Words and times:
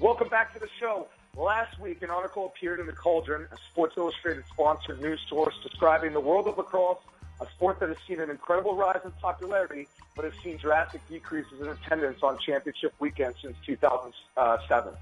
Welcome 0.00 0.28
back 0.30 0.54
to 0.54 0.58
the 0.58 0.68
show. 0.80 1.08
Last 1.36 1.78
week, 1.78 2.00
an 2.00 2.08
article 2.08 2.46
appeared 2.46 2.80
in 2.80 2.86
the 2.86 2.92
Cauldron, 2.94 3.46
a 3.52 3.56
Sports 3.70 3.98
Illustrated 3.98 4.44
sponsored 4.50 4.98
news 4.98 5.20
source 5.28 5.54
describing 5.62 6.14
the 6.14 6.20
world 6.20 6.48
of 6.48 6.56
lacrosse, 6.56 7.02
a 7.38 7.46
sport 7.50 7.80
that 7.80 7.90
has 7.90 7.98
seen 8.08 8.18
an 8.18 8.30
incredible 8.30 8.74
rise 8.74 9.00
in 9.04 9.10
popularity, 9.20 9.88
but 10.16 10.24
has 10.24 10.32
seen 10.42 10.56
drastic 10.56 11.06
decreases 11.10 11.60
in 11.60 11.68
attendance 11.68 12.22
on 12.22 12.38
championship 12.38 12.94
weekends 12.98 13.36
since 13.42 13.54
2007. 13.66 14.94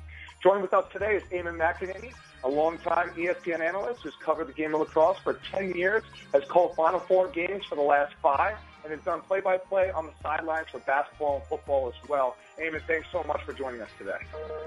Joining 0.42 0.62
with 0.62 0.74
us 0.74 0.84
today 0.92 1.14
is 1.14 1.22
Eamon 1.30 1.56
McAnaney, 1.58 2.12
a 2.42 2.48
longtime 2.48 3.10
ESPN 3.10 3.60
analyst 3.60 4.02
who's 4.02 4.16
covered 4.16 4.48
the 4.48 4.52
game 4.52 4.74
of 4.74 4.80
lacrosse 4.80 5.18
for 5.18 5.38
10 5.52 5.76
years, 5.76 6.02
has 6.32 6.42
called 6.46 6.74
Final 6.74 6.98
Four 6.98 7.28
games 7.28 7.64
for 7.66 7.76
the 7.76 7.82
last 7.82 8.14
five, 8.20 8.56
and 8.88 8.96
has 8.96 9.04
done 9.04 9.20
play-by-play 9.20 9.90
on 9.90 10.06
the 10.06 10.12
sidelines 10.22 10.66
for 10.72 10.80
basketball 10.80 11.36
and 11.36 11.44
football 11.44 11.88
as 11.88 12.08
well. 12.08 12.36
Eamon, 12.58 12.80
thanks 12.86 13.06
so 13.12 13.22
much 13.24 13.42
for 13.44 13.52
joining 13.52 13.80
us 13.80 13.90
today. 13.98 14.18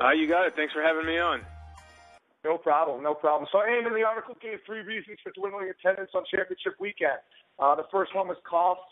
Uh, 0.01 0.11
you 0.11 0.27
got 0.27 0.45
it. 0.45 0.55
Thanks 0.55 0.73
for 0.73 0.81
having 0.81 1.05
me 1.05 1.17
on. 1.17 1.41
No 2.43 2.57
problem, 2.57 3.03
no 3.03 3.13
problem. 3.13 3.47
So, 3.51 3.59
Eamon, 3.59 3.93
the 3.93 4.03
article 4.03 4.35
gave 4.41 4.59
three 4.65 4.81
reasons 4.81 5.17
for 5.23 5.31
dwindling 5.31 5.69
attendance 5.69 6.11
on 6.13 6.23
championship 6.29 6.73
weekend. 6.79 7.17
Uh, 7.59 7.75
the 7.75 7.85
first 7.91 8.15
one 8.15 8.27
was 8.27 8.37
costs. 8.47 8.83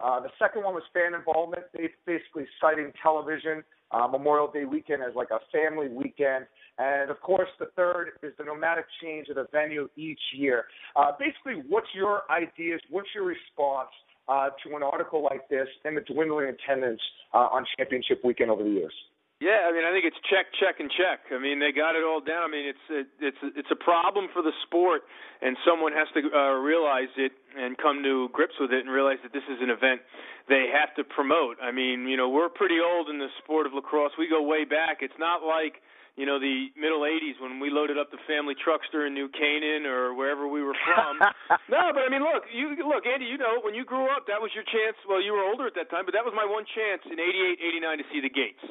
Uh, 0.00 0.20
the 0.20 0.30
second 0.38 0.62
one 0.62 0.74
was 0.74 0.84
fan 0.94 1.12
involvement, 1.12 1.64
They 1.74 1.88
basically 2.06 2.46
citing 2.60 2.92
television 3.02 3.64
uh, 3.90 4.06
Memorial 4.06 4.48
Day 4.50 4.64
weekend 4.64 5.02
as 5.02 5.14
like 5.14 5.28
a 5.30 5.40
family 5.50 5.88
weekend. 5.88 6.46
And 6.78 7.10
of 7.10 7.20
course, 7.20 7.48
the 7.58 7.66
third 7.74 8.12
is 8.22 8.32
the 8.38 8.44
nomadic 8.44 8.84
change 9.02 9.28
of 9.28 9.34
the 9.34 9.46
venue 9.50 9.88
each 9.96 10.20
year. 10.36 10.66
Uh, 10.94 11.10
basically, 11.18 11.64
what's 11.68 11.88
your 11.94 12.22
ideas? 12.30 12.80
What's 12.90 13.08
your 13.14 13.24
response 13.24 13.90
uh, 14.28 14.50
to 14.64 14.76
an 14.76 14.82
article 14.82 15.22
like 15.22 15.48
this 15.48 15.68
and 15.84 15.96
the 15.96 16.02
dwindling 16.02 16.48
attendance 16.48 17.00
uh, 17.34 17.48
on 17.52 17.64
championship 17.78 18.20
weekend 18.24 18.50
over 18.50 18.62
the 18.62 18.70
years? 18.70 18.94
Yeah, 19.38 19.70
I 19.70 19.72
mean, 19.72 19.86
I 19.86 19.94
think 19.94 20.02
it's 20.02 20.18
check, 20.26 20.50
check, 20.58 20.82
and 20.82 20.90
check. 20.90 21.30
I 21.30 21.38
mean, 21.38 21.62
they 21.62 21.70
got 21.70 21.94
it 21.94 22.02
all 22.02 22.18
down. 22.18 22.42
I 22.42 22.50
mean, 22.50 22.66
it's 22.66 22.86
it, 22.90 23.06
it's 23.22 23.38
it's 23.54 23.70
a 23.70 23.78
problem 23.78 24.26
for 24.34 24.42
the 24.42 24.50
sport, 24.66 25.06
and 25.40 25.54
someone 25.62 25.94
has 25.94 26.10
to 26.18 26.26
uh, 26.26 26.58
realize 26.58 27.14
it 27.14 27.30
and 27.54 27.78
come 27.78 28.02
to 28.02 28.28
grips 28.34 28.58
with 28.58 28.74
it 28.74 28.82
and 28.82 28.90
realize 28.90 29.22
that 29.22 29.30
this 29.30 29.46
is 29.46 29.62
an 29.62 29.70
event 29.70 30.02
they 30.50 30.66
have 30.74 30.90
to 30.98 31.06
promote. 31.06 31.54
I 31.62 31.70
mean, 31.70 32.10
you 32.10 32.16
know, 32.16 32.28
we're 32.28 32.50
pretty 32.50 32.82
old 32.82 33.08
in 33.08 33.22
the 33.22 33.30
sport 33.38 33.70
of 33.70 33.78
lacrosse. 33.78 34.10
We 34.18 34.26
go 34.26 34.42
way 34.42 34.64
back. 34.66 35.06
It's 35.06 35.18
not 35.22 35.46
like 35.46 35.78
you 36.18 36.26
know 36.26 36.42
the 36.42 36.74
middle 36.74 37.06
80s 37.06 37.38
when 37.38 37.62
we 37.62 37.70
loaded 37.70 37.94
up 37.94 38.10
the 38.10 38.18
family 38.26 38.58
truckster 38.58 39.06
in 39.06 39.14
New 39.14 39.30
Canaan 39.30 39.86
or 39.86 40.18
wherever 40.18 40.50
we 40.50 40.58
were 40.66 40.74
from. 40.82 41.22
no, 41.70 41.94
but 41.94 42.02
I 42.02 42.10
mean, 42.10 42.26
look, 42.26 42.42
you 42.50 42.74
look, 42.82 43.06
Andy. 43.06 43.30
You 43.30 43.38
know, 43.38 43.62
when 43.62 43.78
you 43.78 43.86
grew 43.86 44.10
up, 44.10 44.26
that 44.26 44.42
was 44.42 44.50
your 44.50 44.66
chance. 44.66 44.98
Well, 45.06 45.22
you 45.22 45.30
were 45.30 45.46
older 45.46 45.70
at 45.70 45.78
that 45.78 45.94
time, 45.94 46.02
but 46.02 46.18
that 46.18 46.26
was 46.26 46.34
my 46.34 46.44
one 46.44 46.66
chance 46.74 47.06
in 47.06 47.22
'88, 47.22 47.62
'89 47.62 48.02
to 48.02 48.06
see 48.10 48.18
the 48.18 48.32
Gaits. 48.34 48.66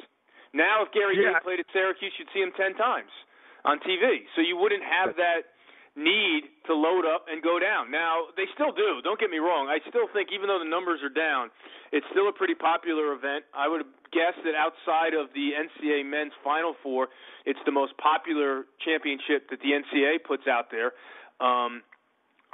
Now, 0.52 0.84
if 0.84 0.92
Gary 0.92 1.16
yeah. 1.16 1.40
Gait 1.40 1.42
played 1.42 1.60
at 1.64 1.68
Syracuse, 1.72 2.12
you'd 2.20 2.28
see 2.36 2.44
him 2.44 2.52
ten 2.52 2.76
times 2.76 3.10
on 3.64 3.80
TV. 3.80 4.28
So 4.36 4.44
you 4.44 4.60
wouldn't 4.60 4.84
have 4.84 5.16
that 5.16 5.56
need 5.98 6.46
to 6.70 6.74
load 6.78 7.02
up 7.02 7.26
and 7.26 7.42
go 7.42 7.58
down. 7.58 7.90
Now, 7.90 8.30
they 8.38 8.46
still 8.54 8.70
do. 8.70 9.02
Don't 9.02 9.18
get 9.18 9.30
me 9.30 9.42
wrong. 9.42 9.66
I 9.66 9.82
still 9.90 10.06
think, 10.14 10.30
even 10.30 10.46
though 10.46 10.62
the 10.62 10.68
numbers 10.68 11.02
are 11.02 11.10
down, 11.10 11.50
it's 11.90 12.06
still 12.14 12.30
a 12.30 12.32
pretty 12.32 12.54
popular 12.54 13.12
event. 13.12 13.44
I 13.50 13.66
would 13.66 13.82
guess 14.14 14.38
that 14.46 14.54
outside 14.54 15.12
of 15.18 15.34
the 15.34 15.58
NCAA 15.58 16.06
men's 16.06 16.32
Final 16.46 16.78
Four, 16.82 17.08
it's 17.44 17.58
the 17.66 17.74
most 17.74 17.98
popular 17.98 18.64
championship 18.84 19.50
that 19.50 19.58
the 19.58 19.74
NCAA 19.74 20.22
puts 20.22 20.46
out 20.46 20.70
there. 20.70 20.94
Um, 21.42 21.82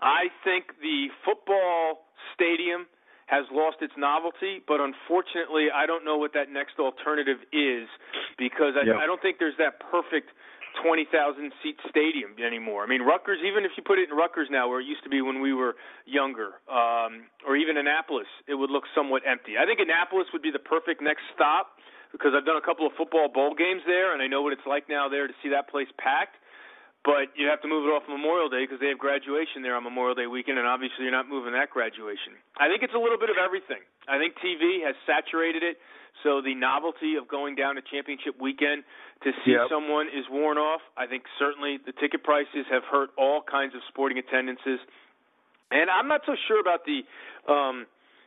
I 0.00 0.33
think 0.42 0.75
the 0.81 1.12
football 1.25 2.09
stadium 2.34 2.87
has 3.27 3.45
lost 3.50 3.81
its 3.81 3.95
novelty, 3.97 4.61
but 4.69 4.81
unfortunately, 4.81 5.72
I 5.72 5.87
don't 5.87 6.05
know 6.05 6.19
what 6.19 6.33
that 6.34 6.53
next 6.53 6.78
alternative 6.78 7.41
is 7.53 7.89
because 8.37 8.77
I, 8.77 8.84
yep. 8.84 8.97
I 9.00 9.06
don't 9.06 9.20
think 9.22 9.39
there's 9.39 9.56
that 9.56 9.81
perfect 9.81 10.28
20,000 10.83 11.53
seat 11.62 11.77
stadium 11.89 12.34
anymore. 12.39 12.83
I 12.83 12.89
mean, 12.89 13.03
Rutgers, 13.03 13.39
even 13.47 13.64
if 13.64 13.72
you 13.77 13.83
put 13.83 13.98
it 13.98 14.11
in 14.11 14.17
Rutgers 14.17 14.48
now, 14.50 14.69
where 14.69 14.81
it 14.81 14.86
used 14.86 15.05
to 15.05 15.11
be 15.11 15.22
when 15.22 15.41
we 15.41 15.53
were 15.53 15.77
younger, 16.06 16.58
um, 16.66 17.31
or 17.47 17.56
even 17.56 17.76
Annapolis, 17.76 18.28
it 18.47 18.54
would 18.54 18.71
look 18.71 18.84
somewhat 18.94 19.22
empty. 19.26 19.54
I 19.60 19.66
think 19.66 19.81
Annapolis 19.81 20.26
would 20.32 20.43
be 20.43 20.50
the 20.50 20.62
perfect 20.62 21.03
next 21.03 21.22
stop 21.34 21.78
because 22.10 22.32
I've 22.37 22.47
done 22.47 22.56
a 22.56 22.65
couple 22.65 22.87
of 22.87 22.93
football 22.94 23.28
bowl 23.28 23.54
games 23.54 23.82
there, 23.87 24.15
and 24.15 24.22
I 24.22 24.26
know 24.26 24.43
what 24.43 24.53
it's 24.53 24.66
like 24.66 24.88
now 24.88 25.09
there 25.09 25.26
to 25.26 25.34
see 25.43 25.50
that 25.50 25.69
place 25.71 25.88
packed 25.99 26.38
but 27.04 27.37
you 27.37 27.47
have 27.53 27.60
to 27.60 27.69
move 27.69 27.84
it 27.84 27.92
off 27.92 28.09
Memorial 28.09 28.48
Day 28.48 28.65
because 28.65 28.81
they 28.81 28.88
have 28.88 28.98
graduation 28.98 29.60
there 29.60 29.76
on 29.76 29.84
Memorial 29.84 30.16
Day 30.16 30.26
weekend, 30.26 30.56
and 30.56 30.66
obviously 30.66 31.04
you're 31.04 31.12
not 31.12 31.28
moving 31.28 31.53
that 31.53 31.69
graduation. 31.69 32.32
I 32.56 32.72
think 32.72 32.81
it's 32.81 32.97
a 32.97 32.98
little 32.98 33.20
bit 33.20 33.28
of 33.28 33.37
everything. 33.37 33.84
I 34.09 34.16
think 34.16 34.41
TV 34.41 34.81
has 34.88 34.97
saturated 35.04 35.60
it, 35.60 35.76
so 36.25 36.41
the 36.41 36.56
novelty 36.56 37.20
of 37.20 37.28
going 37.28 37.60
down 37.60 37.76
to 37.76 37.84
championship 37.84 38.41
weekend 38.41 38.88
to 39.20 39.37
see 39.44 39.53
yep. 39.53 39.69
someone 39.69 40.09
is 40.09 40.25
worn 40.32 40.56
off. 40.56 40.81
I 40.97 41.04
think 41.04 41.28
certainly 41.37 41.76
the 41.76 41.93
ticket 41.93 42.25
prices 42.25 42.64
have 42.72 42.88
hurt 42.88 43.12
all 43.20 43.44
kinds 43.44 43.76
of 43.76 43.84
sporting 43.93 44.16
attendances, 44.16 44.81
and 45.69 45.93
I'm 45.93 46.09
not 46.09 46.25
so 46.25 46.32
sure 46.48 46.59
about 46.59 46.88
the. 46.88 47.04
Um, 47.44 47.84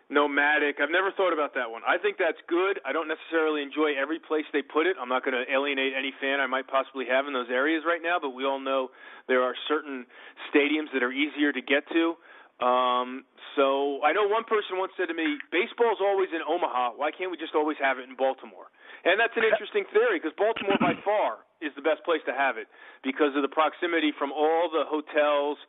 nomadic. 0.10 0.80
I've 0.80 0.92
never 0.92 1.12
thought 1.12 1.36
about 1.36 1.54
that 1.56 1.68
one. 1.68 1.84
I 1.84 2.00
think 2.00 2.16
that's 2.16 2.40
good. 2.48 2.80
I 2.88 2.96
don't 2.96 3.12
necessarily 3.12 3.62
enjoy 3.62 4.00
every 4.00 4.20
place 4.20 4.48
they 4.56 4.64
put 4.64 4.88
it. 4.88 4.96
I'm 4.96 5.12
not 5.12 5.24
going 5.24 5.36
to 5.36 5.44
alienate 5.52 5.92
any 5.98 6.16
fan 6.20 6.40
I 6.40 6.48
might 6.48 6.68
possibly 6.68 7.06
have 7.12 7.28
in 7.28 7.34
those 7.36 7.52
areas 7.52 7.84
right 7.84 8.00
now, 8.02 8.18
but 8.20 8.32
we 8.32 8.48
all 8.48 8.60
know 8.60 8.90
there 9.28 9.44
are 9.44 9.54
certain 9.68 10.08
stadiums 10.48 10.92
that 10.96 11.04
are 11.04 11.12
easier 11.12 11.52
to 11.52 11.62
get 11.62 11.84
to. 11.92 12.16
Um, 12.58 13.22
so 13.54 14.02
I 14.02 14.18
know 14.18 14.26
one 14.26 14.42
person 14.50 14.82
once 14.82 14.90
said 14.98 15.14
to 15.14 15.14
me, 15.14 15.38
"Baseball's 15.52 16.02
always 16.02 16.34
in 16.34 16.42
Omaha. 16.42 16.98
Why 16.98 17.12
can't 17.12 17.30
we 17.30 17.38
just 17.38 17.54
always 17.54 17.78
have 17.78 18.00
it 18.00 18.10
in 18.10 18.16
Baltimore?" 18.16 18.72
And 19.06 19.20
that's 19.20 19.38
an 19.38 19.44
interesting 19.44 19.86
theory 19.94 20.18
because 20.18 20.34
Baltimore 20.34 20.78
by 20.82 20.96
far 21.06 21.46
is 21.62 21.70
the 21.76 21.86
best 21.86 22.04
place 22.04 22.22
to 22.26 22.34
have 22.34 22.58
it 22.58 22.68
because 23.04 23.36
of 23.36 23.44
the 23.44 23.48
proximity 23.54 24.12
from 24.18 24.32
all 24.32 24.70
the 24.74 24.86
hotels 24.90 25.60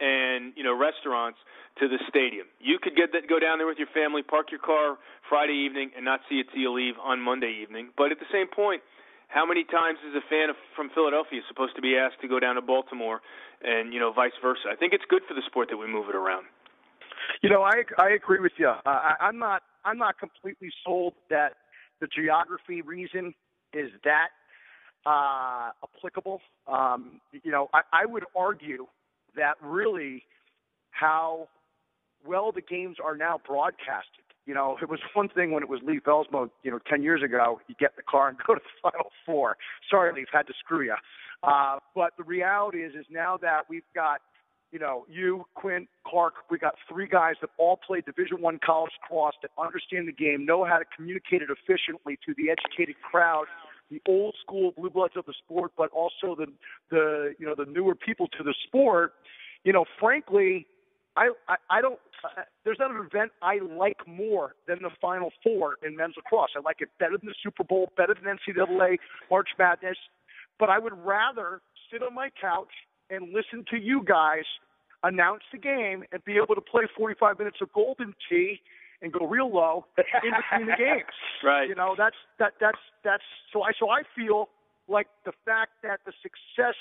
and 0.00 0.52
you 0.56 0.62
know 0.62 0.76
restaurants 0.76 1.38
to 1.78 1.88
the 1.88 2.00
stadium. 2.08 2.46
You 2.60 2.78
could 2.80 2.96
get 2.96 3.12
that, 3.12 3.28
go 3.28 3.38
down 3.38 3.58
there 3.58 3.66
with 3.66 3.78
your 3.78 3.92
family, 3.92 4.22
park 4.22 4.50
your 4.50 4.60
car 4.60 4.96
Friday 5.28 5.56
evening, 5.68 5.90
and 5.96 6.04
not 6.04 6.20
see 6.28 6.40
it 6.40 6.46
till 6.52 6.60
you 6.60 6.72
leave 6.72 6.94
on 7.02 7.20
Monday 7.20 7.52
evening. 7.62 7.90
But 7.96 8.12
at 8.12 8.18
the 8.18 8.28
same 8.32 8.48
point, 8.48 8.80
how 9.28 9.44
many 9.44 9.64
times 9.64 9.98
is 10.08 10.14
a 10.14 10.24
fan 10.30 10.48
of, 10.50 10.56
from 10.74 10.88
Philadelphia 10.94 11.40
supposed 11.48 11.76
to 11.76 11.82
be 11.82 11.96
asked 11.96 12.20
to 12.22 12.28
go 12.28 12.40
down 12.40 12.54
to 12.56 12.62
Baltimore, 12.62 13.20
and 13.62 13.92
you 13.92 14.00
know 14.00 14.12
vice 14.12 14.36
versa? 14.40 14.68
I 14.70 14.76
think 14.76 14.92
it's 14.92 15.04
good 15.08 15.22
for 15.28 15.34
the 15.34 15.42
sport 15.46 15.68
that 15.70 15.76
we 15.76 15.86
move 15.86 16.08
it 16.08 16.16
around. 16.16 16.46
You 17.42 17.50
know, 17.50 17.62
I 17.62 17.84
I 17.98 18.10
agree 18.10 18.40
with 18.40 18.52
you. 18.56 18.68
Uh, 18.68 18.80
I, 18.86 19.14
I'm 19.20 19.38
not 19.38 19.62
I'm 19.84 19.98
not 19.98 20.18
completely 20.18 20.70
sold 20.84 21.14
that 21.30 21.54
the 22.00 22.06
geography 22.06 22.82
reason 22.82 23.34
is 23.72 23.90
that 24.04 24.28
uh, 25.04 25.70
applicable. 25.82 26.40
Um, 26.66 27.20
you 27.44 27.50
know, 27.50 27.68
I, 27.72 27.80
I 27.92 28.06
would 28.06 28.24
argue 28.36 28.86
that 29.36 29.54
really 29.62 30.24
how 30.90 31.48
well 32.26 32.52
the 32.52 32.62
games 32.62 32.96
are 33.02 33.16
now 33.16 33.40
broadcasted. 33.46 34.24
You 34.46 34.54
know, 34.54 34.76
it 34.80 34.88
was 34.88 35.00
one 35.14 35.28
thing 35.28 35.52
when 35.52 35.62
it 35.62 35.68
was 35.68 35.80
Leif 35.84 36.04
Elsmo, 36.04 36.50
you 36.62 36.70
know, 36.70 36.78
10 36.88 37.02
years 37.02 37.22
ago, 37.22 37.60
you 37.68 37.74
get 37.78 37.90
in 37.90 37.96
the 37.96 38.02
car 38.02 38.28
and 38.28 38.38
go 38.46 38.54
to 38.54 38.60
the 38.60 38.90
Final 38.90 39.10
Four. 39.24 39.56
Sorry, 39.90 40.12
Leif, 40.12 40.28
had 40.32 40.46
to 40.46 40.54
screw 40.58 40.82
you. 40.82 40.96
Uh, 41.42 41.78
but 41.94 42.12
the 42.16 42.24
reality 42.24 42.78
is, 42.78 42.94
is 42.94 43.06
now 43.10 43.36
that 43.36 43.62
we've 43.68 43.82
got, 43.94 44.20
you 44.72 44.78
know, 44.78 45.04
you, 45.08 45.44
Quint, 45.54 45.88
Clark, 46.06 46.34
we 46.50 46.58
got 46.58 46.74
three 46.88 47.06
guys 47.06 47.34
that 47.40 47.50
all 47.58 47.78
play 47.86 48.00
Division 48.00 48.40
One 48.40 48.58
college 48.64 48.92
cross 49.06 49.34
that 49.42 49.50
understand 49.58 50.08
the 50.08 50.12
game, 50.12 50.46
know 50.46 50.64
how 50.64 50.78
to 50.78 50.84
communicate 50.96 51.42
it 51.42 51.48
efficiently 51.50 52.18
to 52.26 52.34
the 52.36 52.50
educated 52.50 52.96
crowd 53.02 53.46
the 53.90 54.00
old 54.08 54.34
school 54.42 54.72
blue 54.76 54.90
bloods 54.90 55.14
of 55.16 55.26
the 55.26 55.34
sport, 55.44 55.72
but 55.76 55.90
also 55.92 56.34
the 56.34 56.46
the 56.90 57.34
you 57.38 57.46
know 57.46 57.54
the 57.56 57.70
newer 57.70 57.94
people 57.94 58.28
to 58.38 58.42
the 58.42 58.54
sport. 58.66 59.14
You 59.64 59.72
know, 59.72 59.84
frankly, 60.00 60.66
I 61.16 61.30
I, 61.48 61.56
I 61.70 61.80
don't. 61.80 61.98
Uh, 62.24 62.42
there's 62.64 62.78
not 62.78 62.90
an 62.90 62.96
event 62.98 63.32
I 63.42 63.58
like 63.58 64.06
more 64.06 64.54
than 64.66 64.78
the 64.82 64.90
Final 65.00 65.30
Four 65.42 65.76
in 65.86 65.96
men's 65.96 66.14
lacrosse. 66.16 66.50
I 66.56 66.60
like 66.60 66.80
it 66.80 66.88
better 66.98 67.18
than 67.18 67.28
the 67.28 67.34
Super 67.42 67.64
Bowl, 67.64 67.90
better 67.96 68.14
than 68.14 68.36
NCAA 68.36 68.98
March 69.30 69.48
Madness. 69.58 69.98
But 70.58 70.70
I 70.70 70.78
would 70.78 70.94
rather 71.04 71.60
sit 71.92 72.02
on 72.02 72.14
my 72.14 72.30
couch 72.40 72.72
and 73.10 73.32
listen 73.32 73.64
to 73.70 73.76
you 73.76 74.02
guys 74.02 74.44
announce 75.02 75.42
the 75.52 75.58
game 75.58 76.04
and 76.12 76.24
be 76.24 76.36
able 76.36 76.54
to 76.54 76.60
play 76.60 76.84
45 76.96 77.38
minutes 77.38 77.58
of 77.60 77.72
Golden 77.72 78.14
Tee 78.28 78.60
and 79.02 79.12
go 79.12 79.26
real 79.26 79.52
low 79.52 79.86
in 79.98 80.32
between 80.32 80.66
the 80.66 80.76
games. 80.78 81.16
Right. 81.44 81.68
You 81.68 81.74
know, 81.74 81.94
that's 81.96 82.16
that 82.38 82.54
that's 82.60 82.78
that's 83.04 83.24
so 83.52 83.62
I 83.62 83.72
so 83.78 83.90
I 83.90 84.02
feel 84.14 84.48
like 84.88 85.08
the 85.24 85.32
fact 85.44 85.72
that 85.82 86.00
the 86.06 86.12
success 86.22 86.76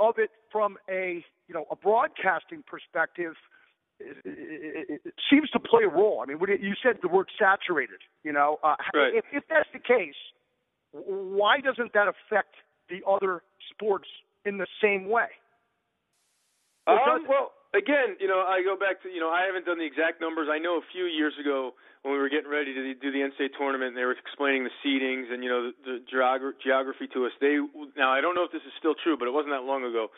of 0.00 0.18
it 0.18 0.30
from 0.50 0.76
a 0.88 1.24
you 1.48 1.54
know 1.54 1.64
a 1.70 1.76
broadcasting 1.76 2.62
perspective 2.66 3.34
it, 4.00 4.16
it, 4.24 5.00
it 5.04 5.14
seems 5.30 5.48
to 5.50 5.60
play 5.60 5.84
a 5.84 5.88
role. 5.88 6.22
I 6.22 6.26
mean, 6.26 6.38
you 6.60 6.74
said 6.82 6.98
the 7.02 7.08
word 7.08 7.28
saturated. 7.38 8.00
You 8.24 8.32
know, 8.32 8.58
uh, 8.62 8.74
right. 8.94 9.14
if, 9.14 9.24
if 9.32 9.44
that's 9.48 9.68
the 9.72 9.78
case, 9.78 10.18
why 10.92 11.60
doesn't 11.60 11.92
that 11.94 12.08
affect 12.08 12.54
the 12.88 13.00
other 13.08 13.42
sports 13.70 14.08
in 14.44 14.58
the 14.58 14.66
same 14.82 15.08
way? 15.08 15.28
Um, 16.86 17.26
well, 17.28 17.52
again, 17.74 18.16
you 18.20 18.28
know, 18.28 18.44
I 18.44 18.62
go 18.62 18.76
back 18.76 19.02
to, 19.02 19.08
you 19.08 19.20
know, 19.20 19.28
I 19.28 19.44
haven't 19.44 19.66
done 19.66 19.78
the 19.78 19.88
exact 19.88 20.20
numbers. 20.20 20.48
I 20.50 20.58
know 20.58 20.76
a 20.76 20.86
few 20.92 21.04
years 21.04 21.34
ago 21.40 21.74
when 22.02 22.14
we 22.14 22.20
were 22.20 22.28
getting 22.28 22.50
ready 22.50 22.74
to 22.74 22.94
do 22.94 23.08
the 23.10 23.22
NCAA 23.22 23.54
tournament, 23.56 23.94
and 23.94 23.96
they 23.96 24.04
were 24.04 24.14
explaining 24.14 24.64
the 24.64 24.74
seedings 24.82 25.32
and 25.32 25.42
you 25.42 25.48
know 25.48 25.70
the, 25.70 25.74
the 25.86 25.96
geogra- 26.10 26.58
geography 26.62 27.06
to 27.14 27.26
us. 27.26 27.32
They 27.40 27.58
now 27.96 28.10
I 28.10 28.20
don't 28.20 28.34
know 28.34 28.44
if 28.44 28.52
this 28.52 28.62
is 28.66 28.74
still 28.78 28.94
true, 28.98 29.16
but 29.16 29.26
it 29.26 29.34
wasn't 29.34 29.54
that 29.54 29.62
long 29.62 29.84
ago. 29.86 30.10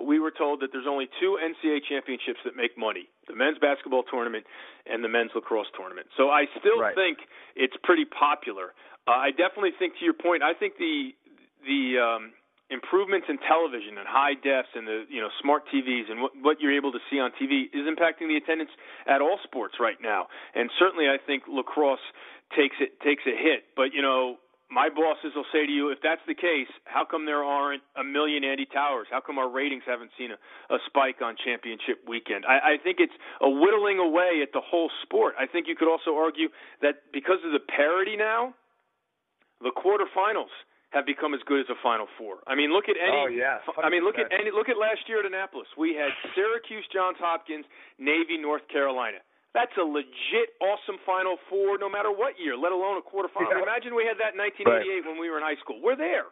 We 0.00 0.20
were 0.20 0.30
told 0.30 0.60
that 0.60 0.68
there's 0.72 0.88
only 0.88 1.08
two 1.20 1.36
NCAA 1.40 1.80
championships 1.88 2.40
that 2.44 2.56
make 2.56 2.76
money: 2.76 3.08
the 3.26 3.34
men's 3.34 3.58
basketball 3.58 4.04
tournament 4.04 4.44
and 4.84 5.02
the 5.02 5.08
men's 5.08 5.32
lacrosse 5.34 5.72
tournament. 5.76 6.08
So 6.16 6.28
I 6.28 6.44
still 6.60 6.78
right. 6.78 6.94
think 6.94 7.24
it's 7.56 7.76
pretty 7.82 8.04
popular. 8.04 8.76
Uh, 9.08 9.16
I 9.16 9.30
definitely 9.32 9.72
think, 9.78 9.96
to 9.98 10.04
your 10.04 10.14
point, 10.14 10.44
I 10.44 10.52
think 10.52 10.76
the 10.76 11.16
the 11.64 11.96
um, 11.96 12.36
improvements 12.70 13.26
in 13.28 13.38
television 13.44 13.98
and 13.98 14.06
high 14.06 14.34
defs 14.38 14.70
and 14.74 14.86
the 14.86 15.04
you 15.10 15.20
know 15.20 15.28
smart 15.42 15.64
TVs 15.68 16.10
and 16.10 16.22
what, 16.22 16.32
what 16.40 16.56
you're 16.60 16.74
able 16.74 16.92
to 16.92 17.02
see 17.10 17.18
on 17.18 17.30
TV 17.34 17.66
is 17.74 17.84
impacting 17.86 18.30
the 18.30 18.38
attendance 18.38 18.70
at 19.06 19.20
all 19.20 19.38
sports 19.44 19.74
right 19.78 19.98
now. 20.00 20.26
And 20.54 20.70
certainly, 20.78 21.06
I 21.06 21.18
think 21.18 21.44
lacrosse 21.48 22.02
takes 22.56 22.76
it 22.80 22.98
takes 23.02 23.22
a 23.26 23.34
hit. 23.34 23.66
But 23.76 23.92
you 23.92 24.02
know, 24.02 24.38
my 24.70 24.88
bosses 24.88 25.34
will 25.34 25.48
say 25.52 25.66
to 25.66 25.72
you, 25.72 25.90
if 25.90 25.98
that's 26.00 26.22
the 26.30 26.34
case, 26.34 26.70
how 26.84 27.04
come 27.04 27.26
there 27.26 27.42
aren't 27.42 27.82
a 27.98 28.04
million 28.04 28.44
Andy 28.44 28.66
Towers? 28.70 29.08
How 29.10 29.20
come 29.20 29.36
our 29.36 29.50
ratings 29.50 29.82
haven't 29.84 30.14
seen 30.16 30.30
a, 30.30 30.38
a 30.72 30.78
spike 30.86 31.18
on 31.20 31.34
championship 31.42 32.06
weekend? 32.06 32.46
I, 32.46 32.78
I 32.78 32.82
think 32.82 33.02
it's 33.02 33.14
a 33.42 33.50
whittling 33.50 33.98
away 33.98 34.46
at 34.46 34.54
the 34.54 34.62
whole 34.62 34.90
sport. 35.02 35.34
I 35.34 35.46
think 35.50 35.66
you 35.66 35.74
could 35.74 35.90
also 35.90 36.14
argue 36.14 36.48
that 36.82 37.02
because 37.12 37.42
of 37.44 37.50
the 37.50 37.58
parity 37.58 38.14
now, 38.16 38.54
the 39.60 39.74
quarterfinals 39.74 40.54
have 40.90 41.06
become 41.06 41.34
as 41.34 41.40
good 41.46 41.62
as 41.62 41.70
a 41.70 41.78
Final 41.82 42.10
Four. 42.18 42.42
I 42.50 42.58
mean, 42.58 42.74
look 42.74 42.90
at 42.90 42.98
any. 42.98 43.14
Oh 43.14 43.30
yeah. 43.30 43.62
100%. 43.66 43.86
I 43.86 43.90
mean, 43.90 44.02
look 44.02 44.18
at 44.18 44.26
any. 44.34 44.50
Look 44.50 44.68
at 44.68 44.76
last 44.76 45.06
year 45.06 45.22
at 45.22 45.26
Annapolis. 45.26 45.70
We 45.78 45.94
had 45.94 46.10
Syracuse, 46.34 46.82
Johns 46.90 47.18
Hopkins, 47.22 47.64
Navy, 47.98 48.38
North 48.38 48.66
Carolina. 48.66 49.22
That's 49.54 49.74
a 49.78 49.86
legit 49.86 50.54
awesome 50.62 50.98
Final 51.06 51.38
Four, 51.50 51.78
no 51.78 51.90
matter 51.90 52.10
what 52.10 52.38
year, 52.38 52.54
let 52.54 52.70
alone 52.70 52.98
a 52.98 53.04
quarterfinal. 53.06 53.50
Yeah. 53.54 53.66
Imagine 53.66 53.98
we 53.98 54.06
had 54.06 54.18
that 54.22 54.34
in 54.34 54.42
1988 54.42 54.66
right. 54.66 55.02
when 55.06 55.18
we 55.18 55.26
were 55.26 55.38
in 55.38 55.46
high 55.46 55.58
school. 55.58 55.82
We're 55.82 55.98
there. 55.98 56.30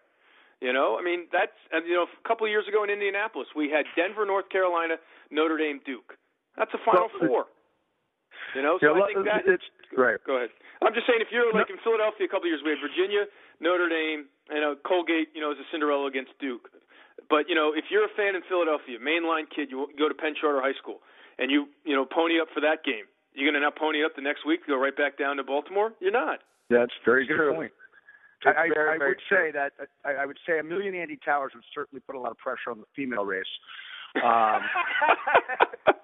You 0.59 0.75
know, 0.75 0.99
I 0.99 1.07
mean, 1.07 1.31
that's 1.31 1.55
and 1.71 1.87
you 1.87 1.95
know, 1.95 2.11
a 2.11 2.27
couple 2.27 2.43
of 2.43 2.51
years 2.51 2.67
ago 2.67 2.83
in 2.83 2.91
Indianapolis, 2.91 3.47
we 3.55 3.71
had 3.71 3.87
Denver, 3.95 4.27
North 4.27 4.51
Carolina, 4.51 4.99
Notre 5.31 5.55
Dame, 5.55 5.79
Duke. 5.87 6.19
That's 6.59 6.75
a 6.75 6.83
Final 6.83 7.07
well, 7.15 7.31
Four. 7.31 7.43
You 8.59 8.63
know, 8.67 8.75
so 8.83 8.91
yeah, 8.91 8.99
I 8.99 9.07
think 9.07 9.23
that 9.23 9.47
it's 9.47 9.63
right. 9.95 10.19
Go 10.27 10.43
ahead. 10.43 10.51
I'm 10.83 10.95
just 10.95 11.07
saying, 11.07 11.23
if 11.23 11.31
you're 11.31 11.51
like 11.55 11.71
in 11.71 11.79
Philadelphia, 11.83 12.27
a 12.27 12.31
couple 12.31 12.47
of 12.47 12.55
years 12.55 12.63
we 12.67 12.75
had 12.75 12.83
Virginia, 12.83 13.31
Notre 13.61 13.89
Dame, 13.89 14.27
and 14.49 14.65
uh, 14.65 14.75
Colgate. 14.87 15.29
You 15.35 15.41
know, 15.41 15.53
is 15.53 15.59
a 15.59 15.67
Cinderella 15.71 16.07
against 16.07 16.33
Duke. 16.41 16.71
But 17.29 17.49
you 17.49 17.55
know, 17.55 17.73
if 17.75 17.87
you're 17.91 18.05
a 18.05 18.15
fan 18.17 18.35
in 18.35 18.43
Philadelphia, 18.49 18.99
mainline 18.99 19.51
kid, 19.51 19.69
you 19.71 19.89
go 19.99 20.09
to 20.09 20.15
Penn 20.15 20.35
Charter 20.39 20.61
High 20.63 20.77
School, 20.81 21.01
and 21.39 21.51
you 21.51 21.69
you 21.85 21.95
know 21.95 22.07
pony 22.07 22.41
up 22.41 22.49
for 22.55 22.61
that 22.61 22.85
game. 22.85 23.05
You're 23.35 23.51
going 23.51 23.61
to 23.61 23.65
now 23.65 23.71
pony 23.71 24.05
up 24.05 24.17
the 24.17 24.23
next 24.23 24.47
week, 24.47 24.65
to 24.65 24.73
go 24.73 24.79
right 24.81 24.97
back 24.97 25.19
down 25.19 25.37
to 25.37 25.45
Baltimore. 25.45 25.93
You're 26.01 26.11
not. 26.11 26.41
Yeah, 26.71 26.79
that's 26.81 26.97
very 27.05 27.27
good 27.27 27.37
true. 27.37 27.55
point. 27.55 27.73
I, 28.45 28.51
I, 28.51 28.95
I 28.95 28.99
would 28.99 29.21
say 29.29 29.51
that 29.53 29.73
I, 30.05 30.23
I 30.23 30.27
would 30.27 30.39
say 30.47 30.59
a 30.59 30.63
million 30.63 30.95
Andy 30.95 31.19
Towers 31.25 31.53
would 31.55 31.65
certainly 31.75 32.03
put 32.07 32.15
a 32.17 32.21
lot 32.21 32.31
of 32.31 32.39
pressure 32.39 32.71
on 32.71 32.79
the 32.79 32.87
female 32.95 33.25
race. 33.25 33.47
Um, 34.17 34.63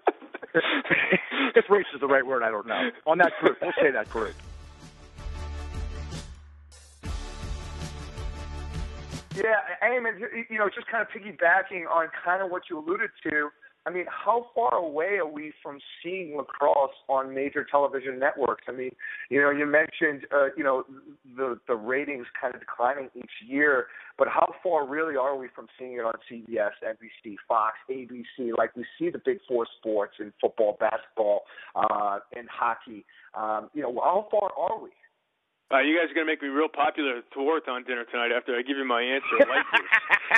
if 1.55 1.65
race 1.71 1.87
is 1.95 2.01
the 2.01 2.07
right 2.07 2.27
word, 2.27 2.43
I 2.43 2.51
don't 2.51 2.67
know. 2.67 2.91
On 3.07 3.19
that 3.19 3.33
group, 3.41 3.59
we'll 3.63 3.73
say 3.81 3.91
that 3.91 4.11
group. 4.11 4.35
Yeah, 9.35 9.57
Eamon, 9.83 10.21
you 10.49 10.59
know, 10.59 10.69
just 10.75 10.87
kind 10.87 11.03
of 11.03 11.09
piggybacking 11.09 11.91
on 11.91 12.09
kind 12.25 12.43
of 12.43 12.51
what 12.51 12.65
you 12.71 12.79
alluded 12.79 13.11
to. 13.25 13.51
I 13.87 13.91
mean, 13.91 14.07
how 14.09 14.47
far 14.55 14.75
away 14.77 15.19
are 15.19 15.27
we 15.27 15.53
from 15.63 15.79
seeing 16.03 16.37
lacrosse 16.39 16.95
on 17.09 17.35
major 17.35 17.67
television 17.71 18.19
networks? 18.19 18.65
I 18.67 18.73
mean, 18.73 18.93
you 19.29 19.43
know, 19.43 19.51
you 19.51 19.67
mentioned, 19.67 20.27
uh, 20.35 20.47
you 20.57 20.65
know, 20.65 20.85
the 21.37 21.59
the 21.69 21.75
ratings 21.75 22.27
kind 22.41 22.55
of 22.55 22.61
declining 22.61 23.11
each 23.15 23.47
year, 23.47 23.89
but 24.17 24.27
how 24.29 24.55
far 24.63 24.87
really 24.87 25.17
are 25.17 25.37
we 25.37 25.49
from 25.55 25.67
seeing 25.79 25.95
it 25.95 26.05
on 26.05 26.15
CBS, 26.31 26.71
NBC, 26.83 27.37
Fox, 27.47 27.75
ABC? 27.91 28.57
Like 28.57 28.75
we 28.75 28.87
see 28.99 29.11
the 29.11 29.21
big 29.23 29.39
four 29.47 29.67
sports 29.79 30.15
in 30.19 30.33
football, 30.41 30.79
basketball, 30.81 31.43
uh, 31.77 32.21
and 32.35 32.49
hockey. 32.49 33.05
Um, 33.35 33.69
you 33.75 33.83
know, 33.83 33.93
how 34.03 34.29
far 34.31 34.51
are 34.57 34.83
we? 34.83 34.91
Uh, 35.75 35.81
you 35.81 35.99
guys 35.99 36.07
are 36.07 36.15
going 36.15 36.23
to 36.23 36.31
make 36.31 36.41
me 36.41 36.47
real 36.47 36.71
popular 36.71 37.19
at 37.19 37.27
Tewaaraton 37.35 37.83
dinner 37.83 38.07
tonight 38.07 38.31
after 38.31 38.55
I 38.55 38.63
give 38.63 38.79
you 38.79 38.87
my 38.87 39.03
answer. 39.03 39.43
Like 39.51 39.67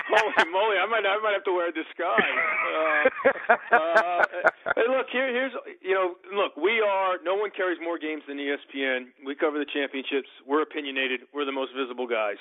Holy 0.09 0.53
moly, 0.53 0.77
I 0.79 0.87
might 0.87 1.05
I 1.05 1.19
might 1.21 1.33
have 1.33 1.45
to 1.45 1.53
wear 1.53 1.69
a 1.69 1.73
disguise. 1.73 2.41
Uh, 2.73 3.77
uh, 3.77 4.25
hey, 4.87 4.97
look 4.97 5.07
here. 5.11 5.29
Here's 5.29 5.53
you 5.83 5.95
know, 5.95 6.15
look, 6.35 6.57
we 6.57 6.81
are. 6.81 7.19
No 7.25 7.35
one 7.35 7.51
carries 7.51 7.79
more 7.83 7.99
games 7.99 8.23
than 8.29 8.39
ESPN. 8.39 9.11
We 9.25 9.35
cover 9.35 9.59
the 9.59 9.67
championships. 9.67 10.29
We're 10.47 10.63
opinionated. 10.63 11.27
We're 11.35 11.45
the 11.45 11.55
most 11.55 11.73
visible 11.77 12.07
guys. 12.07 12.39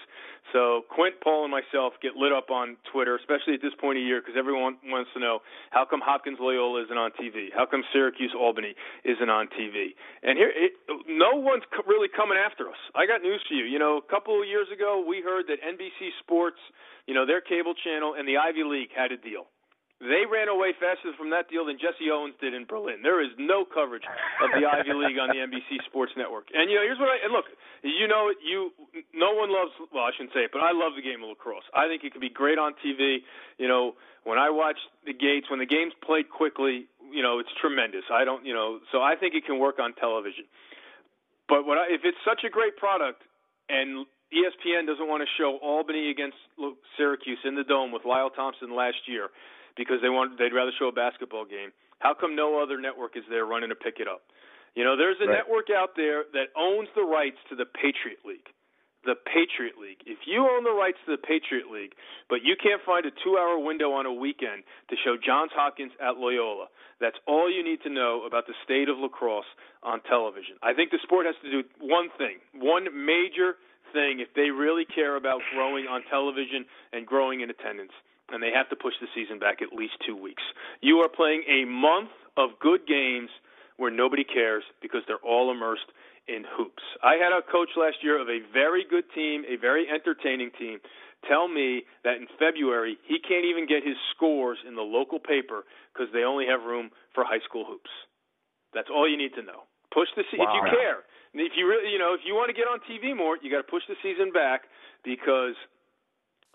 So 0.53 0.85
Quint, 0.93 1.15
Paul, 1.23 1.45
and 1.45 1.51
myself 1.51 1.93
get 2.01 2.15
lit 2.15 2.31
up 2.31 2.49
on 2.49 2.77
Twitter, 2.91 3.15
especially 3.17 3.55
at 3.55 3.61
this 3.61 3.73
point 3.79 3.97
of 3.97 4.03
year, 4.05 4.21
because 4.21 4.37
everyone 4.37 4.77
wants 4.85 5.09
to 5.13 5.19
know 5.19 5.39
how 5.71 5.85
come 5.85 6.01
Hopkins 6.03 6.37
Loyola 6.39 6.83
isn't 6.85 6.97
on 6.97 7.11
TV? 7.17 7.49
How 7.53 7.65
come 7.65 7.83
Syracuse 7.91 8.33
Albany 8.37 8.75
isn't 9.03 9.29
on 9.29 9.47
TV? 9.53 9.97
And 10.21 10.37
here, 10.37 10.51
it, 10.53 10.77
no 11.09 11.35
one's 11.35 11.63
really 11.87 12.09
coming 12.09 12.37
after 12.37 12.69
us. 12.69 12.79
I 12.93 13.05
got 13.05 13.21
news 13.21 13.41
for 13.47 13.55
you. 13.55 13.65
You 13.65 13.79
know, 13.79 13.97
a 13.97 14.05
couple 14.05 14.37
of 14.39 14.47
years 14.47 14.67
ago, 14.73 15.03
we 15.07 15.21
heard 15.21 15.45
that 15.49 15.61
NBC 15.65 16.13
Sports, 16.21 16.61
you 17.07 17.13
know, 17.13 17.25
their 17.25 17.41
cable 17.41 17.73
channel 17.73 18.13
and 18.17 18.27
the 18.27 18.37
Ivy 18.37 18.63
League 18.63 18.93
had 18.95 19.11
a 19.11 19.17
deal. 19.17 19.49
They 20.03 20.27
ran 20.27 20.51
away 20.51 20.75
faster 20.75 21.15
from 21.15 21.31
that 21.31 21.47
deal 21.47 21.63
than 21.63 21.79
Jesse 21.79 22.11
Owens 22.11 22.35
did 22.43 22.53
in 22.53 22.67
Berlin. 22.67 22.99
There 22.99 23.23
is 23.23 23.31
no 23.39 23.63
coverage 23.63 24.03
of 24.43 24.51
the 24.51 24.67
Ivy 24.67 24.91
League 25.01 25.15
on 25.15 25.31
the 25.31 25.39
NBC 25.39 25.79
Sports 25.87 26.11
Network. 26.19 26.51
And 26.51 26.67
you 26.69 26.75
know, 26.75 26.83
here's 26.83 26.99
what 26.99 27.07
I 27.07 27.23
and 27.23 27.31
look, 27.31 27.47
you 27.79 28.07
know, 28.07 28.27
you 28.43 28.75
no 29.15 29.31
one 29.31 29.47
loves. 29.55 29.71
Well, 29.95 30.03
I 30.03 30.11
shouldn't 30.11 30.35
say 30.35 30.43
it, 30.43 30.51
but 30.51 30.59
I 30.59 30.75
love 30.75 30.99
the 30.99 31.01
game 31.01 31.23
of 31.23 31.31
lacrosse. 31.31 31.63
I 31.71 31.87
think 31.87 32.03
it 32.03 32.11
could 32.11 32.19
be 32.19 32.29
great 32.29 32.59
on 32.59 32.75
TV. 32.83 33.23
You 33.57 33.71
know, 33.71 33.95
when 34.27 34.37
I 34.37 34.51
watch 34.51 34.77
the 35.07 35.15
gates, 35.15 35.47
when 35.49 35.63
the 35.63 35.69
game's 35.69 35.95
played 36.03 36.27
quickly, 36.27 36.91
you 36.99 37.23
know, 37.23 37.39
it's 37.39 37.53
tremendous. 37.61 38.03
I 38.11 38.25
don't, 38.27 38.45
you 38.45 38.53
know, 38.53 38.83
so 38.91 38.99
I 38.99 39.15
think 39.15 39.33
it 39.33 39.45
can 39.45 39.59
work 39.59 39.79
on 39.79 39.95
television. 39.95 40.43
But 41.47 41.65
what 41.65 41.77
I, 41.77 41.87
if 41.87 42.01
it's 42.03 42.19
such 42.27 42.43
a 42.43 42.51
great 42.51 42.75
product 42.75 43.23
and 43.69 44.05
ESPN 44.33 44.87
doesn't 44.87 45.07
want 45.07 45.23
to 45.23 45.29
show 45.39 45.57
Albany 45.63 46.11
against 46.11 46.35
Syracuse 46.97 47.39
in 47.45 47.55
the 47.55 47.63
dome 47.63 47.93
with 47.93 48.03
Lyle 48.03 48.29
Thompson 48.29 48.75
last 48.75 49.07
year 49.07 49.29
because 49.77 50.01
they 50.01 50.09
want 50.09 50.37
they'd 50.37 50.55
rather 50.55 50.71
show 50.77 50.87
a 50.87 50.95
basketball 50.95 51.45
game. 51.45 51.71
How 51.99 52.13
come 52.13 52.35
no 52.35 52.61
other 52.61 52.79
network 52.79 53.15
is 53.15 53.23
there 53.29 53.45
running 53.45 53.69
to 53.69 53.75
pick 53.75 53.99
it 53.99 54.07
up? 54.07 54.21
You 54.75 54.83
know, 54.83 54.97
there's 54.97 55.17
a 55.23 55.27
right. 55.27 55.39
network 55.39 55.71
out 55.71 55.95
there 55.95 56.23
that 56.33 56.51
owns 56.57 56.89
the 56.95 57.03
rights 57.03 57.37
to 57.49 57.55
the 57.55 57.65
Patriot 57.65 58.19
League 58.25 58.51
the 59.05 59.15
Patriot 59.15 59.77
League. 59.77 60.01
If 60.05 60.25
you 60.25 60.41
own 60.41 60.65
the 60.65 60.73
rights 60.73 60.97
to 61.05 61.13
the 61.13 61.21
Patriot 61.21 61.69
League, 61.69 61.93
but 62.27 62.41
you 62.41 62.57
can't 62.57 62.81
find 62.81 63.05
a 63.05 63.13
two 63.23 63.37
hour 63.37 63.61
window 63.61 63.93
on 63.93 64.05
a 64.05 64.13
weekend 64.13 64.65
to 64.89 64.95
show 65.05 65.15
Johns 65.15 65.53
Hopkins 65.53 65.93
at 66.01 66.17
Loyola, 66.17 66.67
that's 66.99 67.17
all 67.29 67.47
you 67.47 67.63
need 67.63 67.85
to 67.85 67.89
know 67.93 68.25
about 68.25 68.49
the 68.49 68.57
state 68.65 68.89
of 68.89 68.97
lacrosse 68.97 69.47
on 69.85 70.01
television. 70.09 70.57
I 70.65 70.73
think 70.73 70.89
the 70.89 70.99
sport 71.05 71.29
has 71.29 71.37
to 71.45 71.49
do 71.53 71.61
one 71.79 72.09
thing, 72.17 72.41
one 72.57 72.89
major 72.91 73.61
thing, 73.93 74.19
if 74.19 74.33
they 74.35 74.49
really 74.49 74.83
care 74.83 75.15
about 75.15 75.39
growing 75.53 75.85
on 75.85 76.01
television 76.09 76.65
and 76.91 77.05
growing 77.05 77.41
in 77.41 77.49
attendance. 77.49 77.93
And 78.31 78.41
they 78.41 78.51
have 78.55 78.69
to 78.69 78.75
push 78.75 78.93
the 78.99 79.07
season 79.13 79.37
back 79.37 79.61
at 79.61 79.71
least 79.71 79.93
two 80.05 80.15
weeks. 80.15 80.43
You 80.81 80.97
are 80.99 81.09
playing 81.09 81.43
a 81.47 81.65
month 81.65 82.09
of 82.37 82.57
good 82.59 82.87
games 82.87 83.29
where 83.77 83.91
nobody 83.91 84.23
cares 84.23 84.63
because 84.81 85.01
they're 85.07 85.23
all 85.23 85.51
immersed 85.51 85.87
in 86.27 86.43
hoops. 86.43 86.81
I 87.03 87.15
had 87.21 87.31
a 87.31 87.41
coach 87.45 87.69
last 87.77 88.01
year 88.01 88.19
of 88.19 88.29
a 88.29 88.39
very 88.51 88.83
good 88.89 89.05
team, 89.13 89.43
a 89.47 89.57
very 89.57 89.85
entertaining 89.87 90.49
team, 90.57 90.79
tell 91.29 91.47
me 91.47 91.83
that 92.03 92.17
in 92.17 92.27
February 92.39 92.97
he 93.07 93.19
can't 93.19 93.45
even 93.45 93.67
get 93.67 93.85
his 93.85 93.97
scores 94.15 94.57
in 94.67 94.75
the 94.75 94.85
local 94.85 95.19
paper 95.19 95.65
because 95.93 96.09
they 96.13 96.23
only 96.23 96.45
have 96.45 96.63
room 96.63 96.89
for 97.13 97.23
high 97.23 97.41
school 97.45 97.65
hoops. 97.65 97.89
That's 98.73 98.89
all 98.89 99.09
you 99.09 99.17
need 99.17 99.33
to 99.35 99.43
know. 99.43 99.69
Push 99.93 100.09
the 100.15 100.23
se- 100.31 100.37
wow. 100.41 100.49
if 100.49 100.53
you 100.53 100.63
care. 100.77 100.99
If 101.35 101.51
you 101.55 101.67
really, 101.67 101.91
you 101.91 101.99
know, 101.99 102.15
if 102.15 102.23
you 102.23 102.33
want 102.33 102.47
to 102.47 102.55
get 102.55 102.67
on 102.67 102.79
TV 102.87 103.15
more, 103.15 103.37
you 103.41 103.51
got 103.51 103.63
to 103.63 103.69
push 103.69 103.83
the 103.87 103.99
season 104.01 104.31
back 104.31 104.71
because 105.03 105.55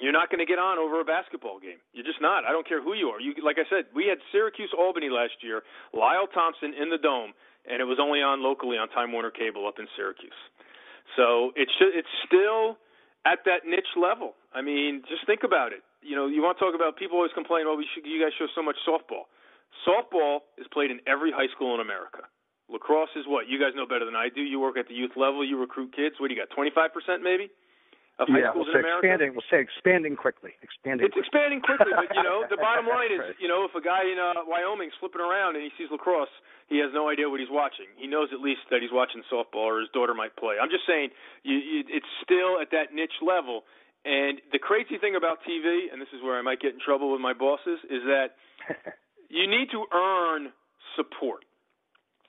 you're 0.00 0.16
not 0.16 0.32
going 0.32 0.40
to 0.40 0.48
get 0.48 0.58
on 0.58 0.80
over 0.80 1.00
a 1.00 1.04
basketball 1.04 1.60
game. 1.60 1.78
You're 1.92 2.08
just 2.08 2.20
not. 2.20 2.48
I 2.48 2.50
don't 2.50 2.66
care 2.66 2.82
who 2.82 2.96
you 2.96 3.12
are. 3.12 3.20
You 3.20 3.36
like 3.44 3.60
I 3.60 3.68
said, 3.68 3.92
we 3.94 4.08
had 4.08 4.18
Syracuse 4.32 4.72
Albany 4.72 5.12
last 5.12 5.36
year, 5.44 5.62
Lyle 5.92 6.26
Thompson 6.26 6.72
in 6.72 6.88
the 6.88 6.98
dome, 6.98 7.36
and 7.68 7.80
it 7.80 7.88
was 7.88 8.00
only 8.00 8.24
on 8.24 8.42
locally 8.42 8.80
on 8.80 8.88
Time 8.88 9.12
Warner 9.12 9.30
Cable 9.30 9.68
up 9.68 9.78
in 9.78 9.86
Syracuse. 9.94 10.36
So 11.16 11.52
it's 11.54 11.72
it's 11.80 12.10
still 12.24 12.80
at 13.28 13.44
that 13.44 13.68
niche 13.68 13.92
level. 13.94 14.34
I 14.56 14.64
mean, 14.64 15.04
just 15.06 15.28
think 15.28 15.44
about 15.44 15.72
it. 15.76 15.84
You 16.00 16.16
know, 16.16 16.26
you 16.26 16.40
want 16.40 16.56
to 16.56 16.64
talk 16.64 16.74
about 16.74 16.96
people 16.96 17.20
always 17.20 17.36
complain, 17.36 17.68
"Oh, 17.68 17.76
we 17.76 17.86
should, 17.92 18.08
you 18.08 18.16
guys 18.16 18.32
show 18.40 18.48
so 18.56 18.64
much 18.64 18.80
softball." 18.88 19.28
Softball 19.86 20.48
is 20.58 20.66
played 20.72 20.90
in 20.90 20.98
every 21.06 21.30
high 21.30 21.48
school 21.54 21.76
in 21.76 21.80
America. 21.80 22.26
Lacrosse 22.72 23.12
is 23.16 23.26
what 23.26 23.48
you 23.48 23.58
guys 23.58 23.74
know 23.74 23.86
better 23.86 24.04
than 24.04 24.16
I 24.16 24.28
do. 24.32 24.40
You 24.40 24.58
work 24.58 24.78
at 24.78 24.88
the 24.88 24.94
youth 24.94 25.12
level. 25.14 25.44
You 25.44 25.58
recruit 25.58 25.92
kids. 25.92 26.16
What 26.18 26.28
do 26.28 26.34
you 26.34 26.40
got? 26.40 26.48
Twenty 26.54 26.70
five 26.72 26.94
percent 26.94 27.22
maybe 27.22 27.50
of 28.20 28.28
high 28.28 28.44
yeah, 28.44 28.52
schools 28.52 28.68
we'll 28.68 28.78
in 28.78 28.84
America. 28.84 29.00
Expanding, 29.00 29.28
we'll 29.32 29.50
say 29.50 29.60
expanding 29.64 30.14
quickly. 30.14 30.52
Expanding. 30.60 31.08
It's 31.08 31.16
expanding 31.16 31.64
quickly, 31.68 31.90
but 31.96 32.12
you 32.12 32.20
know, 32.20 32.44
the 32.44 32.60
bottom 32.60 32.84
line 32.84 33.08
is, 33.08 33.34
you 33.40 33.48
know, 33.48 33.64
if 33.64 33.72
a 33.72 33.80
guy 33.80 34.04
in 34.04 34.20
uh, 34.20 34.44
Wyoming's 34.44 34.94
flipping 35.00 35.24
around 35.24 35.56
and 35.56 35.64
he 35.64 35.72
sees 35.80 35.88
lacrosse, 35.88 36.30
he 36.68 36.78
has 36.84 36.92
no 36.92 37.08
idea 37.08 37.26
what 37.32 37.40
he's 37.40 37.50
watching. 37.50 37.88
He 37.96 38.06
knows 38.06 38.28
at 38.30 38.38
least 38.38 38.68
that 38.68 38.84
he's 38.84 38.92
watching 38.92 39.24
softball 39.26 39.72
or 39.72 39.80
his 39.80 39.90
daughter 39.96 40.12
might 40.12 40.36
play. 40.36 40.60
I'm 40.60 40.70
just 40.70 40.86
saying, 40.86 41.10
you, 41.42 41.56
you, 41.56 41.80
it's 41.88 42.08
still 42.22 42.60
at 42.60 42.70
that 42.76 42.92
niche 42.92 43.24
level. 43.24 43.64
And 44.04 44.40
the 44.52 44.60
crazy 44.60 44.96
thing 44.96 45.16
about 45.16 45.40
TV, 45.44 45.92
and 45.92 46.00
this 46.00 46.08
is 46.14 46.22
where 46.22 46.38
I 46.38 46.42
might 46.44 46.60
get 46.60 46.72
in 46.72 46.80
trouble 46.80 47.12
with 47.12 47.20
my 47.20 47.34
bosses, 47.34 47.80
is 47.88 48.04
that 48.06 48.38
you 49.28 49.48
need 49.48 49.68
to 49.72 49.84
earn 49.92 50.52
support. 50.96 51.44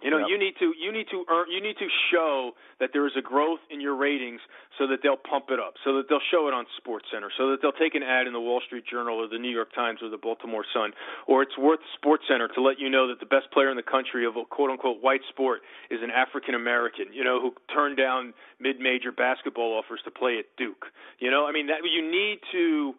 You 0.01 0.09
know, 0.09 0.17
Yep. 0.17 0.29
you 0.29 0.37
need 0.37 0.55
to 0.59 0.73
you 0.77 0.91
need 0.91 1.07
to 1.09 1.25
earn 1.29 1.45
you 1.49 1.61
need 1.61 1.77
to 1.77 1.87
show 2.11 2.55
that 2.79 2.89
there 2.93 3.05
is 3.05 3.13
a 3.15 3.21
growth 3.21 3.59
in 3.69 3.79
your 3.79 3.95
ratings 3.95 4.41
so 4.77 4.87
that 4.87 5.01
they'll 5.03 5.17
pump 5.17 5.51
it 5.51 5.59
up, 5.59 5.75
so 5.83 5.97
that 5.97 6.09
they'll 6.09 6.23
show 6.31 6.47
it 6.47 6.53
on 6.53 6.65
Sports 6.77 7.05
Center, 7.11 7.29
so 7.37 7.51
that 7.51 7.61
they'll 7.61 7.71
take 7.71 7.93
an 7.95 8.01
ad 8.03 8.25
in 8.27 8.33
the 8.33 8.39
Wall 8.41 8.61
Street 8.65 8.85
Journal 8.89 9.17
or 9.21 9.27
the 9.27 9.37
New 9.37 9.51
York 9.51 9.73
Times 9.73 9.99
or 10.01 10.09
the 10.09 10.17
Baltimore 10.17 10.65
Sun, 10.73 10.93
or 11.27 11.43
it's 11.43 11.57
worth 11.57 11.79
Sports 11.95 12.23
Center 12.27 12.47
to 12.49 12.61
let 12.61 12.79
you 12.79 12.89
know 12.89 13.07
that 13.07 13.19
the 13.19 13.25
best 13.25 13.51
player 13.51 13.69
in 13.69 13.77
the 13.77 13.83
country 13.83 14.25
of 14.25 14.35
a 14.37 14.45
quote 14.45 14.71
unquote 14.71 15.01
white 15.01 15.21
sport 15.29 15.61
is 15.89 16.01
an 16.01 16.09
African 16.09 16.55
American, 16.55 17.13
you 17.13 17.23
know, 17.23 17.39
who 17.39 17.53
turned 17.73 17.97
down 17.97 18.33
mid 18.59 18.79
major 18.79 19.11
basketball 19.11 19.77
offers 19.77 20.01
to 20.05 20.11
play 20.11 20.39
at 20.39 20.45
Duke. 20.57 20.87
You 21.19 21.29
know, 21.29 21.45
I 21.45 21.51
mean 21.51 21.67
that 21.67 21.81
you 21.83 22.01
need 22.01 22.39
to 22.51 22.95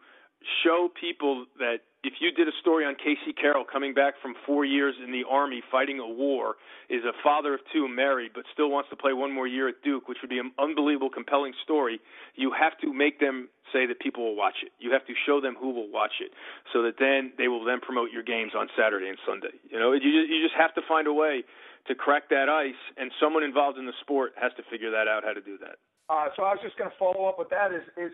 show 0.65 0.89
people 0.99 1.47
that 1.59 1.81
if 2.05 2.15
you 2.19 2.33
did 2.33 2.49
a 2.49 2.57
story 2.61 2.85
on 2.85 2.97
Casey 2.97 3.33
Carroll 3.33 3.65
coming 3.65 3.95
back 3.95 4.15
from 4.21 4.35
four 4.45 4.65
years 4.65 4.95
in 4.99 5.13
the 5.13 5.23
army 5.29 5.63
fighting 5.71 6.01
a 6.01 6.07
war, 6.07 6.57
is 6.91 7.05
a 7.05 7.15
father 7.23 7.55
of 7.55 7.61
two, 7.73 7.87
married, 7.87 8.33
but 8.35 8.45
still 8.53 8.71
wants 8.71 8.91
to 8.91 8.97
play 8.97 9.13
one 9.13 9.31
more 9.31 9.47
year 9.47 9.69
at 9.69 9.83
Duke, 9.85 10.09
which 10.09 10.19
would 10.21 10.31
be 10.31 10.39
an 10.39 10.51
unbelievable, 10.59 11.11
compelling 11.11 11.55
story. 11.63 12.01
You 12.35 12.51
have 12.59 12.77
to 12.83 12.93
make 12.93 13.21
them 13.21 13.49
say 13.73 13.87
that 13.87 14.01
people 14.01 14.25
will 14.25 14.37
watch 14.37 14.67
it. 14.67 14.73
You 14.81 14.93
have 14.93 15.07
to 15.07 15.15
show 15.27 15.41
them 15.41 15.55
who 15.55 15.71
will 15.71 15.91
watch 15.91 16.19
it, 16.21 16.33
so 16.73 16.83
that 16.83 16.99
then 16.99 17.33
they 17.39 17.47
will 17.47 17.65
then 17.65 17.81
promote 17.81 18.11
your 18.11 18.23
games 18.23 18.53
on 18.59 18.67
Saturday 18.77 19.09
and 19.09 19.19
Sunday. 19.25 19.55
You 19.71 19.79
know, 19.79 19.93
you 19.93 20.11
you 20.27 20.43
just 20.43 20.59
have 20.59 20.75
to 20.75 20.83
find 20.89 21.07
a 21.07 21.15
way 21.15 21.45
to 21.87 21.95
crack 21.95 22.29
that 22.31 22.49
ice, 22.49 22.79
and 22.99 23.11
someone 23.23 23.43
involved 23.43 23.79
in 23.79 23.87
the 23.87 23.97
sport 24.01 24.33
has 24.37 24.51
to 24.57 24.63
figure 24.71 24.91
that 24.91 25.07
out 25.07 25.23
how 25.25 25.33
to 25.33 25.41
do 25.41 25.57
that. 25.59 25.79
Uh, 26.11 26.29
so 26.37 26.43
I 26.43 26.53
was 26.53 26.61
just 26.63 26.77
going 26.77 26.91
to 26.91 26.97
follow 26.99 27.25
up 27.31 27.39
with 27.39 27.49
that. 27.51 27.73
Is 27.73 27.87
is 27.97 28.13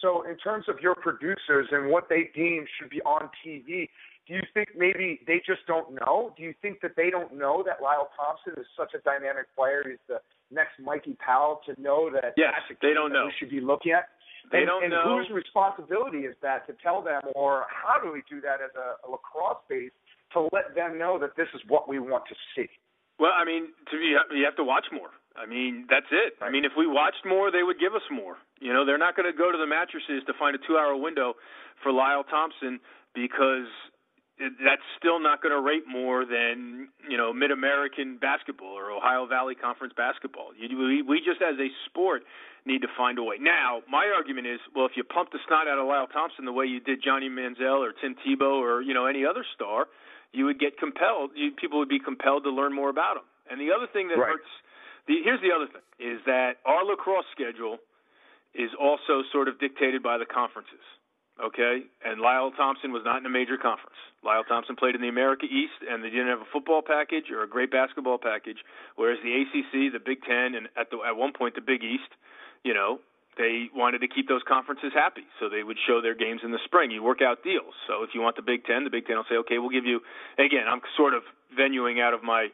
so 0.00 0.22
in 0.28 0.36
terms 0.38 0.66
of 0.68 0.80
your 0.80 0.94
producers 0.94 1.68
and 1.70 1.90
what 1.90 2.08
they 2.08 2.30
deem 2.34 2.66
should 2.78 2.90
be 2.90 3.00
on 3.02 3.28
TV, 3.44 3.88
do 4.26 4.34
you 4.34 4.42
think 4.54 4.68
maybe 4.76 5.20
they 5.26 5.42
just 5.44 5.66
don't 5.66 5.94
know? 5.94 6.32
Do 6.36 6.42
you 6.42 6.54
think 6.62 6.80
that 6.82 6.92
they 6.96 7.10
don't 7.10 7.36
know 7.36 7.62
that 7.66 7.82
Lyle 7.82 8.08
Thompson 8.16 8.54
is 8.60 8.66
such 8.76 8.94
a 8.94 9.00
dynamic 9.02 9.46
player? 9.56 9.82
He's 9.88 9.98
the 10.08 10.20
next 10.50 10.78
Mikey 10.82 11.16
Powell 11.24 11.60
to 11.66 11.80
know 11.80 12.10
that 12.12 12.34
Yes, 12.36 12.54
they 12.80 12.94
don't 12.94 13.12
know. 13.12 13.26
we 13.26 13.32
should 13.38 13.50
be 13.50 13.60
looking 13.60 13.92
at. 13.92 14.08
They 14.50 14.58
and, 14.58 14.66
don't 14.66 14.84
and 14.84 14.92
know. 14.92 15.18
whose 15.18 15.30
responsibility 15.30 16.26
is 16.26 16.34
that 16.42 16.66
to 16.66 16.74
tell 16.82 17.02
them, 17.02 17.22
or 17.34 17.66
how 17.70 18.02
do 18.02 18.12
we 18.12 18.22
do 18.28 18.40
that 18.42 18.58
as 18.62 18.70
a, 18.74 19.06
a 19.06 19.10
lacrosse 19.10 19.62
base 19.68 19.90
to 20.34 20.48
let 20.52 20.74
them 20.74 20.98
know 20.98 21.18
that 21.18 21.36
this 21.36 21.48
is 21.54 21.60
what 21.68 21.88
we 21.88 21.98
want 21.98 22.24
to 22.28 22.34
see? 22.54 22.68
Well, 23.18 23.32
I 23.34 23.44
mean, 23.44 23.68
to 23.90 23.94
be, 23.98 24.14
you 24.36 24.44
have 24.44 24.56
to 24.56 24.64
watch 24.64 24.86
more. 24.92 25.10
I 25.36 25.46
mean, 25.46 25.86
that's 25.88 26.10
it. 26.10 26.34
I 26.42 26.50
mean, 26.50 26.64
if 26.64 26.72
we 26.76 26.86
watched 26.86 27.24
more, 27.24 27.50
they 27.50 27.62
would 27.62 27.78
give 27.78 27.94
us 27.94 28.02
more. 28.10 28.36
You 28.62 28.72
know, 28.72 28.86
they're 28.86 28.98
not 28.98 29.16
going 29.16 29.26
to 29.30 29.36
go 29.36 29.50
to 29.50 29.58
the 29.58 29.66
mattresses 29.66 30.22
to 30.26 30.32
find 30.38 30.54
a 30.54 30.60
two-hour 30.62 30.94
window 30.96 31.34
for 31.82 31.90
Lyle 31.90 32.22
Thompson 32.22 32.78
because 33.12 33.66
it, 34.38 34.54
that's 34.62 34.86
still 34.98 35.18
not 35.18 35.42
going 35.42 35.50
to 35.52 35.60
rate 35.60 35.82
more 35.90 36.24
than 36.24 36.88
you 37.10 37.16
know 37.18 37.32
Mid-American 37.34 38.18
basketball 38.22 38.72
or 38.78 38.90
Ohio 38.94 39.26
Valley 39.26 39.54
Conference 39.54 39.92
basketball. 39.96 40.54
You, 40.56 40.78
we, 40.78 41.02
we 41.02 41.18
just, 41.18 41.42
as 41.42 41.58
a 41.58 41.68
sport, 41.90 42.22
need 42.64 42.80
to 42.82 42.88
find 42.96 43.18
a 43.18 43.22
way. 43.22 43.36
Now, 43.42 43.82
my 43.90 44.06
argument 44.14 44.46
is, 44.46 44.60
well, 44.74 44.86
if 44.86 44.92
you 44.94 45.02
pump 45.02 45.34
the 45.34 45.42
snot 45.46 45.66
out 45.66 45.78
of 45.82 45.86
Lyle 45.86 46.06
Thompson 46.06 46.44
the 46.46 46.54
way 46.54 46.66
you 46.66 46.78
did 46.80 47.02
Johnny 47.02 47.28
Manziel 47.28 47.82
or 47.82 47.92
Tim 47.92 48.14
Tebow 48.22 48.62
or 48.62 48.80
you 48.80 48.94
know 48.94 49.06
any 49.06 49.26
other 49.26 49.44
star, 49.54 49.86
you 50.32 50.46
would 50.46 50.60
get 50.60 50.78
compelled. 50.78 51.30
You, 51.34 51.50
people 51.50 51.78
would 51.82 51.90
be 51.90 51.98
compelled 51.98 52.44
to 52.44 52.50
learn 52.50 52.72
more 52.74 52.88
about 52.88 53.16
him. 53.18 53.26
And 53.50 53.60
the 53.60 53.74
other 53.74 53.90
thing 53.92 54.08
that 54.08 54.18
Right. 54.18 54.38
hurts. 54.38 54.48
The, 55.08 55.18
here's 55.24 55.42
the 55.42 55.50
other 55.50 55.66
thing: 55.66 55.82
is 55.98 56.22
that 56.26 56.62
our 56.64 56.84
lacrosse 56.86 57.26
schedule 57.34 57.78
is 58.54 58.70
also 58.78 59.22
sort 59.32 59.48
of 59.48 59.58
dictated 59.58 60.02
by 60.02 60.18
the 60.18 60.26
conferences. 60.26 60.84
Okay, 61.42 61.88
and 62.04 62.20
Lyle 62.20 62.52
Thompson 62.52 62.92
was 62.92 63.02
not 63.04 63.16
in 63.16 63.26
a 63.26 63.32
major 63.32 63.56
conference. 63.56 63.96
Lyle 64.22 64.44
Thompson 64.44 64.76
played 64.76 64.94
in 64.94 65.00
the 65.00 65.08
America 65.08 65.46
East, 65.48 65.80
and 65.80 66.04
they 66.04 66.10
didn't 66.10 66.28
have 66.28 66.44
a 66.44 66.50
football 66.52 66.82
package 66.84 67.32
or 67.32 67.42
a 67.42 67.48
great 67.48 67.72
basketball 67.72 68.18
package. 68.18 68.58
Whereas 68.96 69.18
the 69.24 69.32
ACC, 69.32 69.92
the 69.92 69.98
Big 69.98 70.22
Ten, 70.22 70.54
and 70.54 70.68
at 70.76 70.92
the 70.92 71.00
at 71.00 71.16
one 71.16 71.32
point 71.32 71.54
the 71.56 71.64
Big 71.64 71.82
East, 71.82 72.12
you 72.62 72.74
know, 72.74 73.00
they 73.38 73.72
wanted 73.74 74.04
to 74.04 74.08
keep 74.08 74.28
those 74.28 74.44
conferences 74.46 74.92
happy, 74.92 75.24
so 75.40 75.48
they 75.48 75.64
would 75.64 75.78
show 75.88 76.02
their 76.02 76.14
games 76.14 76.42
in 76.44 76.52
the 76.52 76.60
spring. 76.64 76.90
You 76.90 77.02
work 77.02 77.22
out 77.24 77.42
deals. 77.42 77.72
So 77.88 78.04
if 78.04 78.10
you 78.12 78.20
want 78.20 78.36
the 78.36 78.44
Big 78.44 78.64
Ten, 78.68 78.84
the 78.84 78.92
Big 78.92 79.06
Ten 79.06 79.16
will 79.16 79.28
say, 79.28 79.40
okay, 79.48 79.56
we'll 79.56 79.72
give 79.72 79.86
you. 79.86 80.00
Again, 80.36 80.68
I'm 80.68 80.84
sort 80.96 81.14
of 81.14 81.22
venuing 81.56 81.98
out 81.98 82.12
of 82.12 82.22
my 82.22 82.48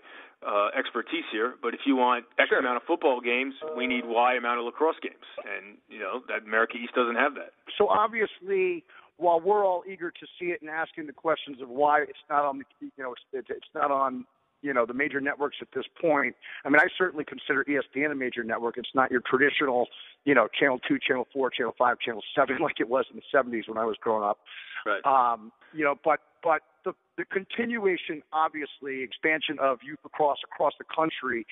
uh, 0.47 0.69
expertise 0.79 1.25
here, 1.33 1.55
but 1.61 1.75
if 1.75 1.81
you 1.85 1.97
want 1.97 2.25
X 2.39 2.49
Sure. 2.49 2.59
amount 2.61 2.77
of 2.77 2.83
football 2.85 3.21
games, 3.21 3.55
we 3.77 3.87
need 3.87 4.05
Y 4.07 4.35
amount 4.37 4.61
of 4.61 4.65
lacrosse 4.65 4.97
games, 5.03 5.27
and 5.45 5.79
you 5.89 5.99
know 5.99 6.23
that 6.29 6.47
America 6.47 6.75
East 6.77 6.95
doesn't 6.95 7.17
have 7.17 7.35
that. 7.35 7.53
So 7.77 7.89
obviously, 7.89 8.85
while 9.19 9.41
we're 9.41 9.65
all 9.67 9.83
eager 9.91 10.11
to 10.11 10.27
see 10.39 10.47
it 10.47 10.63
and 10.63 10.71
asking 10.71 11.07
the 11.07 11.13
questions 11.13 11.61
of 11.61 11.69
why 11.69 12.03
it's 12.03 12.25
not 12.31 12.45
on 12.45 12.59
the, 12.59 12.65
you 12.81 13.03
know, 13.03 13.15
it's, 13.33 13.49
it's 13.51 13.73
not 13.75 13.91
on, 13.91 14.25
you 14.63 14.75
know, 14.75 14.87
the 14.87 14.95
major 14.95 15.21
networks 15.21 15.59
at 15.61 15.69
this 15.75 15.85
point. 16.01 16.35
I 16.65 16.69
mean, 16.69 16.81
I 16.81 16.89
certainly 16.97 17.25
consider 17.25 17.65
ESPN 17.65 18.11
a 18.11 18.15
major 18.15 18.43
network. 18.43 18.77
It's 18.77 18.95
not 18.95 19.11
your 19.11 19.21
traditional, 19.21 19.89
you 20.25 20.35
know, 20.35 20.49
channel 20.59 20.79
two, 20.87 20.99
channel 20.99 21.27
four, 21.33 21.51
channel 21.51 21.75
five, 21.79 21.99
channel 22.01 22.23
seven 22.35 22.59
like 22.61 22.81
it 22.81 22.89
was 22.89 23.05
in 23.11 23.17
the 23.17 23.39
'70s 23.39 23.69
when 23.69 23.79
I 23.79 23.85
was 23.85 23.97
growing 24.01 24.25
up. 24.25 24.39
Right. 24.87 25.05
Um, 25.05 25.53
you 25.73 25.85
know, 25.85 25.95
but 26.05 26.21
but 26.43 26.63
the 26.85 26.93
the 27.17 27.25
continuation, 27.25 28.23
obviously, 28.33 29.03
expansion 29.03 29.59
of 29.61 29.79
youth 29.83 29.99
across 30.05 30.39
across 30.45 30.73
the 30.79 30.85
country 30.85 31.47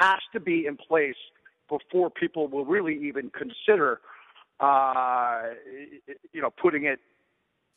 has 0.00 0.20
to 0.32 0.40
be 0.40 0.66
in 0.66 0.76
place 0.76 1.16
before 1.68 2.10
people 2.10 2.48
will 2.48 2.66
really 2.66 2.98
even 3.02 3.30
consider, 3.30 4.00
uh, 4.60 5.42
you 6.32 6.42
know, 6.42 6.50
putting 6.50 6.84
it 6.84 7.00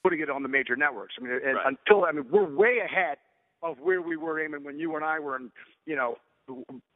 putting 0.04 0.20
it 0.20 0.30
on 0.30 0.44
the 0.44 0.50
major 0.50 0.76
networks. 0.76 1.16
I 1.20 1.24
mean, 1.24 1.32
Right. 1.32 1.56
until 1.66 2.06
I 2.06 2.12
mean, 2.12 2.30
we're 2.30 2.46
way 2.46 2.80
ahead 2.80 3.18
of 3.64 3.78
where 3.80 4.02
we 4.02 4.18
were, 4.18 4.36
Eamon, 4.36 4.64
when 4.64 4.80
you 4.80 4.96
and 4.96 5.04
I 5.04 5.20
were 5.20 5.36
in, 5.36 5.52
you 5.86 5.96
know, 5.96 6.18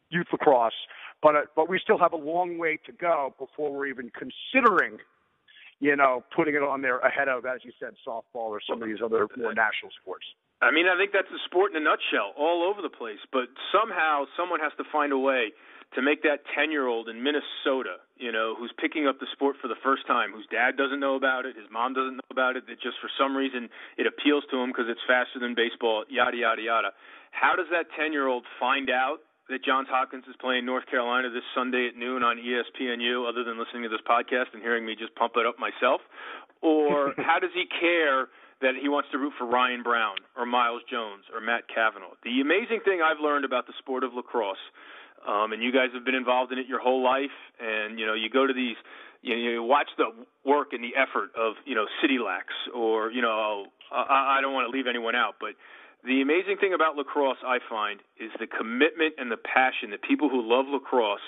youth 0.09 0.27
lacrosse. 0.31 0.73
But 1.21 1.35
uh, 1.35 1.41
but 1.55 1.69
we 1.69 1.79
still 1.79 1.97
have 1.97 2.13
a 2.13 2.17
long 2.17 2.57
way 2.57 2.79
to 2.85 2.91
go 2.91 3.33
before 3.37 3.71
we're 3.73 3.87
even 3.87 4.11
considering, 4.11 4.97
you 5.79 5.95
know, 5.95 6.23
putting 6.35 6.55
it 6.55 6.63
on 6.63 6.81
there 6.81 6.99
ahead 6.99 7.27
of, 7.27 7.45
as 7.45 7.59
you 7.63 7.71
said, 7.79 7.93
softball 8.07 8.49
or 8.49 8.61
some 8.67 8.81
of 8.81 8.87
these 8.87 8.99
other 9.03 9.27
more 9.37 9.53
national 9.53 9.91
sports. 10.01 10.25
I 10.61 10.71
mean, 10.71 10.87
I 10.87 10.97
think 10.97 11.11
that's 11.13 11.31
the 11.31 11.39
sport 11.45 11.71
in 11.71 11.77
a 11.77 11.83
nutshell, 11.83 12.33
all 12.37 12.63
over 12.63 12.81
the 12.81 12.89
place. 12.89 13.19
But 13.31 13.47
somehow, 13.71 14.25
someone 14.35 14.59
has 14.59 14.73
to 14.77 14.83
find 14.91 15.13
a 15.13 15.17
way 15.17 15.51
to 15.96 16.01
make 16.01 16.22
that 16.24 16.46
ten-year-old 16.53 17.10
in 17.10 17.24
Minnesota, 17.24 17.98
you 18.17 18.31
know, 18.31 18.53
who's 18.58 18.72
picking 18.77 19.08
up 19.08 19.19
the 19.19 19.27
sport 19.34 19.55
for 19.62 19.67
the 19.67 19.79
first 19.81 20.05
time, 20.05 20.31
whose 20.31 20.46
dad 20.51 20.77
doesn't 20.77 21.00
know 21.00 21.15
about 21.15 21.46
it, 21.46 21.55
his 21.55 21.65
mom 21.72 21.93
doesn't 21.93 22.17
know 22.17 22.31
about 22.31 22.55
it, 22.55 22.67
that 22.67 22.81
just 22.81 22.98
for 23.01 23.10
some 23.17 23.36
reason 23.36 23.69
it 23.98 24.05
appeals 24.05 24.43
to 24.51 24.58
him 24.62 24.69
because 24.69 24.86
it's 24.88 25.01
faster 25.08 25.39
than 25.39 25.55
baseball, 25.55 26.05
yada 26.10 26.38
yada 26.38 26.62
yada. 26.62 26.89
How 27.31 27.55
does 27.55 27.67
that 27.72 27.89
ten-year-old 27.98 28.46
find 28.60 28.89
out 28.89 29.25
that 29.50 29.65
Johns 29.65 29.89
Hopkins 29.89 30.25
is 30.29 30.38
playing 30.39 30.65
North 30.65 30.86
Carolina 30.86 31.29
this 31.29 31.43
Sunday 31.58 31.89
at 31.89 31.98
noon 31.98 32.22
on 32.22 32.38
ESPNU, 32.38 33.27
other 33.27 33.43
than 33.43 33.58
listening 33.58 33.84
to 33.84 33.89
this 33.89 34.05
podcast 34.05 34.53
and 34.53 34.62
hearing 34.62 34.86
me 34.86 34.96
just 34.96 35.13
pump 35.15 35.34
it 35.38 35.46
up 35.46 35.58
myself? 35.58 36.01
Or 36.62 37.13
how 37.17 37.41
does 37.41 37.51
he 37.53 37.65
care 37.65 38.29
that 38.62 38.77
he 38.79 38.88
wants 38.88 39.10
to 39.12 39.17
root 39.17 39.34
for 39.38 39.50
Ryan 39.50 39.81
Brown 39.81 40.22
or 40.38 40.46
Myles 40.46 40.86
Jones 40.89 41.25
or 41.34 41.41
Matt 41.41 41.65
Kavanagh? 41.67 42.13
The 42.24 42.41
amazing 42.41 42.86
thing 42.86 43.01
I've 43.01 43.19
learned 43.19 43.43
about 43.43 43.65
the 43.65 43.74
sport 43.79 44.03
of 44.03 44.13
lacrosse, 44.13 44.62
um, 45.27 45.53
and 45.53 45.63
you 45.63 45.71
guys 45.71 45.89
have 45.93 46.05
been 46.05 46.15
involved 46.15 46.51
in 46.51 46.59
it 46.59 46.67
your 46.67 46.79
whole 46.79 47.03
life, 47.03 47.35
and 47.59 47.99
you 47.99 48.05
know 48.05 48.13
you 48.13 48.29
go 48.29 48.47
to 48.47 48.53
these. 48.53 48.77
You, 49.21 49.35
know, 49.35 49.51
you 49.51 49.63
watch 49.63 49.89
the 49.97 50.15
work 50.45 50.71
and 50.71 50.81
the 50.81 50.95
effort 50.95 51.35
of 51.35 51.55
you 51.65 51.75
know 51.75 51.85
City 52.01 52.17
Lax 52.23 52.47
or 52.73 53.11
you 53.11 53.21
know 53.21 53.65
I, 53.91 54.38
I 54.38 54.41
don't 54.41 54.53
want 54.53 54.71
to 54.71 54.75
leave 54.75 54.88
anyone 54.88 55.15
out, 55.15 55.35
but 55.41 55.59
the 56.05 56.21
amazing 56.21 56.57
thing 56.61 56.73
about 56.73 56.95
lacrosse, 56.95 57.43
I 57.45 57.59
find, 57.67 57.99
is 58.19 58.31
the 58.39 58.47
commitment 58.47 59.15
and 59.17 59.29
the 59.29 59.38
passion 59.38 59.91
that 59.91 60.01
people 60.01 60.29
who 60.29 60.39
love 60.39 60.65
lacrosse 60.71 61.25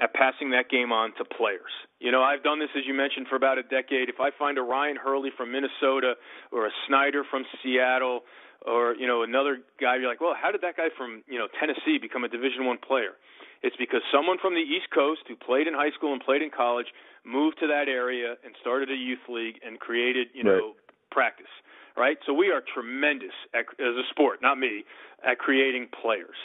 at 0.00 0.12
passing 0.12 0.50
that 0.50 0.68
game 0.68 0.92
on 0.92 1.14
to 1.16 1.24
players. 1.24 1.72
You 2.00 2.12
know, 2.12 2.22
I've 2.22 2.42
done 2.42 2.58
this, 2.58 2.68
as 2.76 2.84
you 2.86 2.94
mentioned, 2.94 3.26
for 3.28 3.36
about 3.36 3.58
a 3.58 3.62
decade. 3.62 4.08
If 4.08 4.20
I 4.20 4.30
find 4.38 4.58
a 4.58 4.62
Ryan 4.62 4.96
Hurley 4.96 5.30
from 5.36 5.52
Minnesota 5.52 6.14
or 6.50 6.66
a 6.66 6.70
Snyder 6.86 7.24
from 7.30 7.44
Seattle 7.62 8.20
or, 8.66 8.94
you 8.94 9.06
know, 9.06 9.22
another 9.22 9.58
guy, 9.80 9.96
you're 9.96 10.08
like, 10.08 10.20
well, 10.20 10.34
how 10.40 10.50
did 10.50 10.62
that 10.62 10.76
guy 10.76 10.88
from, 10.96 11.22
you 11.26 11.38
know, 11.38 11.48
Tennessee 11.58 11.98
become 12.00 12.24
a 12.24 12.28
Division 12.28 12.66
One 12.66 12.78
player? 12.78 13.18
It's 13.62 13.76
because 13.76 14.02
someone 14.12 14.38
from 14.42 14.54
the 14.54 14.64
East 14.64 14.90
Coast 14.94 15.22
who 15.28 15.36
played 15.36 15.66
in 15.66 15.74
high 15.74 15.90
school 15.94 16.12
and 16.12 16.20
played 16.20 16.42
in 16.42 16.50
college 16.50 16.86
moved 17.24 17.58
to 17.60 17.68
that 17.68 17.86
area 17.88 18.34
and 18.44 18.54
started 18.60 18.90
a 18.90 18.96
youth 18.96 19.22
league 19.28 19.58
and 19.64 19.78
created, 19.78 20.28
you 20.34 20.42
know, 20.42 20.74
practice 21.10 21.50
right? 21.96 22.16
So 22.26 22.32
we 22.32 22.50
are 22.50 22.62
tremendous 22.62 23.34
at, 23.54 23.66
as 23.80 23.94
a 23.96 24.06
sport, 24.10 24.40
not 24.42 24.58
me, 24.58 24.84
at 25.24 25.38
creating 25.38 25.88
players. 26.00 26.36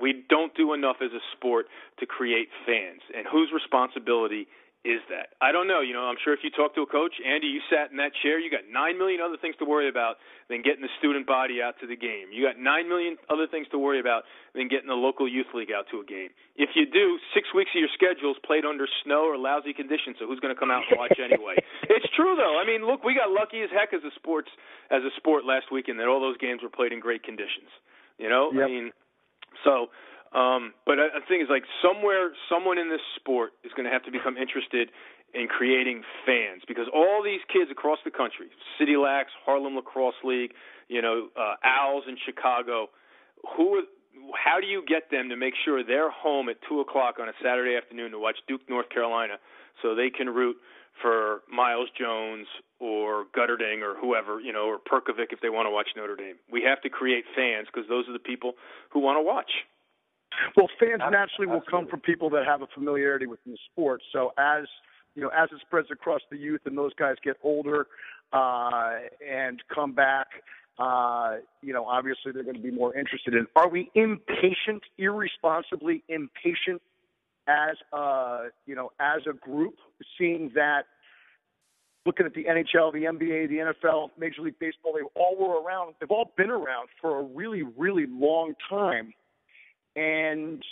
We 0.00 0.24
don't 0.28 0.54
do 0.54 0.72
enough 0.74 0.96
as 1.02 1.12
a 1.12 1.22
sport 1.36 1.66
to 2.00 2.06
create 2.06 2.48
fans. 2.66 3.00
And 3.16 3.26
whose 3.30 3.50
responsibility 3.54 4.46
is 4.84 5.00
that? 5.08 5.32
I 5.40 5.48
don't 5.48 5.64
know. 5.64 5.80
You 5.80 5.96
know, 5.96 6.04
I'm 6.04 6.20
sure 6.20 6.36
if 6.36 6.44
you 6.44 6.52
talk 6.52 6.76
to 6.76 6.84
a 6.84 6.86
coach, 6.86 7.16
Andy, 7.24 7.48
you 7.48 7.64
sat 7.72 7.88
in 7.88 7.96
that 7.96 8.12
chair, 8.20 8.36
you 8.36 8.52
got 8.52 8.68
nine 8.68 9.00
million 9.00 9.24
other 9.24 9.40
things 9.40 9.56
to 9.58 9.64
worry 9.64 9.88
about 9.88 10.20
than 10.52 10.60
getting 10.60 10.84
the 10.84 10.92
student 11.00 11.24
body 11.24 11.64
out 11.64 11.80
to 11.80 11.88
the 11.88 11.96
game. 11.96 12.28
You 12.28 12.44
got 12.44 12.60
nine 12.60 12.84
million 12.84 13.16
other 13.32 13.48
things 13.48 13.64
to 13.72 13.80
worry 13.80 13.96
about 13.96 14.28
than 14.52 14.68
getting 14.68 14.86
the 14.86 15.00
local 15.00 15.24
youth 15.24 15.48
league 15.56 15.72
out 15.72 15.88
to 15.88 16.04
a 16.04 16.06
game. 16.06 16.36
If 16.60 16.76
you 16.76 16.84
do, 16.84 17.16
six 17.32 17.48
weeks 17.56 17.72
of 17.72 17.80
your 17.80 17.92
schedule 17.96 18.36
is 18.36 18.40
played 18.44 18.68
under 18.68 18.84
snow 19.02 19.24
or 19.24 19.40
lousy 19.40 19.72
conditions. 19.72 20.20
So 20.20 20.28
who's 20.28 20.38
going 20.38 20.52
to 20.52 20.60
come 20.60 20.68
out 20.68 20.84
and 20.84 21.00
watch 21.00 21.16
anyway? 21.16 21.56
it's 21.88 22.06
true 22.12 22.36
though. 22.36 22.60
I 22.60 22.68
mean, 22.68 22.84
look, 22.84 23.00
we 23.08 23.16
got 23.16 23.32
lucky 23.32 23.64
as 23.64 23.72
heck 23.72 23.96
as 23.96 24.04
a 24.04 24.12
sports 24.20 24.52
as 24.92 25.00
a 25.00 25.12
sport 25.16 25.48
last 25.48 25.72
weekend 25.72 25.96
that 25.96 26.12
all 26.12 26.20
those 26.20 26.36
games 26.36 26.60
were 26.60 26.68
played 26.68 26.92
in 26.92 27.00
great 27.00 27.24
conditions. 27.24 27.72
You 28.20 28.28
know, 28.28 28.52
yep. 28.52 28.64
I 28.64 28.66
mean, 28.68 28.92
so 29.64 29.88
um, 30.34 30.74
but 30.84 30.98
I, 30.98 31.18
I 31.18 31.20
think 31.26 31.42
it's 31.42 31.50
like 31.50 31.64
somewhere, 31.80 32.34
someone 32.50 32.76
in 32.76 32.90
this 32.90 33.02
sport 33.16 33.52
is 33.62 33.72
going 33.72 33.86
to 33.86 33.92
have 33.94 34.02
to 34.04 34.10
become 34.10 34.36
interested 34.36 34.90
in 35.32 35.46
creating 35.46 36.02
fans 36.26 36.62
because 36.66 36.86
all 36.94 37.22
these 37.22 37.40
kids 37.52 37.70
across 37.70 37.98
the 38.04 38.10
country, 38.10 38.50
City 38.78 38.96
Lax, 38.96 39.30
Harlem 39.46 39.74
Lacrosse 39.76 40.18
League, 40.22 40.52
you 40.88 41.02
know, 41.02 41.28
uh, 41.38 41.54
Owls 41.62 42.04
in 42.08 42.16
Chicago, 42.24 42.90
who, 43.56 43.82
how 44.34 44.60
do 44.60 44.66
you 44.66 44.84
get 44.86 45.10
them 45.10 45.28
to 45.28 45.36
make 45.36 45.54
sure 45.64 45.82
they're 45.82 46.10
home 46.10 46.48
at 46.48 46.56
two 46.68 46.80
o'clock 46.80 47.16
on 47.20 47.28
a 47.28 47.32
Saturday 47.42 47.76
afternoon 47.76 48.10
to 48.12 48.18
watch 48.18 48.38
Duke, 48.46 48.62
North 48.68 48.88
Carolina, 48.90 49.34
so 49.82 49.94
they 49.94 50.10
can 50.10 50.28
root 50.28 50.56
for 51.02 51.42
Myles 51.50 51.88
Jones 51.98 52.46
or 52.78 53.26
Guterding 53.36 53.82
or 53.82 53.98
whoever, 53.98 54.40
you 54.40 54.52
know, 54.52 54.66
or 54.66 54.78
Perkovic 54.78 55.32
if 55.32 55.40
they 55.40 55.48
want 55.48 55.66
to 55.66 55.70
watch 55.70 55.88
Notre 55.96 56.16
Dame. 56.16 56.36
We 56.50 56.62
have 56.62 56.80
to 56.82 56.88
create 56.88 57.24
fans 57.34 57.66
because 57.72 57.88
those 57.88 58.08
are 58.08 58.12
the 58.12 58.22
people 58.22 58.52
who 58.90 59.00
want 59.00 59.18
to 59.18 59.22
watch. 59.22 59.50
Well, 60.56 60.68
fans 60.78 61.02
naturally 61.10 61.46
will 61.46 61.62
come 61.68 61.86
from 61.86 62.00
people 62.00 62.30
that 62.30 62.44
have 62.46 62.62
a 62.62 62.66
familiarity 62.74 63.26
with 63.26 63.40
the 63.44 63.56
sport. 63.70 64.02
So 64.12 64.32
as 64.38 64.64
you 65.14 65.22
know, 65.22 65.28
as 65.28 65.48
it 65.52 65.60
spreads 65.60 65.88
across 65.90 66.20
the 66.30 66.36
youth 66.36 66.62
and 66.64 66.76
those 66.76 66.92
guys 66.94 67.16
get 67.22 67.36
older 67.42 67.86
uh, 68.32 68.94
and 69.24 69.62
come 69.72 69.92
back, 69.92 70.26
uh, 70.78 71.36
you 71.62 71.72
know, 71.72 71.84
obviously 71.84 72.32
they're 72.32 72.42
going 72.42 72.56
to 72.56 72.62
be 72.62 72.70
more 72.70 72.96
interested 72.96 73.34
in. 73.34 73.46
Are 73.54 73.68
we 73.68 73.90
impatient, 73.94 74.82
irresponsibly 74.98 76.02
impatient, 76.08 76.82
as 77.46 77.76
a 77.92 78.46
you 78.66 78.74
know, 78.74 78.90
as 78.98 79.22
a 79.28 79.32
group, 79.32 79.74
seeing 80.18 80.50
that? 80.54 80.84
Looking 82.06 82.26
at 82.26 82.34
the 82.34 82.44
NHL, 82.44 82.92
the 82.92 83.04
NBA, 83.04 83.48
the 83.48 83.72
NFL, 83.88 84.10
Major 84.18 84.42
League 84.42 84.58
Baseball, 84.58 84.92
they 84.92 85.00
all 85.18 85.36
were 85.38 85.62
around. 85.62 85.94
They've 85.98 86.10
all 86.10 86.34
been 86.36 86.50
around 86.50 86.88
for 87.00 87.18
a 87.18 87.22
really, 87.22 87.62
really 87.62 88.04
long 88.06 88.52
time 88.68 89.14
and, 89.96 90.62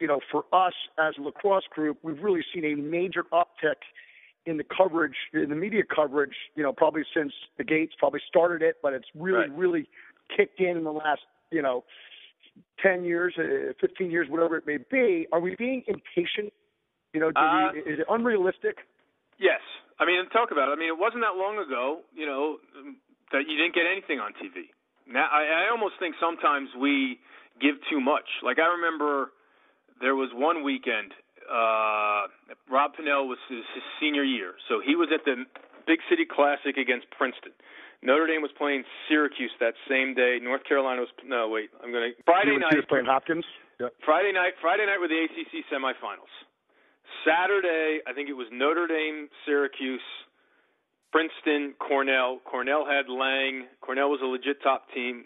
you 0.00 0.06
know, 0.06 0.20
for 0.30 0.44
us 0.52 0.74
as 0.98 1.14
a 1.18 1.22
lacrosse 1.22 1.64
group, 1.70 1.98
we've 2.02 2.22
really 2.22 2.44
seen 2.54 2.64
a 2.64 2.74
major 2.74 3.24
uptick 3.32 3.82
in 4.46 4.56
the 4.56 4.64
coverage, 4.64 5.16
in 5.34 5.50
the 5.50 5.54
media 5.54 5.82
coverage, 5.82 6.34
you 6.54 6.62
know, 6.62 6.72
probably 6.72 7.02
since 7.14 7.32
the 7.58 7.64
Gaits 7.64 7.92
probably 7.98 8.20
started 8.26 8.62
it, 8.62 8.76
but 8.82 8.94
it's 8.94 9.08
really, 9.14 9.40
right. 9.40 9.52
really 9.56 9.88
kicked 10.34 10.60
in 10.60 10.76
in 10.76 10.84
the 10.84 10.92
last, 10.92 11.20
you 11.50 11.60
know, 11.60 11.84
10 12.82 13.04
years, 13.04 13.34
uh, 13.38 13.72
15 13.80 14.10
years, 14.10 14.26
whatever 14.30 14.56
it 14.56 14.66
may 14.66 14.78
be. 14.78 15.26
Are 15.32 15.40
we 15.40 15.54
being 15.56 15.82
impatient? 15.86 16.52
You 17.12 17.20
know, 17.20 17.30
uh, 17.36 17.70
we, 17.72 17.80
is 17.80 18.00
it 18.00 18.06
unrealistic? 18.08 18.78
Yes. 19.38 19.60
I 20.00 20.06
mean, 20.06 20.28
talk 20.30 20.50
about 20.50 20.68
it. 20.68 20.72
I 20.72 20.76
mean, 20.76 20.88
it 20.88 20.98
wasn't 20.98 21.22
that 21.22 21.36
long 21.36 21.58
ago, 21.58 22.00
you 22.14 22.26
know, 22.26 22.58
that 23.32 23.44
you 23.48 23.56
didn't 23.56 23.74
get 23.74 23.84
anything 23.90 24.18
on 24.20 24.32
TV. 24.32 24.70
Now, 25.06 25.26
I, 25.30 25.66
I 25.66 25.70
almost 25.70 25.94
think 25.98 26.14
sometimes 26.20 26.68
we 26.78 27.18
give 27.60 27.76
too 27.90 28.00
much. 28.00 28.26
Like 28.42 28.58
I 28.58 28.68
remember 28.78 29.30
there 30.00 30.14
was 30.14 30.30
one 30.34 30.62
weekend 30.62 31.12
uh 31.48 32.28
Rob 32.68 32.92
Pannell 32.96 33.26
was 33.26 33.38
his, 33.48 33.64
his 33.74 33.84
senior 34.00 34.24
year. 34.24 34.54
So 34.68 34.80
he 34.84 34.94
was 34.96 35.08
at 35.14 35.24
the 35.24 35.44
Big 35.86 36.00
City 36.10 36.26
Classic 36.28 36.76
against 36.76 37.08
Princeton. 37.16 37.52
Notre 38.02 38.28
Dame 38.28 38.42
was 38.42 38.52
playing 38.56 38.84
Syracuse 39.08 39.50
that 39.58 39.74
same 39.88 40.14
day. 40.14 40.38
North 40.40 40.62
Carolina 40.68 41.00
was 41.02 41.10
no 41.24 41.48
wait. 41.48 41.70
I'm 41.82 41.90
gonna 41.90 42.14
Friday 42.24 42.52
you 42.52 42.60
night. 42.60 42.76
was 42.76 42.84
playing 42.88 43.06
Hopkins. 43.06 43.44
Yep. 43.80 43.94
Friday 44.04 44.32
night. 44.32 44.54
Friday 44.60 44.86
night 44.86 44.98
were 45.00 45.08
the 45.08 45.18
ACC 45.18 45.66
semifinals. 45.72 46.30
Saturday, 47.24 47.98
I 48.06 48.12
think 48.12 48.28
it 48.28 48.34
was 48.34 48.46
Notre 48.52 48.86
Dame, 48.86 49.28
Syracuse, 49.46 50.04
Princeton, 51.10 51.74
Cornell. 51.78 52.38
Cornell 52.44 52.84
had 52.86 53.08
Lang. 53.08 53.66
Cornell 53.80 54.10
was 54.10 54.20
a 54.22 54.26
legit 54.26 54.62
top 54.62 54.86
team, 54.94 55.24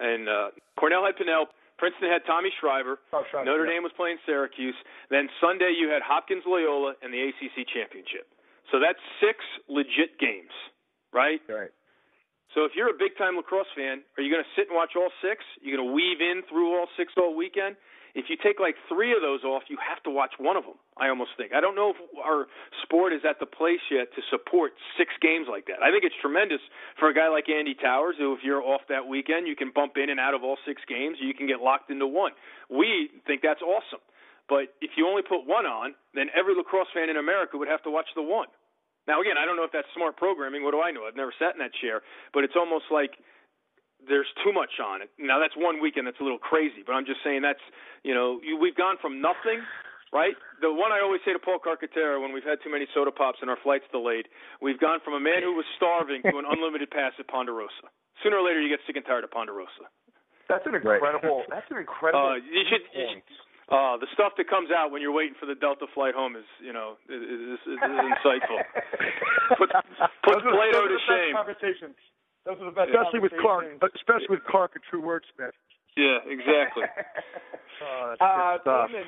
and 0.00 0.28
uh, 0.28 0.48
Cornell 0.78 1.04
had 1.04 1.16
Pannell. 1.16 1.46
Princeton 1.78 2.10
had 2.10 2.26
Tommy 2.26 2.50
Schreiber. 2.58 2.98
Oh, 3.14 3.22
Schreiber 3.30 3.46
Notre 3.46 3.66
yeah. 3.66 3.78
Dame 3.78 3.84
was 3.86 3.94
playing 3.94 4.18
Syracuse. 4.26 4.76
Then 5.10 5.30
Sunday 5.40 5.72
you 5.78 5.88
had 5.88 6.02
Hopkins 6.02 6.42
Loyola 6.44 6.98
and 7.02 7.14
the 7.14 7.22
ACC 7.22 7.64
championship. 7.70 8.26
So 8.70 8.82
that's 8.82 9.00
six 9.22 9.40
legit 9.70 10.18
games, 10.20 10.52
right? 11.14 11.40
Right. 11.48 11.72
So 12.52 12.64
if 12.64 12.72
you're 12.74 12.90
a 12.90 12.98
big 12.98 13.16
time 13.16 13.36
lacrosse 13.36 13.70
fan, 13.76 14.02
are 14.16 14.22
you 14.22 14.32
going 14.32 14.42
to 14.42 14.52
sit 14.56 14.68
and 14.68 14.76
watch 14.76 14.92
all 14.96 15.12
six? 15.22 15.44
You're 15.62 15.78
going 15.78 15.88
to 15.88 15.94
weave 15.94 16.20
in 16.20 16.42
through 16.48 16.76
all 16.76 16.88
six 16.96 17.12
all 17.16 17.36
weekend? 17.36 17.76
If 18.14 18.26
you 18.28 18.36
take 18.40 18.60
like 18.60 18.76
three 18.88 19.12
of 19.12 19.20
those 19.20 19.44
off, 19.44 19.64
you 19.68 19.76
have 19.80 20.02
to 20.04 20.10
watch 20.10 20.32
one 20.38 20.56
of 20.56 20.64
them. 20.64 20.80
I 20.96 21.08
almost 21.08 21.36
think. 21.36 21.52
I 21.52 21.60
don't 21.60 21.76
know 21.76 21.92
if 21.92 22.00
our 22.18 22.46
sport 22.82 23.12
is 23.12 23.22
at 23.28 23.38
the 23.38 23.46
place 23.46 23.82
yet 23.90 24.08
to 24.16 24.22
support 24.30 24.72
six 24.96 25.12
games 25.20 25.46
like 25.48 25.66
that. 25.66 25.84
I 25.84 25.92
think 25.92 26.04
it's 26.04 26.16
tremendous 26.20 26.60
for 26.98 27.08
a 27.08 27.14
guy 27.14 27.28
like 27.28 27.48
Andy 27.48 27.74
Towers, 27.74 28.16
who 28.18 28.34
if 28.34 28.40
you're 28.42 28.62
off 28.62 28.82
that 28.88 29.06
weekend, 29.06 29.46
you 29.46 29.56
can 29.56 29.70
bump 29.74 29.96
in 29.96 30.10
and 30.10 30.18
out 30.18 30.34
of 30.34 30.42
all 30.42 30.56
six 30.66 30.82
games, 30.88 31.18
you 31.20 31.34
can 31.34 31.46
get 31.46 31.60
locked 31.60 31.90
into 31.90 32.06
one. 32.06 32.32
We 32.68 33.10
think 33.26 33.42
that's 33.42 33.62
awesome. 33.62 34.02
But 34.48 34.72
if 34.80 34.96
you 34.96 35.06
only 35.06 35.22
put 35.22 35.44
one 35.44 35.68
on, 35.68 35.92
then 36.16 36.32
every 36.32 36.56
lacrosse 36.56 36.88
fan 36.96 37.12
in 37.12 37.20
America 37.20 37.60
would 37.60 37.68
have 37.68 37.84
to 37.84 37.90
watch 37.92 38.08
the 38.16 38.24
one. 38.24 38.48
Now, 39.08 39.20
again, 39.24 39.40
I 39.40 39.48
don't 39.48 39.56
know 39.56 39.64
if 39.64 39.72
that's 39.72 39.88
smart 39.96 40.16
programming. 40.16 40.64
What 40.64 40.72
do 40.72 40.80
I 40.80 40.92
know? 40.92 41.08
I've 41.08 41.16
never 41.16 41.32
sat 41.40 41.56
in 41.56 41.60
that 41.64 41.72
chair. 41.80 42.04
But 42.32 42.44
it's 42.44 42.56
almost 42.56 42.92
like 42.92 43.16
there's 44.08 44.28
too 44.42 44.52
much 44.52 44.80
on 44.82 45.04
it. 45.04 45.12
Now, 45.20 45.38
that's 45.38 45.54
one 45.54 45.80
weekend 45.80 46.08
that's 46.08 46.20
a 46.20 46.26
little 46.26 46.40
crazy. 46.40 46.82
But 46.84 46.96
I'm 46.96 47.06
just 47.06 47.20
saying 47.22 47.42
that's, 47.44 47.62
you 48.02 48.12
know, 48.12 48.40
you, 48.42 48.56
we've 48.56 48.76
gone 48.76 48.96
from 49.00 49.20
nothing, 49.20 49.62
right? 50.12 50.34
The 50.60 50.72
one 50.72 50.90
I 50.90 51.04
always 51.04 51.20
say 51.24 51.32
to 51.32 51.38
Paul 51.38 51.60
Carcaterra 51.60 52.20
when 52.20 52.32
we've 52.32 52.46
had 52.46 52.58
too 52.64 52.72
many 52.72 52.88
soda 52.96 53.12
pops 53.12 53.38
and 53.40 53.48
our 53.48 53.60
flights 53.62 53.84
delayed, 53.92 54.26
we've 54.60 54.80
gone 54.80 54.98
from 55.04 55.14
a 55.14 55.22
man 55.22 55.44
who 55.44 55.54
was 55.54 55.68
starving 55.76 56.24
to 56.24 56.34
an 56.40 56.48
unlimited 56.52 56.90
pass 56.90 57.12
at 57.20 57.28
Ponderosa. 57.28 57.92
Sooner 58.24 58.40
or 58.40 58.44
later, 58.44 58.60
you 58.60 58.72
get 58.72 58.82
sick 58.88 58.96
and 58.96 59.06
tired 59.06 59.22
of 59.22 59.30
Ponderosa. 59.30 59.86
That's 60.48 60.64
an 60.64 60.74
incredible. 60.74 61.44
That's 61.52 61.68
an 61.70 61.76
incredible. 61.76 62.24
Uh, 62.24 62.40
you 62.40 62.64
should. 62.66 62.80
You 62.96 63.20
should 63.20 63.22
uh, 63.68 64.00
the 64.00 64.08
stuff 64.16 64.32
that 64.40 64.48
comes 64.48 64.72
out 64.72 64.88
when 64.88 65.04
you're 65.04 65.12
waiting 65.12 65.36
for 65.36 65.44
the 65.44 65.54
Delta 65.54 65.84
flight 65.92 66.16
home 66.16 66.40
is, 66.40 66.48
you 66.56 66.72
know, 66.72 66.96
is, 67.04 67.20
is, 67.20 67.60
is, 67.68 67.76
is 67.76 67.76
insightful. 68.16 68.60
puts 69.60 69.72
puts 70.24 70.40
Plato 70.40 70.88
to 70.88 70.98
shame. 71.04 71.36
Conversations. 71.36 71.96
Those 72.48 72.56
are 72.64 72.72
the 72.72 72.72
best. 72.72 72.88
Especially 72.88 73.20
with 73.20 73.32
Clark, 73.44 73.68
especially 73.92 74.32
with 74.32 74.44
Clark, 74.48 74.72
a 74.72 74.80
true 74.88 75.04
wordsmith. 75.04 75.52
Yeah, 76.00 76.24
exactly. 76.24 76.88
oh, 77.84 78.16
that's 78.16 78.22
uh, 78.24 78.56
stuff. 78.64 78.88
Eamon, 78.88 79.04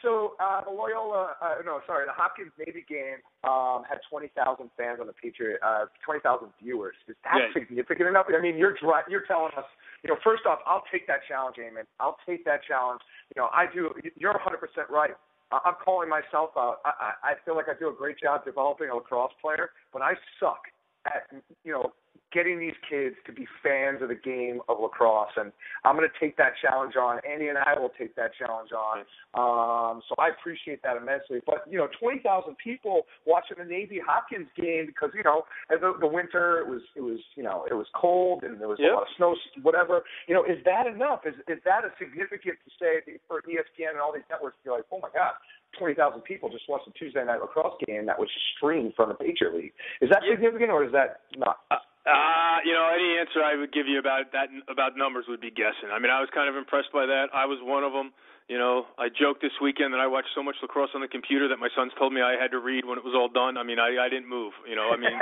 so 0.00 0.34
uh, 0.40 0.64
the 0.64 0.70
Loyola, 0.72 1.36
uh, 1.38 1.62
no, 1.64 1.78
sorry, 1.86 2.06
the 2.08 2.16
Hopkins 2.16 2.50
Navy 2.58 2.82
game 2.88 3.20
um, 3.44 3.84
had 3.86 4.00
20,000 4.10 4.32
fans 4.74 4.98
on 4.98 5.06
the 5.06 5.12
Patriot, 5.12 5.60
uh, 5.62 5.86
20,000 6.04 6.48
viewers. 6.58 6.96
Is 7.06 7.14
that 7.22 7.38
Yeah. 7.38 7.52
significant 7.52 8.08
enough? 8.08 8.26
I 8.32 8.40
mean, 8.40 8.56
you're 8.56 8.72
dri- 8.74 9.06
you're 9.08 9.26
telling 9.28 9.52
us, 9.54 9.68
you 10.02 10.08
know, 10.10 10.16
first 10.24 10.42
off, 10.46 10.58
I'll 10.66 10.82
take 10.90 11.06
that 11.06 11.20
challenge, 11.28 11.56
Eamon. 11.60 11.84
I'll 12.00 12.18
take 12.26 12.44
that 12.46 12.64
challenge. 12.66 13.02
You 13.36 13.42
know, 13.42 13.48
I 13.52 13.66
do. 13.68 13.92
You're 14.16 14.32
100% 14.34 14.88
right. 14.90 15.14
I- 15.52 15.60
I'm 15.64 15.74
calling 15.84 16.08
myself 16.08 16.50
out. 16.56 16.80
I, 16.84 16.90
I 16.98 17.30
I 17.30 17.34
feel 17.44 17.54
like 17.54 17.68
I 17.68 17.74
do 17.78 17.88
a 17.88 17.92
great 17.94 18.18
job 18.18 18.44
developing 18.44 18.88
a 18.90 18.94
lacrosse 18.96 19.34
player, 19.40 19.70
but 19.92 20.02
I 20.02 20.14
suck 20.40 20.62
at 21.06 21.28
you 21.62 21.72
know 21.72 21.92
getting 22.32 22.58
these 22.58 22.74
kids 22.88 23.16
to 23.26 23.32
be 23.32 23.46
fans 23.62 24.02
of 24.02 24.08
the 24.08 24.14
game 24.14 24.60
of 24.68 24.80
lacrosse. 24.80 25.32
And 25.36 25.52
I'm 25.84 25.96
going 25.96 26.08
to 26.08 26.18
take 26.18 26.36
that 26.38 26.52
challenge 26.60 26.94
on. 26.96 27.20
Andy 27.28 27.48
and 27.48 27.58
I 27.58 27.78
will 27.78 27.92
take 27.98 28.14
that 28.16 28.32
challenge 28.38 28.70
on. 28.72 29.04
Um, 29.34 30.02
so 30.08 30.14
I 30.18 30.28
appreciate 30.28 30.82
that 30.82 30.96
immensely. 30.96 31.40
But 31.46 31.64
you 31.70 31.78
know, 31.78 31.88
20,000 32.00 32.56
people 32.62 33.06
watching 33.26 33.56
the 33.58 33.64
Navy 33.64 34.00
Hopkins 34.04 34.48
game 34.56 34.86
because 34.86 35.10
you 35.14 35.22
know 35.22 35.44
the, 35.68 35.92
the 36.00 36.06
winter 36.06 36.60
it 36.60 36.68
was 36.68 36.82
it 36.96 37.00
was 37.00 37.18
you 37.36 37.42
know 37.42 37.64
it 37.70 37.74
was 37.74 37.86
cold 37.94 38.42
and 38.44 38.60
there 38.60 38.68
was 38.68 38.78
Yep. 38.80 38.90
a 38.90 38.94
lot 38.94 39.02
of 39.02 39.08
snow, 39.16 39.34
whatever. 39.62 40.02
You 40.26 40.34
know, 40.34 40.44
is 40.44 40.58
that 40.64 40.86
enough? 40.86 41.20
Is 41.26 41.34
is 41.48 41.58
that 41.64 41.84
a 41.84 41.92
significant 41.98 42.56
to 42.64 42.70
say 42.80 43.18
for 43.28 43.42
ESPN 43.42 43.90
and 43.96 44.00
all 44.00 44.12
these 44.12 44.26
networks 44.30 44.56
to 44.62 44.64
be 44.64 44.70
like, 44.70 44.84
oh 44.92 44.98
my 45.02 45.08
god. 45.14 45.32
20,000 45.78 46.20
people 46.20 46.50
just 46.50 46.68
watched 46.68 46.86
a 46.86 46.90
Tuesday 46.98 47.24
night 47.24 47.40
lacrosse 47.40 47.72
game 47.86 48.04
that 48.04 48.18
was 48.18 48.28
streamed 48.54 48.92
from 48.94 49.08
the 49.08 49.14
Patriot 49.14 49.54
League. 49.54 49.72
Is 50.02 50.10
that 50.10 50.20
Yeah. 50.22 50.34
significant 50.34 50.70
or 50.70 50.84
is 50.84 50.92
that 50.92 51.20
not? 51.34 51.60
Uh, 52.02 52.58
you 52.66 52.74
know, 52.74 52.90
any 52.90 53.14
answer 53.18 53.38
I 53.46 53.54
would 53.54 53.70
give 53.72 53.86
you 53.86 53.98
about 54.02 54.32
that 54.34 54.50
about 54.66 54.96
numbers 54.98 55.26
would 55.30 55.40
be 55.40 55.50
guessing. 55.54 55.86
I 55.94 55.98
mean, 56.02 56.10
I 56.10 56.18
was 56.18 56.28
kind 56.34 56.50
of 56.50 56.56
impressed 56.58 56.90
by 56.90 57.06
that. 57.06 57.30
I 57.32 57.46
was 57.46 57.58
one 57.62 57.84
of 57.86 57.92
them. 57.94 58.10
You 58.50 58.58
know, 58.58 58.90
I 58.98 59.06
joked 59.08 59.38
this 59.40 59.54
weekend 59.62 59.94
that 59.94 60.02
I 60.02 60.10
watched 60.10 60.34
so 60.34 60.42
much 60.42 60.58
lacrosse 60.60 60.90
on 60.98 61.00
the 61.00 61.06
computer 61.08 61.46
that 61.46 61.62
my 61.62 61.70
sons 61.78 61.94
told 61.96 62.10
me 62.12 62.20
I 62.20 62.34
had 62.34 62.50
to 62.50 62.58
read 62.58 62.82
when 62.84 62.98
it 62.98 63.04
was 63.06 63.14
all 63.14 63.30
done. 63.30 63.54
I 63.56 63.62
mean, 63.62 63.78
I 63.78 63.94
I 64.02 64.10
didn't 64.10 64.26
move. 64.28 64.50
You 64.66 64.74
know, 64.74 64.90
I 64.90 64.98
mean, 64.98 65.14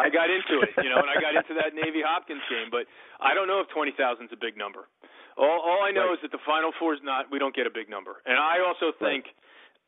I 0.00 0.08
got 0.08 0.32
into 0.32 0.64
it. 0.64 0.72
You 0.80 0.88
know, 0.88 1.04
and 1.04 1.10
I 1.12 1.20
got 1.20 1.36
into 1.36 1.52
that 1.60 1.76
Navy 1.76 2.00
Hopkins 2.00 2.42
game, 2.48 2.72
but 2.72 2.88
I 3.20 3.36
don't 3.36 3.46
know 3.46 3.60
if 3.60 3.68
twenty 3.68 3.92
thousand 3.92 4.32
is 4.32 4.32
a 4.32 4.40
big 4.40 4.56
number. 4.56 4.88
All 5.36 5.60
all 5.60 5.84
I 5.84 5.92
know 5.92 6.08
Right. 6.08 6.16
is 6.16 6.24
that 6.24 6.32
the 6.32 6.40
Final 6.48 6.72
Four 6.80 6.96
is 6.96 7.00
not. 7.04 7.28
We 7.28 7.36
don't 7.38 7.52
get 7.54 7.68
a 7.68 7.74
big 7.74 7.92
number, 7.92 8.24
and 8.24 8.40
I 8.40 8.64
also 8.64 8.96
think. 8.96 9.28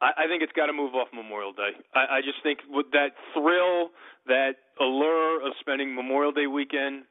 I, 0.00 0.24
I 0.24 0.26
think 0.26 0.42
it's 0.42 0.52
got 0.52 0.66
to 0.66 0.72
move 0.72 0.94
off 0.94 1.08
Memorial 1.14 1.52
Day. 1.52 1.76
I, 1.94 2.18
I 2.18 2.20
just 2.20 2.42
think 2.42 2.60
with 2.68 2.90
that 2.92 3.14
thrill, 3.32 3.90
that 4.26 4.56
allure 4.80 5.46
of 5.46 5.52
spending 5.60 5.94
Memorial 5.94 6.32
Day 6.32 6.46
weekend, 6.46 7.04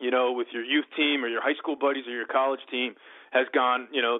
you 0.00 0.10
know, 0.10 0.32
with 0.32 0.48
your 0.52 0.64
youth 0.64 0.86
team 0.96 1.24
or 1.24 1.28
your 1.28 1.42
high 1.42 1.56
school 1.58 1.76
buddies 1.76 2.06
or 2.06 2.12
your 2.12 2.26
college 2.26 2.60
team, 2.70 2.94
has 3.30 3.46
gone. 3.54 3.88
You 3.92 4.02
know, 4.02 4.18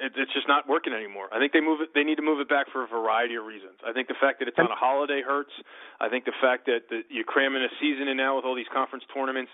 it, 0.00 0.12
it's 0.16 0.32
just 0.32 0.48
not 0.48 0.68
working 0.68 0.92
anymore. 0.92 1.28
I 1.32 1.38
think 1.38 1.52
they 1.52 1.60
move 1.60 1.80
it. 1.80 1.92
They 1.94 2.02
need 2.02 2.16
to 2.16 2.26
move 2.26 2.40
it 2.40 2.48
back 2.48 2.72
for 2.72 2.82
a 2.82 2.88
variety 2.88 3.36
of 3.36 3.44
reasons. 3.44 3.76
I 3.84 3.92
think 3.92 4.08
the 4.08 4.18
fact 4.18 4.40
that 4.40 4.48
it's 4.48 4.58
on 4.58 4.72
a 4.72 4.78
holiday 4.78 5.22
hurts. 5.24 5.52
I 6.00 6.08
think 6.08 6.24
the 6.24 6.36
fact 6.40 6.66
that, 6.66 6.88
that 6.88 7.12
you're 7.12 7.28
cramming 7.28 7.62
a 7.62 7.72
season 7.80 8.08
in 8.08 8.16
now 8.16 8.36
with 8.36 8.44
all 8.44 8.56
these 8.56 8.70
conference 8.72 9.04
tournaments. 9.12 9.52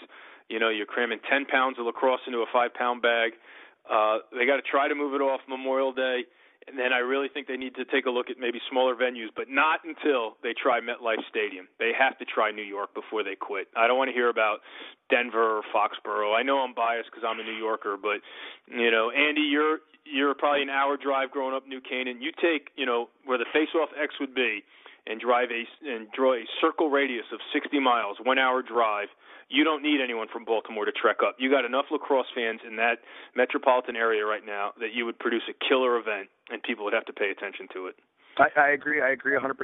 You 0.49 0.62
know, 0.62 0.70
you're 0.70 0.87
cramming 0.87 1.18
10 1.29 1.46
pounds 1.46 1.77
of 1.79 1.87
lacrosse 1.87 2.22
into 2.27 2.38
a 2.38 2.46
five 2.53 2.72
pound 2.75 3.03
bag. 3.03 3.35
Uh, 3.83 4.22
they 4.31 4.46
got 4.46 4.57
to 4.57 4.66
try 4.66 4.87
to 4.87 4.94
move 4.94 5.14
it 5.14 5.22
off 5.22 5.40
Memorial 5.49 5.92
Day. 5.92 6.22
And 6.68 6.76
then 6.76 6.92
I 6.92 6.98
really 6.98 7.29
think 7.29 7.46
they 7.46 7.57
need 7.57 7.76
to 7.76 7.85
take 7.85 8.07
a 8.07 8.11
look 8.11 8.29
at 8.29 8.38
maybe 8.40 8.61
smaller 8.68 8.96
venues, 8.96 9.31
but 9.37 9.46
not 9.48 9.81
until 9.85 10.37
they 10.42 10.52
try 10.52 10.81
MetLife 10.81 11.22
Stadium. 11.31 11.68
They 11.79 11.92
have 11.96 12.18
to 12.18 12.24
try 12.24 12.50
New 12.50 12.66
York 12.66 12.92
before 12.92 13.22
they 13.22 13.37
quit. 13.37 13.68
I 13.76 13.87
don't 13.87 13.96
want 13.96 14.09
to 14.09 14.14
hear 14.14 14.29
about 14.29 14.61
Denver 15.09 15.59
or 15.59 15.62
Foxborough. 15.72 16.35
I 16.37 16.42
know 16.42 16.59
I'm 16.59 16.74
biased 16.74 17.11
because 17.11 17.22
I'm 17.26 17.38
a 17.38 17.44
New 17.44 17.55
Yorker, 17.55 17.96
but 17.96 18.18
you 18.66 18.90
know, 18.90 19.11
Andy, 19.11 19.42
you're 19.42 19.79
you're 20.05 20.35
probably 20.35 20.62
an 20.62 20.70
hour 20.70 20.96
drive 20.96 21.31
growing 21.31 21.55
up 21.55 21.66
New 21.66 21.81
Canaan. 21.81 22.20
You 22.20 22.33
take 22.33 22.70
you 22.74 22.87
know 22.87 23.11
where 23.24 23.38
the 23.38 23.46
face-off 23.52 23.90
X 24.00 24.14
would 24.18 24.35
be, 24.35 24.64
and 25.07 25.21
drive 25.21 25.49
a 25.51 25.64
and 25.88 26.09
draw 26.12 26.35
a 26.35 26.45
circle 26.61 26.90
radius 26.90 27.27
of 27.33 27.40
60 27.53 27.79
miles, 27.81 28.19
one 28.23 28.38
hour 28.38 28.62
drive 28.62 29.09
you 29.49 29.64
don't 29.64 29.83
need 29.83 30.01
anyone 30.03 30.27
from 30.33 30.45
Baltimore 30.45 30.85
to 30.85 30.92
trek 30.92 31.19
up. 31.27 31.37
You 31.38 31.51
got 31.51 31.64
enough 31.64 31.87
lacrosse 31.90 32.27
fans 32.35 32.61
in 32.66 32.77
that 32.77 32.99
metropolitan 33.37 33.95
area 33.95 34.25
right 34.25 34.45
now 34.45 34.73
that 34.81 34.92
you 34.92 35.07
would 35.07 35.19
produce 35.19 35.42
a 35.49 35.55
killer 35.69 35.97
event, 35.99 36.29
and 36.51 36.62
people 36.62 36.85
would 36.85 36.95
have 36.95 37.05
to 37.07 37.12
pay 37.12 37.31
attention 37.31 37.69
to 37.73 37.87
it. 37.87 37.95
I, 38.38 38.49
I 38.57 38.69
agree. 38.71 39.01
I 39.01 39.11
agree 39.11 39.33
100%. 39.38 39.55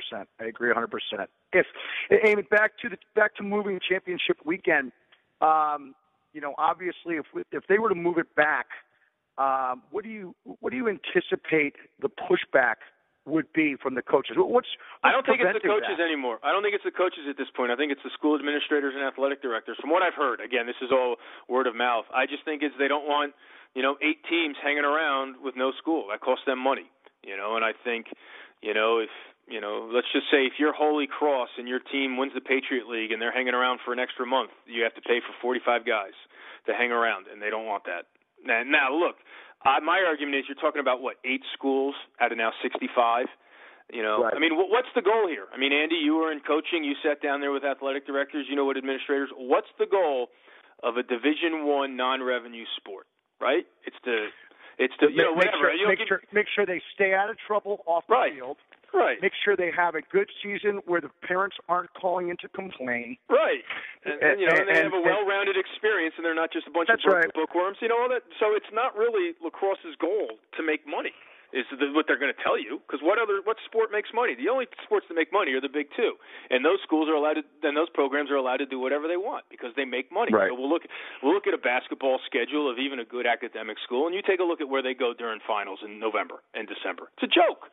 I 0.40 0.44
agree 0.44 0.72
100%. 0.72 1.26
If 1.52 1.66
Amy, 2.24 2.42
back 2.42 2.78
to 2.83 2.88
the 2.88 2.96
back 3.14 3.35
to 3.37 3.42
moving 3.42 3.81
championship 3.87 4.38
weekend, 4.44 4.92
um, 5.40 5.94
you 6.33 6.40
know, 6.40 6.55
obviously, 6.57 7.16
if 7.16 7.26
we, 7.35 7.42
if 7.50 7.66
they 7.68 7.78
were 7.78 7.88
to 7.88 7.94
move 7.94 8.18
it 8.18 8.35
back, 8.35 8.66
um, 9.37 9.83
what 9.90 10.05
do 10.05 10.11
you 10.11 10.35
what 10.61 10.70
do 10.70 10.76
you 10.76 10.88
anticipate 10.88 11.74
the 12.00 12.09
pushback 12.09 12.76
would 13.24 13.46
be 13.52 13.76
from 13.78 13.94
the 13.94 14.02
coaches? 14.02 14.35
What's, 14.37 14.66
what's 14.66 14.72
I 15.04 15.12
don't 15.12 15.24
think 15.24 15.40
it's 15.40 15.54
the 15.54 15.68
coaches 15.68 15.98
that? 15.98 16.04
anymore. 16.04 16.42
I 16.42 16.50
don't 16.50 16.62
think 16.62 16.74
it's 16.74 16.87
the 16.87 16.94
coaches 16.94 17.24
at 17.30 17.38
this 17.38 17.50
point. 17.54 17.70
I 17.70 17.76
think 17.76 17.92
it's 17.92 18.02
the 18.02 18.11
school 18.14 18.35
administrators 18.35 18.94
and 18.96 19.04
athletic 19.04 19.42
directors. 19.42 19.78
From 19.80 19.90
what 19.90 20.02
I've 20.02 20.18
heard, 20.18 20.40
again, 20.42 20.66
this 20.66 20.78
is 20.82 20.90
all 20.90 21.16
word 21.48 21.66
of 21.66 21.74
mouth. 21.74 22.06
I 22.11 22.26
just 22.26 22.44
think 22.44 22.62
it's 22.62 22.74
they 22.78 22.88
don't 22.88 23.06
want 23.06 23.35
you 23.74 23.82
know 23.82 23.96
eight 24.02 24.22
teams 24.26 24.56
hanging 24.58 24.85
around 24.85 25.37
with 25.42 25.54
no 25.54 25.70
school. 25.78 26.11
That 26.11 26.20
costs 26.20 26.44
them 26.46 26.58
money. 26.58 26.90
You 27.22 27.37
know, 27.38 27.54
and 27.54 27.64
I 27.64 27.70
think 27.72 28.11
you 28.61 28.74
know 28.74 28.98
if 28.98 29.11
you 29.48 29.61
know, 29.61 29.90
let's 29.92 30.06
just 30.12 30.30
say 30.30 30.46
if 30.46 30.54
you're 30.58 30.72
Holy 30.72 31.06
Cross 31.06 31.58
and 31.58 31.66
your 31.66 31.80
team 31.80 32.16
wins 32.16 32.32
the 32.35 32.40
Patriot 32.40 32.87
League 32.87 33.11
and 33.11 33.20
they're 33.20 33.35
hanging 33.35 33.54
around 33.54 33.80
for 33.85 33.92
an 33.92 33.98
extra 33.98 34.26
month, 34.26 34.50
you 34.66 34.82
have 34.82 34.94
to 34.94 35.02
pay 35.02 35.18
for 35.18 35.35
45 35.42 35.85
guys 35.85 36.14
to 36.66 36.72
hang 36.72 36.92
around, 36.92 37.26
and 37.26 37.42
they 37.42 37.50
don't 37.50 37.66
want 37.66 37.85
that. 37.85 38.06
Now, 38.44 38.62
now 38.62 38.94
look, 38.94 39.16
uh, 39.64 39.81
my 39.85 40.03
argument 40.07 40.37
is 40.37 40.44
you're 40.48 40.61
talking 40.61 40.81
about 40.81 41.01
what 41.03 41.16
eight 41.25 41.42
schools 41.55 41.94
out 42.20 42.33
of 42.33 42.38
now 42.38 42.51
65. 42.62 43.27
You 43.92 44.03
know, 44.03 44.25
right. 44.25 44.33
I 44.35 44.38
mean, 44.38 44.53
what's 44.57 44.88
the 44.94 45.03
goal 45.03 45.29
here? 45.29 45.44
I 45.53 45.59
mean, 45.59 45.72
Andy, 45.72 45.96
you 45.96 46.14
were 46.16 46.33
in 46.33 46.40
coaching. 46.40 46.83
You 46.83 46.94
sat 47.03 47.20
down 47.20 47.40
there 47.40 47.53
with 47.53 47.64
athletic 47.64 48.07
directors. 48.07 48.46
You 48.48 48.57
know 48.57 48.64
what 48.64 48.79
administrators. 48.79 49.29
What's 49.37 49.68
the 49.79 49.85
goal 49.87 50.29
of 50.83 50.96
a 50.96 51.03
Division 51.03 51.66
One 51.66 51.96
non-revenue 51.96 52.64
sport? 52.79 53.07
Right? 53.40 53.66
It's 53.85 53.96
to, 54.05 54.29
it's 54.79 54.94
to, 55.01 55.11
you 55.11 55.16
make, 55.16 55.27
know, 55.27 55.33
whatever. 55.35 55.57
Make 55.57 55.61
sure, 55.61 55.75
you 55.75 55.88
make, 55.88 55.98
sure, 56.09 56.20
make 56.33 56.46
sure 56.55 56.64
they 56.64 56.81
stay 56.94 57.12
out 57.12 57.29
of 57.29 57.37
trouble 57.37 57.83
off 57.85 58.05
the 58.09 58.14
right. 58.14 58.33
field. 58.33 58.57
Right. 58.92 59.16
Make 59.20 59.33
sure 59.44 59.57
they 59.57 59.72
have 59.74 59.94
a 59.94 60.02
good 60.12 60.28
season 60.42 60.81
where 60.85 61.00
the 61.00 61.11
parents 61.24 61.57
aren't 61.68 61.92
calling 61.94 62.28
in 62.28 62.37
to 62.44 62.48
complain. 62.48 63.16
Right. 63.28 63.64
And, 64.05 64.20
and 64.20 64.40
you 64.40 64.46
know, 64.46 64.57
and, 64.57 64.68
they 64.68 64.81
and, 64.81 64.92
have 64.92 64.96
a 64.96 65.00
well-rounded 65.00 65.57
experience, 65.57 66.14
and 66.16 66.24
they're 66.24 66.37
not 66.37 66.52
just 66.52 66.66
a 66.66 66.70
bunch 66.70 66.88
of 66.92 67.00
right. 67.09 67.33
bookworms. 67.35 67.78
You 67.81 67.88
know 67.88 68.00
all 68.00 68.09
that. 68.12 68.22
So 68.38 68.52
it's 68.52 68.68
not 68.72 68.96
really 68.96 69.33
lacrosse's 69.40 69.96
goal 70.00 70.37
to 70.57 70.62
make 70.62 70.87
money. 70.87 71.16
Is 71.52 71.68
the, 71.68 71.92
what 71.92 72.09
they're 72.09 72.18
going 72.18 72.33
to 72.33 72.42
tell 72.42 72.57
you? 72.57 72.81
Because 72.81 73.05
what 73.05 73.20
other 73.20 73.44
what 73.44 73.61
sport 73.68 73.92
makes 73.92 74.09
money? 74.16 74.33
The 74.33 74.48
only 74.48 74.64
sports 74.88 75.05
that 75.12 75.14
make 75.14 75.28
money 75.37 75.52
are 75.52 75.61
the 75.61 75.68
big 75.68 75.92
two, 75.92 76.16
and 76.48 76.64
those 76.64 76.81
schools 76.81 77.12
are 77.12 77.16
allowed 77.16 77.37
to. 77.37 77.44
Then 77.61 77.76
those 77.76 77.92
programs 77.92 78.33
are 78.33 78.40
allowed 78.40 78.64
to 78.64 78.68
do 78.68 78.81
whatever 78.81 79.05
they 79.05 79.20
want 79.20 79.44
because 79.52 79.68
they 79.76 79.85
make 79.85 80.09
money. 80.09 80.33
Right. 80.33 80.48
So 80.48 80.57
we'll 80.57 80.72
look 80.72 80.88
we'll 81.20 81.37
look 81.37 81.44
at 81.44 81.52
a 81.52 81.61
basketball 81.61 82.24
schedule 82.24 82.72
of 82.72 82.81
even 82.81 83.00
a 83.00 83.05
good 83.05 83.28
academic 83.28 83.76
school, 83.85 84.09
and 84.09 84.16
you 84.16 84.24
take 84.24 84.40
a 84.40 84.48
look 84.48 84.64
at 84.64 84.68
where 84.72 84.81
they 84.81 84.96
go 84.96 85.12
during 85.12 85.44
finals 85.44 85.81
in 85.85 86.00
November 86.00 86.40
and 86.57 86.64
December. 86.64 87.12
It's 87.20 87.28
a 87.28 87.33
joke. 87.33 87.68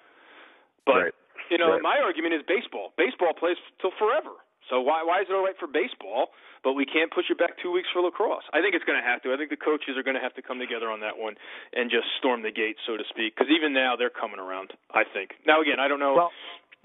But 0.86 1.12
right. 1.12 1.16
you 1.50 1.58
know, 1.58 1.74
Right. 1.74 1.82
my 1.82 1.98
argument 2.00 2.34
is 2.36 2.42
baseball. 2.48 2.94
Baseball 2.98 3.34
plays 3.34 3.58
till 3.82 3.92
forever. 3.98 4.32
So 4.70 4.80
why 4.82 5.02
why 5.04 5.22
is 5.22 5.28
it 5.30 5.34
all 5.34 5.44
right 5.44 5.58
for 5.58 5.66
baseball, 5.68 6.30
but 6.64 6.74
we 6.74 6.86
can't 6.86 7.10
push 7.10 7.26
it 7.30 7.38
back 7.42 7.58
two 7.58 7.72
weeks 7.72 7.90
for 7.92 8.02
lacrosse? 8.06 8.46
I 8.54 8.62
think 8.62 8.76
it's 8.76 8.86
going 8.86 9.02
to 9.02 9.08
have 9.08 9.22
to. 9.24 9.34
I 9.34 9.38
think 9.38 9.50
the 9.50 9.58
coaches 9.58 9.98
are 9.98 10.04
going 10.04 10.16
to 10.16 10.22
have 10.22 10.36
to 10.38 10.44
come 10.46 10.60
together 10.60 10.92
on 10.92 11.00
that 11.02 11.18
one 11.18 11.36
and 11.74 11.90
just 11.90 12.06
storm 12.22 12.44
the 12.44 12.52
gate, 12.54 12.78
so 12.86 12.94
to 12.96 13.04
speak. 13.10 13.34
Because 13.36 13.50
even 13.50 13.74
now 13.74 13.96
they're 13.98 14.14
coming 14.14 14.38
around. 14.40 14.74
I 14.94 15.04
think. 15.10 15.42
Now 15.48 15.62
again, 15.62 15.80
I 15.82 15.88
don't 15.90 16.00
know 16.00 16.14
Well, 16.16 16.32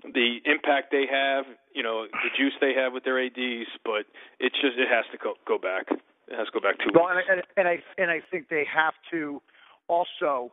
the 0.03 0.41
impact 0.49 0.91
they 0.97 1.05
have, 1.11 1.45
you 1.77 1.83
know, 1.83 2.07
the 2.09 2.31
juice 2.37 2.55
they 2.61 2.73
have 2.73 2.93
with 2.97 3.05
their 3.05 3.21
ads, 3.21 3.69
but 3.85 4.09
it's 4.41 4.57
just 4.65 4.79
it 4.81 4.89
has 4.89 5.05
to 5.13 5.19
go 5.21 5.35
go 5.45 5.59
back. 5.59 5.93
It 5.93 6.37
has 6.41 6.49
to 6.49 6.53
go 6.57 6.61
back 6.65 6.81
two 6.81 6.89
well, 6.97 7.13
weeks. 7.15 7.29
and, 7.29 7.41
I- 7.45 7.61
and 7.61 7.69
I 7.69 7.77
and 8.01 8.09
I 8.11 8.21
think 8.31 8.49
they 8.49 8.65
have 8.65 8.95
to 9.13 9.43
also 9.89 10.53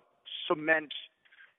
cement 0.51 0.91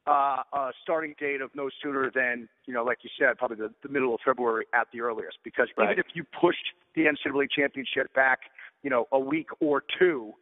uh, 0.06 0.42
a 0.52 0.70
starting 0.82 1.14
date 1.18 1.40
of 1.40 1.50
no 1.54 1.70
sooner 1.82 2.10
than 2.14 2.48
you 2.66 2.74
know, 2.74 2.82
like 2.84 2.98
you 3.02 3.10
said, 3.18 3.38
probably 3.38 3.56
the, 3.56 3.72
the 3.82 3.88
middle 3.88 4.14
of 4.14 4.20
February 4.24 4.66
at 4.74 4.88
the 4.92 5.00
earliest. 5.00 5.38
Because 5.44 5.68
Right. 5.76 5.90
even 5.92 5.98
if 5.98 6.06
you 6.14 6.24
pushed 6.24 6.72
the 6.94 7.02
NCAA 7.06 7.46
championship 7.50 8.12
back, 8.14 8.40
you 8.82 8.90
know, 8.90 9.06
a 9.12 9.18
week 9.18 9.48
or 9.60 9.82
two, 9.98 10.32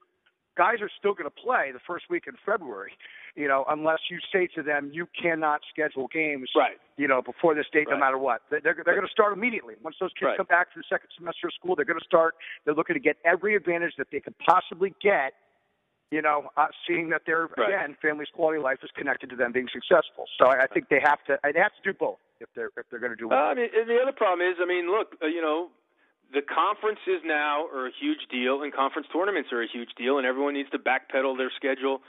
guys 0.57 0.81
are 0.81 0.91
still 0.99 1.13
going 1.15 1.25
to 1.31 1.43
play 1.43 1.71
the 1.73 1.79
first 1.87 2.07
week 2.11 2.25
in 2.27 2.35
February. 2.45 2.93
You 3.37 3.49
know, 3.49 3.65
unless 3.69 4.01
you 4.11 4.19
say 4.33 4.49
to 4.57 4.63
them 4.63 4.91
you 4.93 5.07
cannot 5.21 5.61
schedule 5.73 6.09
games, 6.09 6.51
Right. 6.57 6.79
you 6.97 7.07
know, 7.07 7.23
before 7.23 7.55
this 7.55 7.67
date, 7.73 7.87
Right. 7.87 7.95
no 7.95 8.01
matter 8.01 8.19
what. 8.19 8.43
They're 8.51 8.61
they're, 8.61 8.75
they're 8.85 8.95
going 8.97 9.07
to 9.07 9.13
start 9.13 9.33
immediately. 9.33 9.75
Once 9.83 9.97
those 10.01 10.11
kids 10.19 10.29
Right. 10.31 10.37
come 10.37 10.47
back 10.47 10.73
from 10.73 10.81
the 10.83 10.89
second 10.89 11.11
semester 11.17 11.47
of 11.49 11.53
school, 11.55 11.77
they're 11.77 11.85
going 11.85 11.99
to 12.01 12.05
start. 12.05 12.35
They're 12.65 12.75
looking 12.75 12.95
to 12.95 13.01
get 13.01 13.17
every 13.25 13.55
advantage 13.55 13.93
that 13.99 14.09
they 14.11 14.21
could 14.21 14.35
possibly 14.39 14.95
get. 15.03 15.35
You 16.11 16.23
know, 16.23 16.51
uh, 16.57 16.67
seeing 16.87 17.11
that 17.11 17.23
their 17.25 17.47
Right. 17.57 17.69
again 17.69 17.97
family's 18.03 18.29
quality 18.35 18.59
of 18.59 18.65
life 18.65 18.79
is 18.83 18.91
connected 18.97 19.31
to 19.31 19.37
them 19.37 19.53
being 19.53 19.69
successful. 19.73 20.27
So 20.39 20.47
I, 20.47 20.65
I 20.65 20.67
think 20.67 20.89
they 20.89 21.01
have 21.01 21.23
to. 21.27 21.39
They 21.43 21.61
have 21.61 21.73
to 21.73 21.83
do 21.85 21.93
both 21.97 22.19
if 22.41 22.49
they're 22.55 22.71
if 22.77 22.89
they're 22.91 22.99
going 22.99 23.13
to 23.13 23.17
do. 23.17 23.27
Uh, 23.27 23.39
well. 23.39 23.45
I 23.51 23.55
mean, 23.55 23.69
and 23.75 23.89
the 23.89 23.99
other 24.03 24.13
problem 24.13 24.47
is, 24.47 24.57
I 24.61 24.67
mean, 24.67 24.91
look, 24.91 25.15
uh, 25.23 25.27
you 25.27 25.41
know, 25.41 25.69
the 26.33 26.43
conferences 26.43 27.23
now 27.25 27.67
are 27.67 27.87
a 27.87 27.93
huge 27.99 28.27
deal, 28.31 28.63
and 28.63 28.73
conference 28.73 29.09
tournaments 29.13 29.51
are 29.53 29.63
a 29.63 29.69
huge 29.71 29.91
deal, 29.97 30.19
and 30.19 30.27
everyone 30.27 30.55
needs 30.55 30.71
to 30.71 30.79
backpedal 30.79 31.37
their 31.39 31.51
schedule 31.55 32.03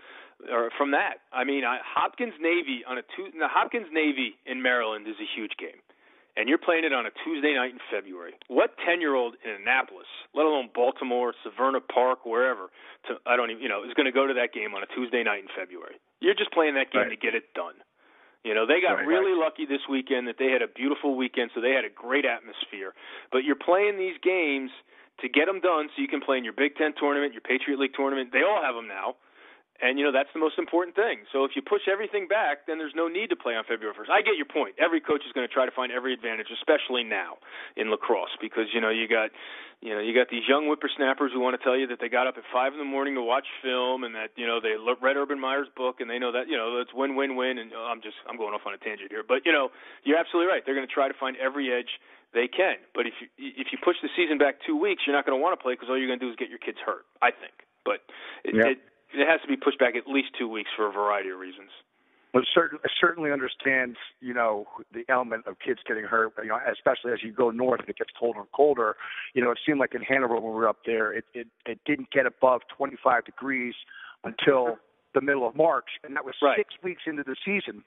or 0.52 0.72
from 0.78 0.92
that. 0.92 1.22
I 1.32 1.44
mean, 1.44 1.64
I, 1.64 1.78
Hopkins 1.86 2.34
Navy 2.42 2.82
on 2.88 2.98
a 2.98 3.04
two, 3.16 3.30
the 3.38 3.48
Hopkins 3.48 3.88
Navy 3.92 4.34
in 4.46 4.62
Maryland 4.62 5.08
is 5.08 5.16
a 5.22 5.28
huge 5.36 5.54
game, 5.58 5.78
and 6.38 6.48
you're 6.48 6.58
playing 6.62 6.86
it 6.86 6.94
on 6.94 7.06
a 7.06 7.12
Tuesday 7.24 7.54
night 7.54 7.72
in 7.72 7.80
February. 7.92 8.34
What 8.48 8.72
ten-year-old 8.86 9.36
in 9.44 9.52
Annapolis, 9.62 10.08
let 10.34 10.46
alone 10.46 10.70
Baltimore, 10.74 11.34
Severna 11.46 11.82
Park, 11.82 12.26
wherever, 12.26 12.70
to 13.08 13.18
I 13.26 13.36
don't 13.36 13.52
even, 13.52 13.62
you 13.64 13.70
know, 13.70 13.84
is 13.84 13.94
going 13.94 14.06
to 14.08 14.16
go 14.16 14.28
to 14.28 14.34
that 14.36 14.54
game 14.54 14.74
on 14.74 14.84
a 14.84 14.90
Tuesday 14.96 15.24
night 15.24 15.44
in 15.44 15.50
February? 15.56 15.96
You're 16.20 16.36
just 16.38 16.52
playing 16.52 16.76
that 16.76 16.92
game 16.92 17.10
Right. 17.10 17.16
to 17.16 17.20
get 17.20 17.36
it 17.36 17.54
done. 17.54 17.76
You 18.44 18.56
know, 18.56 18.66
they 18.66 18.82
got 18.82 18.98
Right, 18.98 19.06
really 19.06 19.38
lucky 19.38 19.66
this 19.66 19.86
weekend 19.90 20.28
that 20.28 20.38
they 20.40 20.50
had 20.50 20.62
a 20.64 20.68
beautiful 20.68 21.16
weekend, 21.16 21.52
so 21.54 21.62
they 21.62 21.72
had 21.78 21.86
a 21.86 21.94
great 21.94 22.26
atmosphere. 22.26 22.94
But 23.32 23.44
you're 23.46 23.60
playing 23.60 23.98
these 23.98 24.18
games 24.24 24.72
to 25.22 25.30
get 25.30 25.46
them 25.46 25.60
done 25.62 25.90
so 25.94 26.02
you 26.02 26.08
can 26.08 26.22
play 26.22 26.38
in 26.38 26.44
your 26.44 26.54
Big 26.58 26.76
Ten 26.76 26.94
tournament, 26.98 27.34
your 27.34 27.46
Patriot 27.46 27.78
League 27.78 27.94
tournament. 27.94 28.32
They 28.34 28.42
all 28.42 28.62
have 28.64 28.74
them 28.74 28.88
now. 28.88 29.16
And, 29.82 29.98
you 29.98 30.06
know, 30.06 30.14
that's 30.14 30.30
the 30.34 30.40
most 30.40 30.62
important 30.62 30.96
thing. 30.96 31.26
So 31.34 31.44
if 31.44 31.58
you 31.58 31.62
push 31.66 31.90
everything 31.90 32.28
back, 32.30 32.70
then 32.70 32.78
there's 32.78 32.94
no 32.94 33.08
need 33.10 33.34
to 33.34 33.36
play 33.36 33.58
on 33.58 33.66
February 33.66 33.98
1st. 33.98 34.14
I 34.14 34.22
get 34.22 34.38
your 34.38 34.46
point. 34.46 34.78
Every 34.78 35.02
coach 35.02 35.26
is 35.26 35.34
going 35.34 35.48
to 35.48 35.52
try 35.52 35.66
to 35.66 35.74
find 35.74 35.92
every 35.92 36.14
advantage, 36.14 36.54
especially 36.54 37.04
now 37.04 37.42
in 37.76 37.90
lacrosse, 37.90 38.38
because, 38.40 38.70
you 38.78 38.80
know, 38.80 38.94
you 38.94 39.10
got, 39.10 39.34
you 39.82 39.90
know, 39.90 40.00
you 40.00 40.14
got 40.14 40.30
these 40.30 40.46
young 40.46 40.70
whippersnappers 40.70 41.34
who 41.34 41.42
want 41.42 41.58
to 41.58 41.64
tell 41.66 41.74
you 41.74 41.90
that 41.90 41.98
they 41.98 42.14
got 42.14 42.30
up 42.30 42.38
at 42.38 42.46
5 42.54 42.74
in 42.74 42.80
the 42.80 42.86
morning 42.86 43.18
to 43.18 43.26
watch 43.26 43.50
film 43.66 44.06
and 44.06 44.14
that, 44.14 44.30
you 44.38 44.46
know, 44.46 44.62
they 44.62 44.78
read 44.78 45.18
Urban 45.18 45.42
Meyer's 45.42 45.68
book 45.74 45.98
and 45.98 46.06
they 46.06 46.22
know 46.22 46.32
that, 46.32 46.46
you 46.46 46.56
know, 46.56 46.78
it's 46.78 46.94
win, 46.94 47.18
win, 47.18 47.34
win. 47.36 47.58
And 47.58 47.74
uh, 47.74 47.90
I'm 47.90 48.06
just, 48.06 48.22
I'm 48.30 48.38
going 48.38 48.54
off 48.54 48.62
on 48.70 48.78
a 48.78 48.78
tangent 48.78 49.10
here. 49.10 49.26
But, 49.26 49.50
you 49.50 49.52
know, 49.52 49.74
you're 50.06 50.22
absolutely 50.22 50.54
right. 50.54 50.62
They're 50.62 50.78
going 50.78 50.88
to 50.88 50.94
try 50.94 51.10
to 51.10 51.18
find 51.18 51.34
every 51.42 51.74
edge 51.74 51.98
they 52.38 52.46
can. 52.46 52.78
But 52.94 53.10
if 53.10 53.18
you, 53.18 53.28
if 53.42 53.74
you 53.74 53.82
push 53.82 53.98
the 54.06 54.14
season 54.16 54.38
back 54.38 54.62
two 54.62 54.78
weeks, 54.78 55.10
you're 55.10 55.16
not 55.18 55.26
going 55.26 55.34
to 55.34 55.42
want 55.42 55.58
to 55.58 55.62
play 55.62 55.74
because 55.74 55.90
all 55.90 55.98
you're 55.98 56.08
going 56.08 56.22
to 56.22 56.26
do 56.26 56.30
is 56.30 56.38
get 56.38 56.54
your 56.54 56.62
kids 56.62 56.78
hurt, 56.86 57.10
I 57.18 57.34
think. 57.34 57.66
But 57.84 58.06
it, 58.46 58.54
Yeah. 58.54 58.78
it, 58.78 58.80
it 59.14 59.28
has 59.28 59.42
to 59.42 59.48
be 59.48 59.58
pushed 59.58 59.80
back 59.80 59.96
at 59.96 60.08
least 60.08 60.30
two 60.38 60.48
weeks 60.48 60.70
for 60.76 60.88
a 60.88 60.92
variety 60.92 61.30
of 61.30 61.40
reasons. 61.40 61.70
But 62.34 62.44
certain, 62.54 62.80
certainly 63.00 63.32
understand, 63.32 63.98
you 64.22 64.34
know, 64.34 64.66
the 64.94 65.04
element 65.10 65.48
of 65.48 65.60
kids 65.60 65.80
getting 65.86 66.06
hurt. 66.06 66.32
You 66.42 66.50
know, 66.50 66.60
especially 66.72 67.12
as 67.12 67.20
you 67.22 67.34
go 67.34 67.52
north 67.52 67.82
and 67.82 67.90
it 67.90 67.98
gets 67.98 68.12
colder 68.18 68.40
and 68.40 68.52
colder. 68.54 68.96
You 69.34 69.44
know, 69.44 69.52
it 69.52 69.60
seemed 69.66 69.80
like 69.80 69.94
in 69.94 70.02
Hanover 70.02 70.36
when 70.36 70.44
we 70.44 70.50
were 70.52 70.68
up 70.68 70.80
there, 70.86 71.12
it 71.12 71.26
it, 71.34 71.48
it 71.66 71.80
didn't 71.86 72.10
get 72.12 72.26
above 72.26 72.62
25 72.78 73.26
degrees 73.26 73.74
until 74.24 74.78
the 75.14 75.20
middle 75.20 75.46
of 75.46 75.56
March, 75.56 76.00
and 76.06 76.16
that 76.16 76.24
was 76.24 76.36
right. 76.42 76.58
six 76.58 76.74
weeks 76.82 77.02
into 77.06 77.24
the 77.24 77.36
season. 77.44 77.84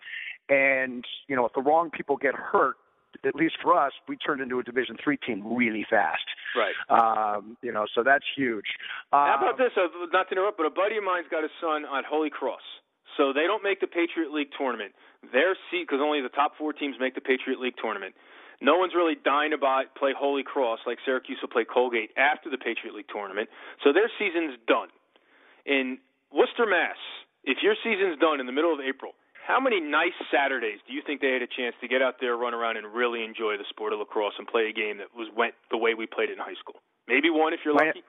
And 0.50 1.06
you 1.26 1.36
know, 1.36 1.46
if 1.46 1.52
the 1.54 1.62
wrong 1.62 1.90
people 1.90 2.18
get 2.18 2.34
hurt, 2.34 2.76
at 3.24 3.34
least 3.34 3.56
for 3.62 3.78
us, 3.78 3.92
we 4.08 4.16
turned 4.16 4.40
into 4.40 4.58
a 4.58 4.62
Division 4.62 4.96
three 5.02 5.16
team 5.16 5.42
really 5.44 5.86
fast. 5.88 6.24
Right. 6.56 6.74
Um, 6.88 7.56
you 7.62 7.72
know, 7.72 7.86
so 7.94 8.02
that's 8.02 8.24
huge. 8.36 8.66
How 9.12 9.36
about 9.38 9.60
Um, 9.60 9.66
this? 9.66 9.72
Uh, 9.76 9.88
not 10.12 10.28
to 10.28 10.32
interrupt, 10.32 10.56
but 10.56 10.66
a 10.66 10.70
buddy 10.70 10.96
of 10.96 11.04
mine's 11.04 11.26
got 11.30 11.44
a 11.44 11.48
son 11.60 11.84
on 11.84 12.04
Holy 12.04 12.30
Cross, 12.30 12.62
so 13.16 13.32
they 13.32 13.46
don't 13.46 13.62
make 13.62 13.80
the 13.80 13.86
Patriot 13.86 14.32
League 14.32 14.50
tournament. 14.56 14.94
Their 15.32 15.56
seat, 15.70 15.88
because 15.88 16.00
only 16.02 16.20
the 16.20 16.28
top 16.28 16.52
four 16.58 16.72
teams 16.72 16.96
make 17.00 17.14
the 17.14 17.20
Patriot 17.20 17.60
League 17.60 17.76
tournament. 17.80 18.14
No 18.60 18.78
one's 18.78 18.94
really 18.94 19.16
dying 19.24 19.50
to 19.50 19.58
buy, 19.58 19.84
play 19.98 20.12
Holy 20.16 20.42
Cross 20.42 20.80
like 20.86 20.98
Syracuse 21.04 21.38
will 21.42 21.48
play 21.48 21.64
Colgate 21.64 22.10
after 22.16 22.48
the 22.48 22.58
Patriot 22.58 22.94
League 22.94 23.08
tournament. 23.12 23.48
So 23.82 23.92
their 23.92 24.10
season's 24.18 24.56
done. 24.68 24.88
In 25.66 25.98
Worcester, 26.32 26.66
Mass, 26.66 26.96
if 27.42 27.58
your 27.62 27.74
season's 27.82 28.18
done 28.18 28.38
in 28.38 28.46
the 28.46 28.52
middle 28.52 28.72
of 28.72 28.80
April, 28.80 29.12
how 29.46 29.60
many 29.60 29.80
nice 29.80 30.16
Saturdays 30.32 30.78
do 30.88 30.94
you 30.94 31.02
think 31.06 31.20
they 31.20 31.32
had 31.32 31.42
a 31.42 31.46
chance 31.46 31.74
to 31.80 31.88
get 31.88 32.00
out 32.02 32.16
there, 32.20 32.36
run 32.36 32.54
around, 32.54 32.76
and 32.76 32.86
really 32.94 33.22
enjoy 33.24 33.56
the 33.58 33.64
sport 33.68 33.92
of 33.92 33.98
lacrosse 33.98 34.34
and 34.38 34.46
play 34.46 34.68
a 34.68 34.72
game 34.72 34.98
that 34.98 35.08
was 35.16 35.28
went 35.36 35.54
the 35.70 35.76
way 35.76 35.94
we 35.94 36.06
played 36.06 36.30
it 36.30 36.32
in 36.34 36.38
high 36.38 36.58
school? 36.58 36.80
Maybe 37.08 37.28
one 37.30 37.52
if 37.52 37.60
you're 37.64 37.74
lucky. 37.74 38.02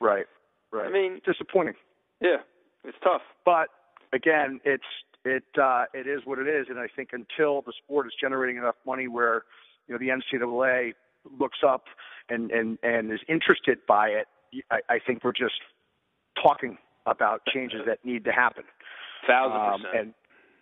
right, 0.00 0.26
right. 0.72 0.86
I 0.86 0.90
mean, 0.90 1.20
disappointing. 1.24 1.74
yeah, 2.20 2.38
it's 2.84 2.98
tough. 3.02 3.22
but 3.44 3.68
again, 4.12 4.60
it's 4.64 4.84
it 5.24 5.44
uh, 5.60 5.84
it 5.94 6.06
is 6.06 6.22
what 6.24 6.38
it 6.38 6.48
is, 6.48 6.66
and 6.68 6.78
I 6.78 6.88
think 6.94 7.10
until 7.12 7.62
the 7.62 7.72
sport 7.84 8.06
is 8.06 8.12
generating 8.20 8.56
enough 8.56 8.76
money 8.84 9.06
where 9.08 9.42
you 9.86 9.94
know 9.94 9.98
the 9.98 10.08
NCAA 10.10 10.94
looks 11.38 11.58
up 11.66 11.84
and 12.28 12.50
and 12.50 12.78
and 12.82 13.12
is 13.12 13.20
interested 13.28 13.78
by 13.86 14.08
it, 14.08 14.26
I, 14.70 14.80
I 14.88 14.98
think 15.04 15.22
we're 15.24 15.32
just 15.32 15.60
talking 16.42 16.78
about 17.06 17.42
changes 17.46 17.80
that 17.86 18.04
need 18.04 18.24
to 18.24 18.32
happen. 18.32 18.64
Thousand 19.28 19.60
Um, 19.60 19.80
percent. 19.82 19.96
and 20.00 20.14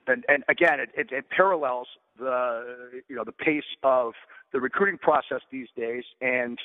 and 0.07 0.25
and 0.29 0.45
again, 0.49 0.81
it, 0.81 0.91
it, 0.97 1.13
it 1.13 1.31
parallels 1.31 1.89
the 2.19 3.03
you 3.09 3.17
know 3.17 3.25
the 3.25 3.33
pace 3.33 3.65
of 3.83 4.13
the 4.53 4.61
recruiting 4.61 4.99
process 4.99 5.41
these 5.51 5.69
days, 5.77 6.05
and 6.21 6.59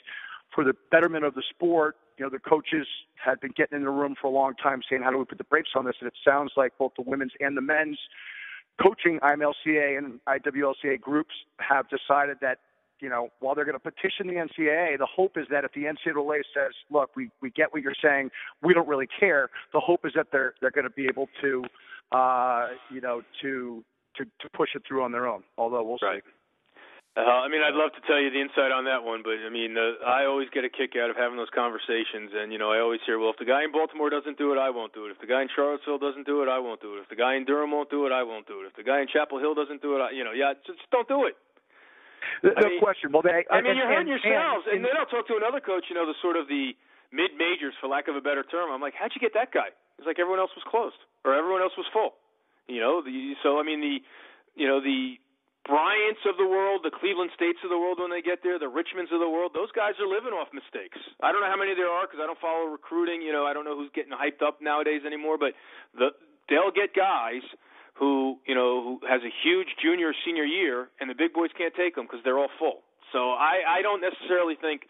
for 0.54 0.64
the 0.64 0.74
betterment 0.92 1.26
of 1.26 1.36
the 1.36 1.44
sport, 1.50 1.96
you 2.18 2.26
know 2.26 2.30
the 2.30 2.40
coaches 2.40 2.88
had 3.16 3.40
been 3.40 3.52
getting 3.56 3.78
in 3.78 3.84
the 3.84 3.90
room 3.90 4.16
for 4.20 4.28
a 4.28 4.32
long 4.32 4.54
time 4.56 4.82
saying, 4.90 5.02
"How 5.04 5.12
do 5.12 5.18
we 5.18 5.26
put 5.26 5.38
the 5.38 5.44
brakes 5.44 5.72
on 5.76 5.86
this?" 5.86 5.96
And 6.00 6.08
it 6.08 6.16
sounds 6.26 6.52
like 6.56 6.78
both 6.78 6.94
the 6.96 7.04
women's 7.04 7.34
and 7.40 7.56
the 7.56 7.62
men's 7.62 8.00
coaching 8.82 9.20
IMLCA 9.20 9.98
and 9.98 10.20
IWLCA 10.26 11.02
groups 11.02 11.34
have 11.60 11.86
decided 11.90 12.38
that 12.42 12.60
you 13.02 13.10
know, 13.10 13.30
while 13.40 13.56
they're 13.56 13.66
going 13.66 13.80
to 13.80 13.80
petition 13.80 14.28
the 14.28 14.34
NCAA, 14.34 14.98
the 14.98 15.06
hope 15.06 15.38
is 15.38 15.48
that 15.50 15.64
if 15.64 15.72
the 15.74 15.86
NCAA 15.86 16.42
says, 16.54 16.74
"Look, 16.90 17.16
we 17.16 17.30
we 17.42 17.50
get 17.50 17.72
what 17.74 17.82
you're 17.82 17.96
saying, 18.02 18.32
we 18.62 18.74
don't 18.74 18.88
really 18.88 19.08
care," 19.08 19.50
the 19.74 19.80
hope 19.80 20.06
is 20.06 20.14
that 20.16 20.28
they're 20.32 20.54
they're 20.62 20.72
going 20.72 20.86
to 20.86 20.90
be 20.90 21.06
able 21.08 21.30
to, 21.42 21.64
uh, 22.12 22.70
you 22.92 23.02
know, 23.02 23.22
to 23.42 23.84
to 24.18 24.26
to 24.26 24.50
push 24.54 24.70
it 24.76 24.84
through 24.88 25.04
on 25.04 25.12
their 25.12 25.28
own. 25.28 25.44
Although 25.58 25.84
we'll 25.84 26.00
Right. 26.02 26.24
see. 26.24 26.32
Uh, 27.18 27.22
I 27.44 27.48
mean, 27.50 27.62
I'd 27.62 27.74
love 27.74 27.92
to 27.94 28.02
tell 28.08 28.22
you 28.22 28.30
the 28.30 28.40
insight 28.40 28.72
on 28.72 28.86
that 28.86 29.04
one, 29.04 29.24
but 29.24 29.36
I 29.44 29.50
mean, 29.50 29.76
uh, 29.78 29.98
I 30.06 30.24
always 30.26 30.48
get 30.52 30.64
a 30.64 30.70
kick 30.70 30.96
out 30.96 31.10
of 31.10 31.18
having 31.18 31.36
those 31.38 31.50
conversations, 31.50 32.32
and 32.34 32.54
you 32.54 32.60
know, 32.60 32.72
I 32.72 32.80
always 32.80 33.02
hear, 33.06 33.18
well, 33.20 33.32
if 33.32 33.38
the 33.38 33.46
guy 33.50 33.64
in 33.66 33.72
Baltimore 33.74 34.10
doesn't 34.10 34.38
do 34.38 34.54
it, 34.54 34.58
I 34.58 34.70
won't 34.70 34.94
do 34.94 35.06
it. 35.08 35.12
If 35.12 35.20
the 35.20 35.26
guy 35.28 35.42
in 35.42 35.50
Charlottesville 35.54 35.98
doesn't 35.98 36.26
do 36.26 36.44
it, 36.44 36.48
I 36.48 36.60
won't 36.60 36.80
do 36.82 36.96
it. 36.96 37.00
If 37.02 37.10
the 37.10 37.18
guy 37.18 37.36
in 37.36 37.44
Durham 37.46 37.72
won't 37.72 37.90
do 37.90 38.06
it, 38.06 38.12
I 38.14 38.24
won't 38.24 38.46
do 38.48 38.62
it. 38.62 38.68
If 38.68 38.76
the 38.76 38.84
guy 38.84 39.02
in 39.02 39.08
Chapel 39.08 39.40
Hill 39.40 39.54
doesn't 39.56 39.82
do 39.82 39.98
it, 39.98 40.00
I, 40.00 40.12
you 40.12 40.24
know, 40.24 40.32
yeah, 40.32 40.54
just 40.66 40.80
don't 40.92 41.08
do 41.10 41.26
it. 41.26 41.36
No 42.44 42.54
I 42.56 42.70
mean- 42.70 42.80
question. 42.80 43.12
Well, 43.12 43.24
they. 43.24 43.44
I 43.50 43.60
mean, 43.60 43.72
and- 43.72 43.78
you're 43.78 43.88
hurting 43.88 44.14
and- 44.14 44.24
yourselves. 44.24 44.68
And, 44.68 44.78
and- 44.78 44.86
then 44.86 44.96
I'll 44.98 45.08
talk 45.08 45.28
to 45.28 45.36
another 45.36 45.60
coach, 45.60 45.86
you 45.90 45.96
know, 45.96 46.06
the 46.06 46.16
sort 46.22 46.38
of 46.38 46.48
the 46.48 46.76
mid 47.12 47.36
majors, 47.38 47.74
for 47.80 47.88
lack 47.88 48.08
of 48.08 48.16
a 48.16 48.22
better 48.22 48.44
term. 48.44 48.72
I'm 48.72 48.82
like, 48.82 48.94
how'd 48.94 49.12
you 49.14 49.22
get 49.22 49.34
that 49.34 49.52
guy? 49.52 49.74
It's 49.98 50.08
like 50.08 50.20
everyone 50.20 50.40
else 50.40 50.52
was 50.56 50.64
closed 50.64 51.00
or 51.26 51.36
everyone 51.36 51.62
else 51.62 51.76
was 51.76 51.86
full. 51.92 52.16
You 52.68 52.80
know, 52.80 53.02
the 53.02 53.34
so 53.44 53.60
I 53.60 53.64
mean 53.64 53.82
the, 53.82 53.98
you 54.56 54.68
know 54.68 54.80
the 54.80 55.18
Bryants 55.68 56.24
of 56.26 56.40
the 56.40 56.48
world, 56.48 56.82
the 56.82 56.90
Cleveland 56.94 57.30
States 57.36 57.60
of 57.62 57.70
the 57.70 57.78
world 57.78 58.02
when 58.02 58.10
they 58.10 58.26
get 58.26 58.42
there, 58.42 58.58
the 58.58 58.72
Richmonds 58.72 59.14
of 59.14 59.22
the 59.22 59.30
world, 59.30 59.54
those 59.54 59.70
guys 59.76 59.94
are 60.02 60.10
living 60.10 60.34
off 60.34 60.50
mistakes. 60.50 60.98
I 61.22 61.30
don't 61.30 61.46
know 61.46 61.52
how 61.52 61.62
many 61.62 61.78
there 61.78 61.92
are 61.92 62.10
because 62.10 62.18
I 62.18 62.26
don't 62.26 62.42
follow 62.42 62.72
recruiting. 62.72 63.22
You 63.22 63.30
know, 63.30 63.46
I 63.46 63.54
don't 63.54 63.66
know 63.70 63.78
who's 63.78 63.94
getting 63.94 64.10
hyped 64.10 64.42
up 64.42 64.66
nowadays 64.66 65.06
anymore, 65.06 65.38
but 65.38 65.54
the 65.94 66.16
they'll 66.50 66.74
get 66.74 66.98
guys 66.98 67.46
who 68.00 68.40
you 68.48 68.56
know 68.56 68.82
who 68.82 68.94
has 69.06 69.22
a 69.22 69.34
huge 69.44 69.70
junior 69.78 70.10
or 70.10 70.18
senior 70.26 70.48
year, 70.48 70.90
and 70.98 71.10
the 71.10 71.18
big 71.18 71.38
boys 71.38 71.52
can't 71.54 71.76
take 71.76 71.94
them 71.94 72.08
because 72.10 72.24
they're 72.24 72.40
all 72.40 72.54
full. 72.58 72.82
So 73.12 73.38
I 73.38 73.62
I 73.68 73.80
don't 73.82 74.02
necessarily 74.02 74.56
think 74.56 74.90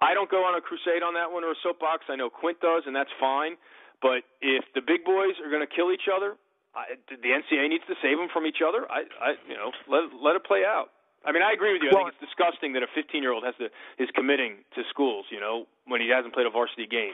I 0.00 0.14
don't 0.14 0.30
go 0.30 0.44
on 0.48 0.56
a 0.56 0.60
crusade 0.60 1.02
on 1.04 1.14
that 1.14 1.30
one 1.30 1.44
or 1.44 1.52
a 1.52 1.60
soapbox. 1.62 2.08
I 2.08 2.16
know 2.16 2.30
Quint 2.30 2.60
does, 2.60 2.84
and 2.86 2.96
that's 2.96 3.12
fine. 3.20 3.56
But 4.00 4.24
if 4.40 4.64
the 4.74 4.80
big 4.80 5.04
boys 5.04 5.36
are 5.44 5.50
going 5.52 5.60
to 5.60 5.68
kill 5.68 5.92
each 5.92 6.08
other, 6.08 6.36
I, 6.74 6.96
the 7.10 7.30
NCAA 7.36 7.68
needs 7.68 7.84
to 7.88 7.94
save 8.00 8.16
them 8.16 8.28
from 8.32 8.46
each 8.46 8.64
other. 8.64 8.88
I, 8.88 9.04
I, 9.20 9.30
you 9.44 9.56
know, 9.56 9.72
let 9.92 10.08
let 10.16 10.36
it 10.36 10.44
play 10.44 10.64
out. 10.64 10.88
I 11.20 11.32
mean, 11.32 11.42
I 11.44 11.52
agree 11.52 11.74
with 11.76 11.82
you. 11.84 11.90
I 11.92 11.94
Well- 11.94 12.08
think 12.08 12.16
it's 12.16 12.24
disgusting 12.32 12.72
that 12.74 12.82
a 12.82 12.88
15 12.96 13.20
year 13.20 13.32
old 13.32 13.44
has 13.44 13.54
to 13.60 13.68
is 14.00 14.08
committing 14.16 14.64
to 14.74 14.82
schools, 14.88 15.26
you 15.28 15.40
know, 15.40 15.66
when 15.84 16.00
he 16.00 16.08
hasn't 16.08 16.32
played 16.32 16.46
a 16.46 16.50
varsity 16.50 16.86
game. 16.86 17.12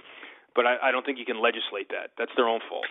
But 0.55 0.67
I, 0.67 0.89
I 0.89 0.93
don't 0.93 1.05
think 1.05 1.19
you 1.19 1.27
can 1.27 1.43
legislate 1.43 1.89
that. 1.91 2.15
That's 2.17 2.31
their 2.37 2.47
own 2.47 2.61
fault. 2.71 2.87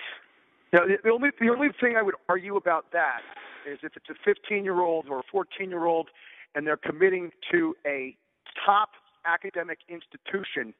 Now, 0.73 0.83
the, 0.85 0.97
the 1.03 1.09
only 1.09 1.29
the 1.39 1.49
only 1.49 1.69
thing 1.79 1.95
I 1.95 2.01
would 2.03 2.15
argue 2.27 2.57
about 2.57 2.91
that 2.91 3.21
is 3.65 3.79
if 3.81 3.95
it's 3.95 4.09
a 4.09 4.15
15 4.25 4.65
year 4.65 4.81
old 4.81 5.07
or 5.07 5.19
a 5.19 5.23
14 5.31 5.69
year 5.69 5.85
old 5.85 6.09
and 6.53 6.67
they're 6.67 6.77
committing 6.77 7.31
to 7.51 7.75
a 7.85 8.15
top 8.65 8.89
academic 9.25 9.79
institution, 9.89 10.73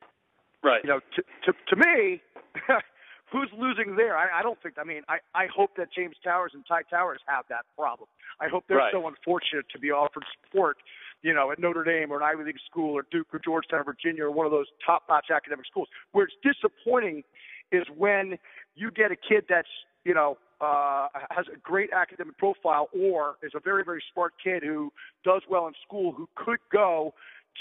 Right. 0.63 0.81
you 0.83 0.89
know, 0.89 0.99
to 1.15 1.23
to, 1.45 1.53
to 1.69 1.75
me, 1.75 2.21
who's 3.31 3.49
losing 3.57 3.95
there? 3.95 4.17
I, 4.17 4.39
I 4.39 4.41
don't 4.43 4.61
think. 4.61 4.75
I 4.79 4.83
mean, 4.83 5.01
I 5.07 5.17
I 5.33 5.47
hope 5.53 5.71
that 5.77 5.91
James 5.93 6.15
Towers 6.23 6.51
and 6.53 6.65
Ty 6.67 6.83
Towers 6.89 7.21
have 7.27 7.45
that 7.49 7.65
problem. 7.77 8.07
I 8.39 8.47
hope 8.47 8.65
they're 8.67 8.77
Right. 8.77 8.91
so 8.93 9.07
unfortunate 9.07 9.65
to 9.71 9.79
be 9.79 9.91
offered 9.91 10.23
support, 10.43 10.77
you 11.21 11.33
know, 11.33 11.51
at 11.51 11.59
Notre 11.59 11.83
Dame 11.83 12.11
or 12.11 12.17
an 12.17 12.23
Ivy 12.23 12.43
League 12.45 12.59
school 12.69 12.93
or 12.97 13.05
Duke 13.11 13.27
or 13.33 13.39
Georgetown 13.39 13.79
or 13.81 13.83
Virginia 13.83 14.25
or 14.25 14.31
one 14.31 14.45
of 14.45 14.51
those 14.51 14.67
top-notch 14.85 15.27
academic 15.33 15.65
schools. 15.65 15.87
Where 16.11 16.25
it's 16.25 16.35
disappointing 16.43 17.23
is 17.71 17.83
when 17.95 18.37
you 18.75 18.91
get 18.91 19.11
a 19.11 19.15
kid 19.15 19.45
that's, 19.49 19.67
you 20.03 20.13
know, 20.13 20.37
uh, 20.61 21.07
has 21.31 21.45
a 21.53 21.57
great 21.57 21.91
academic 21.91 22.37
profile 22.37 22.89
or 22.97 23.35
is 23.43 23.51
a 23.55 23.59
very, 23.59 23.83
very 23.83 24.03
smart 24.13 24.33
kid 24.43 24.63
who 24.63 24.91
does 25.23 25.41
well 25.49 25.67
in 25.67 25.73
school 25.85 26.11
who 26.11 26.27
could 26.35 26.59
go 26.71 27.13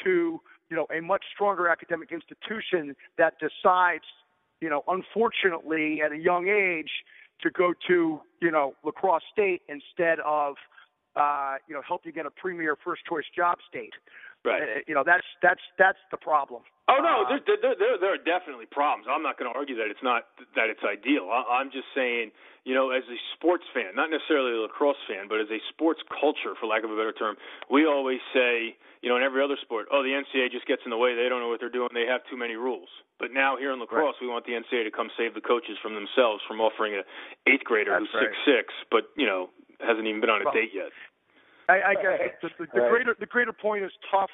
to, 0.04 0.40
you 0.74 0.80
know, 0.80 0.88
a 0.96 1.00
much 1.00 1.22
stronger 1.32 1.68
academic 1.68 2.10
institution 2.10 2.96
that 3.16 3.34
decides, 3.38 4.02
you 4.60 4.68
know, 4.68 4.82
unfortunately 4.88 6.00
at 6.04 6.10
a 6.10 6.16
young 6.16 6.48
age 6.48 6.90
to 7.42 7.50
go 7.50 7.72
to, 7.86 8.20
you 8.42 8.50
know, 8.50 8.74
lacrosse 8.82 9.22
state 9.32 9.62
instead 9.68 10.18
of, 10.26 10.56
uh, 11.14 11.54
you 11.68 11.76
know, 11.76 11.82
help 11.86 12.00
you 12.04 12.10
get 12.10 12.26
a 12.26 12.30
premier 12.30 12.76
first 12.84 13.02
choice 13.08 13.24
job 13.36 13.58
state. 13.68 13.92
Right. 14.44 14.62
Uh, 14.62 14.66
you 14.86 14.94
know, 14.94 15.02
that's 15.04 15.24
that's 15.40 15.64
that's 15.78 15.98
the 16.10 16.18
problem. 16.20 16.62
Oh 16.84 17.00
no, 17.00 17.24
Uh, 17.24 17.40
there, 17.48 17.56
there, 17.56 17.74
there, 17.80 17.96
there 17.96 18.12
are 18.12 18.20
definitely 18.20 18.68
problems. 18.68 19.08
I'm 19.08 19.24
not 19.24 19.40
going 19.40 19.48
to 19.48 19.56
argue 19.56 19.72
that 19.80 19.88
it's 19.88 20.04
not 20.04 20.28
that 20.52 20.68
it's 20.68 20.84
ideal. 20.84 21.32
I, 21.32 21.64
I'm 21.64 21.72
just 21.72 21.88
saying, 21.96 22.28
you 22.68 22.76
know, 22.76 22.92
as 22.92 23.08
a 23.08 23.16
sports 23.32 23.64
fan, 23.72 23.96
not 23.96 24.12
necessarily 24.12 24.52
a 24.52 24.60
lacrosse 24.68 25.00
fan, 25.08 25.24
but 25.32 25.40
as 25.40 25.48
a 25.48 25.64
sports 25.72 26.04
culture, 26.12 26.52
for 26.60 26.68
lack 26.68 26.84
of 26.84 26.92
a 26.92 26.96
better 26.96 27.16
term, 27.16 27.40
we 27.72 27.88
always 27.88 28.20
say, 28.36 28.76
you 29.00 29.08
know, 29.08 29.16
in 29.16 29.24
every 29.24 29.40
other 29.40 29.56
sport, 29.64 29.88
oh, 29.88 30.04
the 30.04 30.12
NCAA 30.12 30.52
just 30.52 30.68
gets 30.68 30.84
in 30.84 30.92
the 30.92 31.00
way. 31.00 31.16
They 31.16 31.32
don't 31.32 31.40
know 31.40 31.48
what 31.48 31.56
they're 31.56 31.72
doing. 31.72 31.88
They 31.96 32.04
have 32.04 32.20
too 32.28 32.36
many 32.36 32.52
rules. 32.60 32.92
But 33.16 33.32
now 33.32 33.56
here 33.56 33.72
in 33.72 33.80
lacrosse, 33.80 34.20
we 34.20 34.28
want 34.28 34.44
the 34.44 34.52
NCAA 34.52 34.84
to 34.84 34.92
come 34.92 35.08
save 35.16 35.32
the 35.32 35.40
coaches 35.40 35.80
from 35.80 35.96
themselves 35.96 36.44
from 36.44 36.60
offering 36.60 37.00
a 37.00 37.02
eighth 37.48 37.64
grader 37.64 37.96
That's 37.96 38.12
who's 38.12 38.28
right. 38.28 38.28
six 38.44 38.68
six, 38.68 38.74
but 38.92 39.08
you 39.16 39.24
know 39.24 39.48
hasn't 39.80 40.04
even 40.06 40.20
been 40.20 40.30
on 40.30 40.42
a 40.42 40.44
Well, 40.44 40.54
date 40.54 40.72
yet. 40.76 40.92
I, 41.68 41.80
I 41.90 41.94
guess 41.94 42.18
the, 42.42 42.48
the, 42.58 42.66
the 42.74 42.80
Right. 42.80 42.90
greater 42.90 43.16
the 43.18 43.26
greater 43.26 43.52
point 43.52 43.84
is 43.84 43.92
tough 44.10 44.30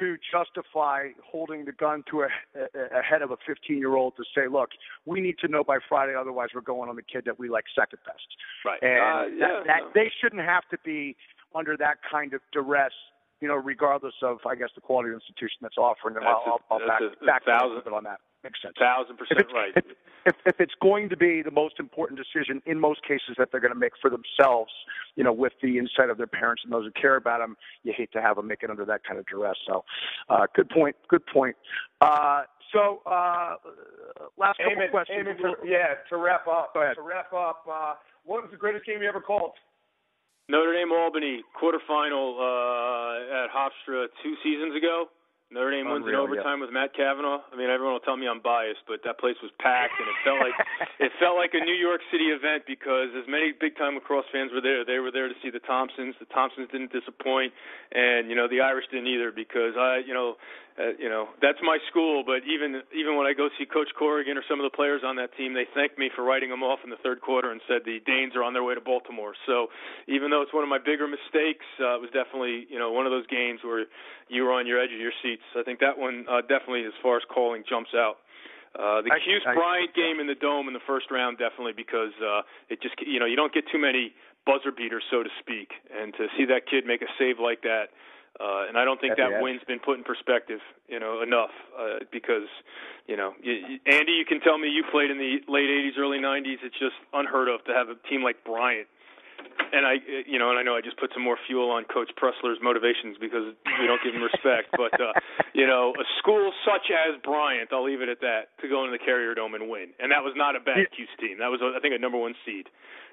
to 0.00 0.16
justify 0.32 1.08
holding 1.22 1.64
the 1.66 1.72
gun 1.72 2.02
to 2.10 2.22
a, 2.22 2.28
a, 2.56 2.98
a 3.00 3.02
head 3.02 3.20
of 3.20 3.30
a 3.30 3.36
15 3.46 3.76
year 3.76 3.94
old 3.94 4.14
to 4.16 4.24
say, 4.34 4.48
look, 4.50 4.70
we 5.04 5.20
need 5.20 5.36
to 5.40 5.48
know 5.48 5.62
by 5.62 5.78
Friday, 5.88 6.14
otherwise 6.18 6.48
we're 6.54 6.62
going 6.62 6.88
on 6.88 6.96
the 6.96 7.02
kid 7.02 7.24
that 7.26 7.38
we 7.38 7.50
like 7.50 7.64
second 7.74 7.98
best. 8.06 8.24
Right. 8.64 8.82
And 8.82 9.02
Uh, 9.02 9.36
yeah, 9.36 9.46
that, 9.60 9.66
that 9.66 9.80
no. 9.84 9.90
they 9.94 10.10
shouldn't 10.20 10.42
have 10.42 10.62
to 10.70 10.78
be 10.84 11.14
under 11.54 11.76
that 11.76 11.98
kind 12.10 12.32
of 12.32 12.40
duress. 12.52 12.92
You 13.42 13.48
know, 13.48 13.56
regardless 13.56 14.14
of, 14.22 14.38
I 14.46 14.54
guess, 14.54 14.68
the 14.76 14.80
quality 14.80 15.10
of 15.10 15.18
the 15.18 15.20
institution 15.26 15.58
that's 15.62 15.76
offering 15.76 16.14
them. 16.14 16.22
That's 16.22 16.38
I'll, 16.46 16.60
I'll, 16.70 16.78
I'll 16.78 16.84
a- 16.84 16.86
back, 16.88 17.00
a 17.02 17.26
back 17.26 17.42
up 17.42 17.42
a 17.42 17.50
thousand- 17.50 17.68
little 17.68 17.82
bit 17.82 17.92
on 17.92 18.04
that. 18.04 18.20
Makes 18.44 18.60
sense. 18.60 18.74
Thousand 18.78 19.16
percent 19.16 19.40
it's, 19.40 19.52
right. 19.54 19.72
if, 19.76 19.84
if, 20.26 20.34
if 20.46 20.60
it's 20.60 20.74
going 20.82 21.08
to 21.10 21.16
be 21.16 21.42
the 21.42 21.52
most 21.52 21.78
important 21.78 22.18
decision 22.18 22.60
in 22.66 22.80
most 22.80 23.02
cases 23.02 23.36
that 23.38 23.52
they're 23.52 23.60
going 23.60 23.72
to 23.72 23.78
make 23.78 23.92
for 24.00 24.10
themselves, 24.10 24.72
you 25.14 25.22
know, 25.22 25.32
with 25.32 25.52
the 25.62 25.78
insight 25.78 26.10
of 26.10 26.18
their 26.18 26.26
parents 26.26 26.62
and 26.64 26.72
those 26.72 26.84
who 26.84 26.90
care 27.00 27.14
about 27.14 27.38
them, 27.38 27.56
you 27.84 27.92
hate 27.96 28.12
to 28.12 28.20
have 28.20 28.36
them 28.36 28.48
make 28.48 28.64
it 28.64 28.70
under 28.70 28.84
that 28.84 29.04
kind 29.04 29.20
of 29.20 29.26
duress. 29.26 29.56
So, 29.64 29.84
uh, 30.28 30.46
good 30.56 30.68
point. 30.70 30.96
Good 31.08 31.24
point. 31.26 31.54
Uh, 32.00 32.42
so, 32.72 33.02
uh, 33.06 33.56
last 34.36 34.58
couple 34.58 34.72
Amen, 34.72 34.90
questions. 34.90 35.18
amen 35.20 35.36
to, 35.36 35.54
yeah, 35.64 35.94
to 36.08 36.16
wrap 36.16 36.48
up. 36.48 36.74
Go 36.74 36.82
ahead. 36.82 36.96
To 36.96 37.02
wrap 37.02 37.32
up, 37.32 37.64
uh, 37.70 37.94
what 38.24 38.42
was 38.42 38.50
the 38.50 38.56
greatest 38.56 38.86
game 38.86 39.02
you 39.02 39.08
ever 39.08 39.20
called? 39.20 39.52
Notre 40.48 40.72
Dame 40.72 40.90
Albany 40.90 41.42
quarterfinal 41.54 42.34
uh, 42.42 43.44
at 43.44 43.50
Hofstra 43.54 44.06
two 44.22 44.34
seasons 44.42 44.74
ago. 44.76 45.06
Notre 45.52 45.70
Dame 45.76 45.84
wins 45.92 46.08
in 46.08 46.16
overtime 46.16 46.58
yeah. 46.58 46.64
with 46.64 46.72
Matt 46.72 46.96
Kavanagh. 46.96 47.44
I 47.52 47.54
mean, 47.60 47.68
everyone 47.68 47.92
will 47.92 48.06
tell 48.08 48.16
me 48.16 48.24
I'm 48.24 48.40
biased, 48.40 48.88
but 48.88 49.04
that 49.04 49.20
place 49.20 49.36
was 49.44 49.52
packed, 49.60 49.92
and 50.00 50.08
it 50.08 50.16
felt 50.24 50.40
like 50.40 50.56
it 51.04 51.12
felt 51.20 51.36
like 51.36 51.52
a 51.52 51.60
New 51.60 51.76
York 51.76 52.00
City 52.08 52.32
event 52.32 52.64
because 52.64 53.12
as 53.12 53.28
many 53.28 53.52
big 53.52 53.76
time 53.76 53.92
lacrosse 53.94 54.24
fans 54.32 54.48
were 54.48 54.64
there. 54.64 54.80
They 54.80 54.96
were 54.96 55.12
there 55.12 55.28
to 55.28 55.36
see 55.44 55.52
the 55.52 55.60
Thompsons. 55.60 56.16
The 56.16 56.24
Thompsons 56.32 56.72
didn't 56.72 56.88
disappoint, 56.88 57.52
and 57.92 58.32
you 58.32 58.36
know 58.36 58.48
the 58.48 58.64
Irish 58.64 58.88
didn't 58.88 59.12
either 59.12 59.28
because 59.28 59.76
I, 59.76 60.00
you 60.00 60.16
know, 60.16 60.40
uh, 60.78 60.96
you 60.98 61.08
know 61.08 61.28
that's 61.40 61.58
my 61.62 61.78
school. 61.90 62.24
But 62.24 62.48
even 62.48 62.80
even 62.94 63.16
when 63.16 63.26
I 63.26 63.32
go 63.32 63.48
see 63.58 63.66
Coach 63.66 63.88
Corrigan 63.98 64.36
or 64.36 64.44
some 64.48 64.60
of 64.60 64.64
the 64.64 64.74
players 64.74 65.02
on 65.04 65.16
that 65.16 65.36
team, 65.36 65.54
they 65.54 65.66
thanked 65.74 65.98
me 65.98 66.10
for 66.14 66.24
writing 66.24 66.50
them 66.50 66.62
off 66.62 66.80
in 66.84 66.90
the 66.90 67.00
third 67.02 67.20
quarter 67.20 67.50
and 67.50 67.60
said 67.68 67.82
the 67.84 68.00
Danes 68.06 68.34
are 68.36 68.42
on 68.42 68.52
their 68.52 68.64
way 68.64 68.74
to 68.74 68.80
Baltimore. 68.80 69.34
So 69.46 69.68
even 70.08 70.30
though 70.30 70.42
it's 70.42 70.54
one 70.54 70.62
of 70.62 70.70
my 70.70 70.78
bigger 70.78 71.06
mistakes, 71.06 71.66
uh, 71.80 71.96
it 71.96 72.00
was 72.00 72.10
definitely 72.12 72.66
you 72.70 72.78
know 72.78 72.92
one 72.92 73.06
of 73.06 73.12
those 73.12 73.26
games 73.26 73.60
where 73.64 73.84
you 74.28 74.44
were 74.44 74.52
on 74.52 74.66
your 74.66 74.80
edge 74.80 74.92
of 74.92 75.00
your 75.00 75.14
seats. 75.22 75.44
I 75.56 75.62
think 75.62 75.80
that 75.80 75.98
one 75.98 76.24
uh, 76.28 76.40
definitely, 76.42 76.84
as 76.84 76.96
far 77.02 77.16
as 77.16 77.22
calling, 77.28 77.64
jumps 77.68 77.92
out. 77.94 78.22
Uh, 78.72 79.04
the 79.04 79.12
Cuse 79.20 79.44
Bryant 79.44 79.92
game 79.92 80.16
in 80.16 80.26
the 80.26 80.34
dome 80.34 80.66
in 80.66 80.72
the 80.72 80.80
first 80.86 81.10
round 81.10 81.36
definitely 81.36 81.76
because 81.76 82.16
uh, 82.24 82.40
it 82.72 82.80
just 82.80 82.96
you 83.04 83.20
know 83.20 83.26
you 83.26 83.36
don't 83.36 83.52
get 83.52 83.68
too 83.68 83.76
many 83.76 84.16
buzzer 84.46 84.72
beaters 84.72 85.04
so 85.10 85.22
to 85.22 85.28
speak, 85.40 85.76
and 85.92 86.14
to 86.14 86.26
see 86.38 86.46
that 86.46 86.64
kid 86.64 86.86
make 86.86 87.02
a 87.02 87.10
save 87.18 87.36
like 87.38 87.60
that. 87.62 87.92
Uh, 88.42 88.66
and 88.66 88.76
I 88.76 88.84
don't 88.84 89.00
think 89.00 89.14
Yeah, 89.16 89.30
that 89.30 89.42
win's 89.42 89.62
been 89.68 89.78
put 89.78 89.98
in 89.98 90.04
perspective, 90.04 90.58
you 90.88 90.98
know, 90.98 91.22
enough 91.22 91.54
uh, 91.78 92.02
because, 92.10 92.50
you 93.06 93.16
know, 93.16 93.34
you, 93.40 93.52
you, 93.52 93.78
Andy, 93.86 94.18
you 94.18 94.24
can 94.26 94.40
tell 94.40 94.58
me 94.58 94.66
you 94.68 94.82
played 94.90 95.10
in 95.12 95.18
the 95.18 95.38
late 95.46 95.70
'80s, 95.70 95.94
early 95.96 96.18
'90s. 96.18 96.58
It's 96.66 96.78
just 96.78 96.98
unheard 97.12 97.46
of 97.48 97.62
to 97.66 97.72
have 97.72 97.88
a 97.88 97.94
team 98.08 98.24
like 98.24 98.42
Bryant 98.42 98.88
and 99.72 99.86
I, 99.86 99.94
you 100.26 100.38
know, 100.38 100.50
and 100.50 100.58
I 100.58 100.62
know 100.62 100.76
I 100.76 100.80
just 100.80 100.98
put 100.98 101.10
some 101.14 101.24
more 101.24 101.38
fuel 101.46 101.70
on 101.70 101.84
Coach 101.84 102.10
Pressler's 102.20 102.60
motivations 102.60 103.16
because 103.18 103.56
we 103.80 103.86
don't 103.86 104.00
give 104.04 104.14
him 104.14 104.22
respect. 104.22 104.68
but 104.76 104.92
uh, 105.00 105.12
you 105.54 105.66
know, 105.66 105.94
a 105.96 106.04
school 106.18 106.52
such 106.64 106.92
as 106.92 107.16
Bryant, 107.22 107.72
I'll 107.72 107.84
leave 107.84 108.00
it 108.00 108.08
at 108.08 108.20
that, 108.20 108.52
to 108.60 108.68
go 108.68 108.84
into 108.84 108.92
the 108.96 109.02
Carrier 109.02 109.34
Dome 109.34 109.54
and 109.54 109.68
win, 109.68 109.96
and 109.98 110.12
that 110.12 110.22
was 110.22 110.34
not 110.36 110.56
a 110.56 110.60
bad 110.60 110.88
Yeah. 110.88 110.96
Cuse 110.96 111.12
team. 111.20 111.38
That 111.38 111.48
was, 111.48 111.60
I 111.62 111.80
think, 111.80 111.94
a 111.94 111.98
number 111.98 112.18
one 112.18 112.34
seed. 112.44 112.68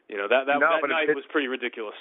You 0.10 0.18
know, 0.18 0.28
that 0.28 0.46
that, 0.48 0.60
No, 0.60 0.68
that 0.70 0.88
night 0.90 1.10
it- 1.10 1.16
was 1.16 1.26
pretty 1.30 1.48
ridiculous. 1.48 1.98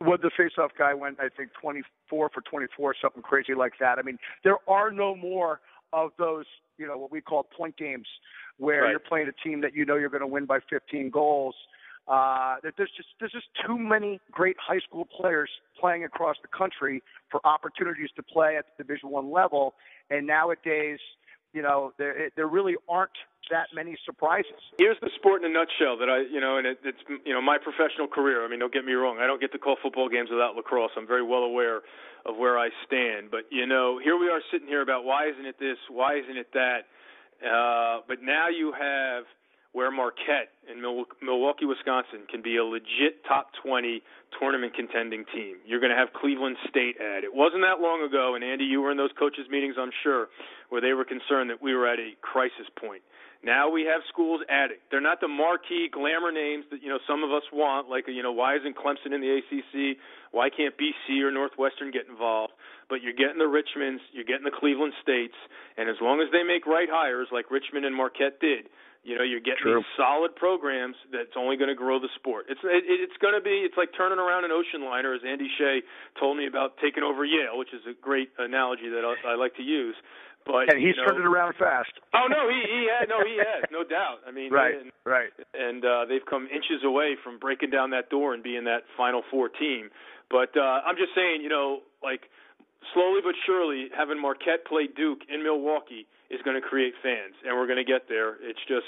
Well, 0.00 0.18
the 0.20 0.30
face-off 0.36 0.72
guy 0.78 0.92
went, 0.94 1.18
I 1.20 1.28
think, 1.34 1.50
24 1.60 2.30
for 2.32 2.40
24, 2.42 2.94
something 3.00 3.22
crazy 3.22 3.54
like 3.54 3.74
that. 3.80 3.98
I 3.98 4.02
mean, 4.02 4.18
there 4.44 4.58
are 4.68 4.90
no 4.90 5.14
more 5.16 5.60
of 5.92 6.10
those, 6.18 6.44
you 6.78 6.86
know, 6.86 6.98
what 6.98 7.10
we 7.10 7.20
call 7.20 7.44
point 7.44 7.76
games, 7.76 8.06
where 8.58 8.82
Right. 8.82 8.90
you're 8.90 8.98
playing 9.00 9.28
a 9.28 9.32
team 9.48 9.60
that 9.62 9.74
you 9.74 9.84
know 9.86 9.96
you're 9.96 10.10
going 10.10 10.20
to 10.20 10.26
win 10.26 10.44
by 10.44 10.60
15 10.68 11.10
goals. 11.10 11.54
Uh, 12.08 12.56
that 12.62 12.74
there's 12.76 12.90
just 12.96 13.08
there's 13.18 13.32
just 13.32 13.48
too 13.66 13.76
many 13.76 14.20
great 14.30 14.56
high 14.60 14.78
school 14.78 15.04
players 15.04 15.50
playing 15.80 16.04
across 16.04 16.36
the 16.40 16.46
country 16.48 17.02
for 17.30 17.44
opportunities 17.44 18.10
to 18.14 18.22
play 18.22 18.56
at 18.56 18.64
the 18.76 18.84
Division 18.84 19.10
One 19.10 19.32
level, 19.32 19.74
and 20.08 20.24
nowadays, 20.24 21.00
you 21.52 21.62
know, 21.62 21.92
there 21.98 22.30
there 22.36 22.46
really 22.46 22.76
aren't 22.88 23.10
that 23.50 23.68
many 23.74 23.96
surprises. 24.04 24.58
Here's 24.78 24.98
the 25.00 25.10
sport 25.16 25.44
in 25.44 25.50
a 25.50 25.54
nutshell 25.54 25.96
that 25.98 26.08
I, 26.08 26.26
you 26.32 26.40
know, 26.40 26.58
and 26.58 26.66
it, 26.66 26.78
it's, 26.84 26.98
you 27.24 27.32
know, 27.32 27.40
my 27.40 27.58
professional 27.58 28.08
career. 28.08 28.44
I 28.44 28.48
mean, 28.48 28.58
don't 28.58 28.72
get 28.72 28.84
me 28.84 28.92
wrong. 28.92 29.18
I 29.18 29.26
don't 29.26 29.40
get 29.40 29.52
to 29.52 29.58
call 29.58 29.76
football 29.82 30.08
games 30.08 30.30
without 30.30 30.56
lacrosse. 30.56 30.92
I'm 30.96 31.06
very 31.06 31.22
well 31.22 31.42
aware 31.42 31.82
of 32.26 32.36
where 32.36 32.58
I 32.58 32.70
stand. 32.86 33.30
But 33.30 33.46
you 33.50 33.66
know, 33.66 33.98
here 34.02 34.18
we 34.18 34.28
are 34.28 34.40
sitting 34.50 34.68
here 34.68 34.82
about 34.82 35.04
why 35.04 35.28
isn't 35.30 35.46
it 35.46 35.58
this? 35.58 35.78
Why 35.88 36.18
isn't 36.18 36.36
it 36.36 36.48
that? 36.54 36.90
Uh, 37.40 38.00
but 38.08 38.22
now 38.22 38.48
you 38.48 38.72
have 38.72 39.24
where 39.76 39.90
Marquette 39.90 40.56
in 40.72 40.80
Milwaukee, 40.80 41.66
Wisconsin, 41.66 42.24
can 42.32 42.40
be 42.40 42.56
a 42.56 42.64
legit 42.64 43.20
top 43.28 43.52
20 43.62 44.00
tournament 44.40 44.72
contending 44.72 45.24
team. 45.34 45.56
You're 45.66 45.80
going 45.80 45.92
to 45.92 45.98
have 45.98 46.16
Cleveland 46.16 46.56
State 46.66 46.96
add. 46.96 47.24
It 47.24 47.34
wasn't 47.34 47.60
that 47.60 47.84
long 47.84 48.00
ago, 48.00 48.34
and 48.34 48.42
Andy, 48.42 48.64
you 48.64 48.80
were 48.80 48.90
in 48.90 48.96
those 48.96 49.12
coaches' 49.18 49.44
meetings, 49.50 49.76
I'm 49.78 49.92
sure, 50.02 50.28
where 50.70 50.80
they 50.80 50.94
were 50.94 51.04
concerned 51.04 51.50
that 51.50 51.60
we 51.60 51.74
were 51.74 51.86
at 51.86 51.98
a 51.98 52.16
crisis 52.22 52.64
point. 52.80 53.02
Now 53.46 53.70
we 53.70 53.86
have 53.86 54.02
schools 54.10 54.42
adding. 54.50 54.82
They're 54.90 55.00
not 55.00 55.22
the 55.22 55.30
marquee 55.30 55.86
glamour 55.86 56.34
names 56.34 56.66
that 56.74 56.82
you 56.82 56.90
know 56.90 56.98
some 57.06 57.22
of 57.22 57.30
us 57.30 57.46
want. 57.54 57.86
Like 57.86 58.10
you 58.10 58.22
know, 58.26 58.34
why 58.34 58.58
isn't 58.58 58.74
Clemson 58.74 59.14
in 59.14 59.22
the 59.22 59.38
ACC? 59.38 60.02
Why 60.34 60.50
can't 60.50 60.74
BC 60.74 61.22
or 61.22 61.30
Northwestern 61.30 61.94
get 61.94 62.10
involved? 62.10 62.52
But 62.90 63.06
you're 63.06 63.14
getting 63.14 63.38
the 63.38 63.46
Richmonds, 63.46 64.02
you're 64.10 64.26
getting 64.26 64.42
the 64.42 64.50
Cleveland 64.50 64.98
States, 64.98 65.38
and 65.78 65.86
as 65.88 65.94
long 66.02 66.18
as 66.18 66.26
they 66.34 66.42
make 66.42 66.66
right 66.66 66.90
hires 66.90 67.30
like 67.30 67.54
Richmond 67.54 67.86
and 67.86 67.94
Marquette 67.94 68.42
did, 68.42 68.66
you 69.06 69.14
know, 69.14 69.22
you're 69.22 69.38
getting 69.38 69.62
True. 69.62 69.78
these 69.78 69.94
solid 69.94 70.34
programs 70.34 70.98
that's 71.14 71.38
only 71.38 71.54
going 71.54 71.70
to 71.70 71.78
grow 71.78 72.02
the 72.02 72.10
sport. 72.18 72.50
It's 72.50 72.58
it, 72.66 72.82
it's 72.90 73.14
going 73.22 73.38
to 73.38 73.40
be 73.40 73.62
it's 73.62 73.78
like 73.78 73.94
turning 73.94 74.18
around 74.18 74.42
an 74.42 74.50
ocean 74.50 74.82
liner, 74.82 75.14
as 75.14 75.22
Andy 75.22 75.46
Shay 75.54 75.86
told 76.18 76.34
me 76.34 76.50
about 76.50 76.82
taking 76.82 77.06
over 77.06 77.22
Yale, 77.22 77.54
which 77.54 77.70
is 77.70 77.86
a 77.86 77.94
great 77.94 78.34
analogy 78.42 78.90
that 78.90 79.06
I, 79.06 79.14
I 79.22 79.34
like 79.38 79.54
to 79.62 79.62
use. 79.62 79.94
But 80.46 80.70
And 80.70 80.78
he's 80.78 80.94
you 80.94 81.02
know, 81.02 81.10
turned 81.10 81.20
it 81.20 81.26
around 81.26 81.54
fast. 81.58 81.90
Oh 82.14 82.30
no, 82.30 82.46
he 82.48 82.62
he 82.62 82.86
had 82.86 83.08
no 83.10 83.18
he 83.26 83.36
has 83.36 83.66
no 83.74 83.82
doubt. 83.82 84.22
I 84.26 84.30
mean, 84.30 84.52
Right, 84.52 84.78
and, 84.78 84.92
right. 85.04 85.34
and 85.52 85.84
uh, 85.84 86.06
they've 86.08 86.24
come 86.24 86.46
inches 86.46 86.86
away 86.86 87.16
from 87.22 87.38
breaking 87.38 87.70
down 87.70 87.90
that 87.90 88.10
door 88.10 88.32
and 88.32 88.42
being 88.42 88.64
that 88.64 88.86
Final 88.96 89.22
Four 89.30 89.48
team. 89.50 89.90
But 90.30 90.56
uh, 90.56 90.86
I'm 90.86 90.96
just 90.96 91.14
saying, 91.14 91.42
you 91.42 91.48
know, 91.50 91.80
like 92.02 92.30
slowly 92.94 93.20
but 93.22 93.34
surely, 93.44 93.88
having 93.96 94.20
Marquette 94.22 94.64
play 94.66 94.86
Duke 94.86 95.26
in 95.28 95.42
Milwaukee 95.42 96.06
is 96.30 96.40
going 96.42 96.54
to 96.60 96.62
create 96.66 96.94
fans, 97.02 97.34
and 97.44 97.56
we're 97.56 97.66
going 97.66 97.82
to 97.82 97.86
get 97.86 98.08
there. 98.08 98.34
It's 98.42 98.62
just, 98.66 98.86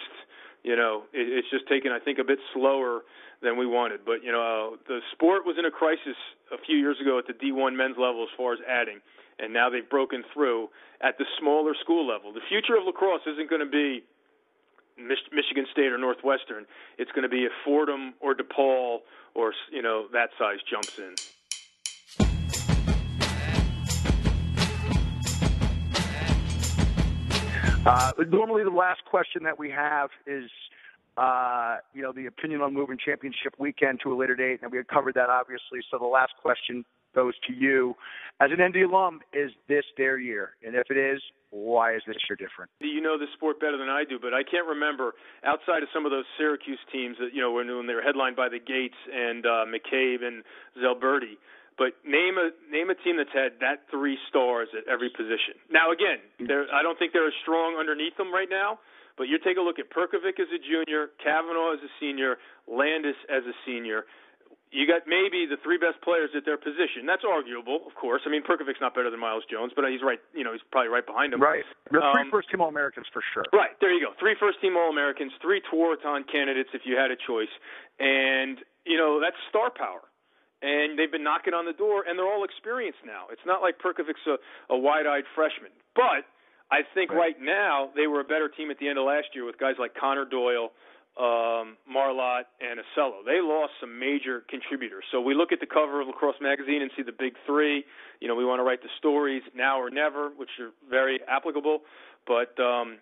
you 0.62 0.74
know, 0.74 1.04
it, 1.12 1.26
it's 1.26 1.50
just 1.50 1.66
taken, 1.68 1.92
I 1.92 1.98
think, 1.98 2.18
a 2.18 2.24
bit 2.24 2.38
slower 2.54 3.02
than 3.42 3.56
we 3.56 3.66
wanted. 3.66 4.00
But 4.04 4.22
you 4.22 4.32
know, 4.32 4.42
uh, 4.42 4.76
the 4.86 4.98
sport 5.12 5.42
was 5.46 5.56
in 5.58 5.64
a 5.64 5.70
crisis 5.70 6.18
a 6.54 6.58
few 6.66 6.76
years 6.76 6.96
ago 7.00 7.18
at 7.18 7.26
the 7.26 7.34
D1 7.34 7.74
men's 7.76 7.96
level 7.98 8.22
as 8.22 8.30
far 8.36 8.52
as 8.52 8.58
adding, 8.66 8.98
and 9.38 9.52
now 9.52 9.70
they've 9.70 9.88
broken 9.88 10.24
through 10.34 10.68
at 11.00 11.18
the 11.18 11.24
smaller 11.38 11.74
school 11.80 12.06
level. 12.06 12.32
The 12.32 12.40
future 12.48 12.76
of 12.76 12.84
lacrosse 12.84 13.22
isn't 13.26 13.48
going 13.48 13.64
to 13.64 13.70
be 13.70 14.04
Mich- 14.98 15.30
Michigan 15.32 15.66
State 15.70 15.92
or 15.92 15.98
Northwestern. 15.98 16.66
It's 16.98 17.10
going 17.12 17.22
to 17.22 17.28
be 17.28 17.44
if 17.44 17.52
Fordham 17.64 18.14
or 18.20 18.34
DePaul 18.34 18.98
or 19.34 19.54
you 19.70 19.82
know 19.82 20.06
that 20.12 20.30
size 20.38 20.58
jumps 20.68 20.98
in. 20.98 21.14
Uh, 27.86 28.12
normally, 28.28 28.64
the 28.64 28.70
last 28.70 29.02
question 29.06 29.44
that 29.44 29.58
we 29.58 29.70
have 29.70 30.10
is, 30.26 30.50
uh, 31.16 31.76
you 31.94 32.02
know, 32.02 32.12
the 32.12 32.26
opinion 32.26 32.60
on 32.60 32.74
moving 32.74 32.98
championship 33.02 33.54
weekend 33.58 34.00
to 34.02 34.12
a 34.12 34.16
later 34.16 34.34
date, 34.34 34.60
and 34.62 34.70
we 34.70 34.76
had 34.76 34.88
covered 34.88 35.14
that 35.14 35.30
obviously. 35.30 35.80
So 35.90 35.96
the 35.96 36.04
last 36.04 36.32
question 36.42 36.84
goes 37.14 37.34
to 37.46 37.52
you, 37.52 37.94
as 38.40 38.50
an 38.52 38.62
ND 38.62 38.88
alum: 38.88 39.20
Is 39.32 39.50
this 39.68 39.84
their 39.96 40.18
year? 40.18 40.54
And 40.62 40.74
if 40.74 40.90
it 40.90 40.96
is, 40.96 41.20
why 41.50 41.94
is 41.94 42.02
this 42.06 42.16
year 42.28 42.36
different? 42.36 42.70
You 42.80 43.00
know 43.00 43.18
the 43.18 43.26
sport 43.34 43.60
better 43.60 43.76
than 43.76 43.88
I 43.88 44.04
do, 44.08 44.18
but 44.20 44.34
I 44.34 44.42
can't 44.42 44.66
remember 44.66 45.14
outside 45.44 45.82
of 45.82 45.88
some 45.92 46.04
of 46.04 46.12
those 46.12 46.28
Syracuse 46.36 46.80
teams 46.92 47.16
that 47.20 47.32
you 47.32 47.40
know 47.40 47.52
when, 47.52 47.68
when 47.68 47.86
they 47.86 47.94
were 47.94 48.04
headlined 48.04 48.36
by 48.36 48.48
the 48.48 48.60
Gaits 48.60 48.98
and 49.12 49.46
uh, 49.46 49.64
McCabe 49.66 50.22
and 50.22 50.44
Zelberti. 50.76 51.40
But 51.78 51.94
name 52.04 52.36
a 52.36 52.50
name 52.70 52.90
a 52.90 52.96
team 53.00 53.16
that's 53.16 53.32
had 53.32 53.62
that 53.62 53.86
three 53.90 54.18
stars 54.28 54.68
at 54.76 54.86
every 54.90 55.10
position. 55.10 55.56
Now 55.70 55.90
again, 55.90 56.18
I 56.74 56.82
don't 56.82 56.98
think 56.98 57.12
they're 57.12 57.28
as 57.28 57.38
strong 57.42 57.78
underneath 57.78 58.16
them 58.16 58.34
right 58.34 58.50
now. 58.50 58.78
But 59.18 59.26
you 59.26 59.36
take 59.42 59.58
a 59.58 59.60
look 59.60 59.82
at 59.82 59.90
Perkovic 59.90 60.38
as 60.38 60.46
a 60.54 60.62
junior, 60.62 61.10
Kavanagh 61.18 61.74
as 61.74 61.82
a 61.82 61.90
senior, 61.98 62.38
Landis 62.70 63.18
as 63.26 63.42
a 63.42 63.54
senior. 63.66 64.06
You 64.70 64.84
got 64.86 65.08
maybe 65.08 65.48
the 65.48 65.56
three 65.64 65.78
best 65.80 65.96
players 66.04 66.28
at 66.36 66.44
their 66.44 66.58
position. 66.60 67.08
That's 67.08 67.24
arguable, 67.24 67.88
of 67.88 67.94
course. 67.96 68.20
I 68.26 68.28
mean, 68.28 68.42
Perkovic's 68.44 68.80
not 68.84 68.92
better 68.94 69.08
than 69.08 69.18
Myles 69.18 69.44
Jones, 69.50 69.72
but 69.74 69.88
he's 69.88 70.02
right. 70.04 70.20
You 70.36 70.44
know, 70.44 70.52
he's 70.52 70.60
probably 70.70 70.92
right 70.92 71.06
behind 71.06 71.32
him. 71.32 71.40
Right. 71.40 71.64
The 71.90 72.04
three 72.12 72.28
Um, 72.28 72.30
first 72.30 72.50
team 72.50 72.60
All 72.60 72.68
Americans 72.68 73.06
for 73.12 73.22
sure. 73.32 73.44
Right, 73.52 73.72
there 73.80 73.90
you 73.92 74.04
go. 74.04 74.12
Three 74.20 74.36
first 74.38 74.60
team 74.60 74.76
All 74.76 74.90
Americans, 74.90 75.32
three 75.40 75.62
Tewaaraton 75.72 76.28
candidates 76.30 76.68
if 76.76 76.82
you 76.84 76.96
had 77.00 77.10
a 77.10 77.16
choice. 77.16 77.48
And, 77.98 78.58
you 78.84 78.98
know, 78.98 79.20
that's 79.20 79.36
star 79.48 79.70
power. 79.70 80.02
And 80.60 80.98
they've 80.98 81.10
been 81.10 81.22
knocking 81.24 81.54
on 81.54 81.64
the 81.64 81.72
door, 81.72 82.04
and 82.06 82.18
they're 82.18 82.26
all 82.28 82.44
experienced 82.44 82.98
now. 83.06 83.26
It's 83.30 83.46
not 83.46 83.62
like 83.62 83.78
Perkovic's 83.78 84.26
a, 84.26 84.36
a 84.68 84.76
wide 84.76 85.06
eyed 85.06 85.24
freshman. 85.34 85.70
But 85.94 86.26
I 86.70 86.82
think 86.94 87.10
Right. 87.10 87.32
right 87.32 87.40
now 87.40 87.90
they 87.96 88.06
were 88.06 88.20
a 88.20 88.24
better 88.24 88.48
team 88.48 88.70
at 88.70 88.78
the 88.78 88.88
end 88.88 88.98
of 88.98 89.04
last 89.06 89.28
year 89.34 89.44
with 89.46 89.56
guys 89.56 89.76
like 89.78 89.94
Connor 89.94 90.24
Doyle, 90.26 90.72
um, 91.18 91.76
Marlatt, 91.90 92.46
and 92.62 92.78
Ossello. 92.78 93.26
They 93.26 93.42
lost 93.42 93.72
some 93.80 93.98
major 93.98 94.44
contributors. 94.48 95.04
So 95.10 95.20
we 95.20 95.34
look 95.34 95.50
at 95.50 95.58
the 95.58 95.66
cover 95.66 96.00
of 96.00 96.06
Lacrosse 96.06 96.38
Magazine 96.40 96.80
and 96.80 96.90
see 96.96 97.02
the 97.02 97.16
big 97.16 97.34
three. 97.44 97.84
You 98.20 98.28
know, 98.28 98.36
we 98.36 98.44
want 98.44 98.60
to 98.60 98.64
write 98.64 98.82
the 98.82 98.92
stories 98.98 99.42
now 99.54 99.80
or 99.80 99.90
never, 99.90 100.30
which 100.30 100.50
are 100.60 100.70
very 100.88 101.18
applicable. 101.26 101.80
But 102.26 102.54
um, 102.62 102.98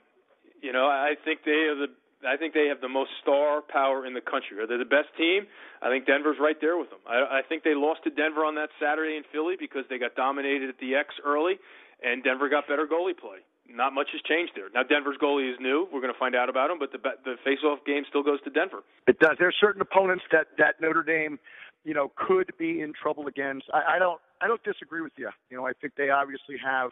you 0.63 0.73
know, 0.73 0.87
I 0.87 1.15
think 1.25 1.41
they 1.45 1.69
are 1.69 1.77
the 1.77 1.93
I 2.27 2.37
think 2.37 2.55
they 2.55 2.69
have 2.73 2.81
the 2.81 2.89
most 2.89 3.11
star 3.21 3.61
power 3.61 4.07
in 4.07 4.15
the 4.15 4.25
country. 4.25 4.59
Are 4.59 4.67
they 4.67 4.79
the 4.79 4.89
best 4.89 5.13
team? 5.19 5.47
I 5.83 5.93
think 5.93 6.07
Denver's 6.07 6.41
right 6.41 6.57
there 6.61 6.79
with 6.79 6.89
them. 6.89 7.01
I, 7.05 7.41
I 7.41 7.41
think 7.47 7.63
they 7.63 7.75
lost 7.75 8.05
to 8.05 8.11
Denver 8.11 8.45
on 8.45 8.55
that 8.57 8.71
Saturday 8.81 9.17
in 9.17 9.25
Philly 9.31 9.55
because 9.61 9.85
they 9.91 9.99
got 9.99 10.17
dominated 10.17 10.71
at 10.71 10.79
the 10.81 10.95
X 10.97 11.13
early, 11.25 11.61
and 12.03 12.25
Denver 12.25 12.49
got 12.49 12.67
better 12.67 12.89
goalie 12.89 13.17
play. 13.17 13.45
Not 13.69 13.93
much 13.93 14.09
has 14.13 14.21
changed 14.23 14.53
there. 14.55 14.69
Now 14.75 14.83
Denver's 14.83 15.17
goalie 15.21 15.51
is 15.53 15.59
new. 15.61 15.89
We're 15.93 16.01
going 16.01 16.13
to 16.13 16.19
find 16.19 16.35
out 16.35 16.49
about 16.49 16.71
him, 16.71 16.79
but 16.79 16.93
the 16.93 16.99
the 17.25 17.37
face-off 17.45 17.81
game 17.85 18.05
still 18.09 18.23
goes 18.23 18.41
to 18.43 18.51
Denver. 18.51 18.81
It 19.07 19.19
does. 19.19 19.37
There 19.39 19.49
are 19.49 19.61
certain 19.61 19.83
opponents 19.83 20.25
that 20.33 20.47
that 20.59 20.81
Notre 20.81 21.03
Dame, 21.03 21.39
you 21.85 21.93
know, 21.95 22.13
could 22.17 22.53
be 22.59 22.81
in 22.81 22.93
trouble 22.95 23.27
against. 23.27 23.67
I, 23.73 23.97
I 23.97 23.99
don't. 23.99 24.21
I 24.41 24.47
don't 24.47 24.63
disagree 24.63 25.01
with 25.01 25.13
you. 25.17 25.31
You 25.51 25.57
know, 25.57 25.67
I 25.67 25.73
think 25.73 25.95
they 25.97 26.11
obviously 26.11 26.57
have 26.63 26.91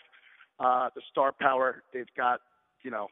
uh, 0.59 0.89
the 0.95 1.03
star 1.11 1.33
power. 1.33 1.83
They've 1.93 2.09
got, 2.17 2.41
you 2.83 2.91
know. 2.91 3.09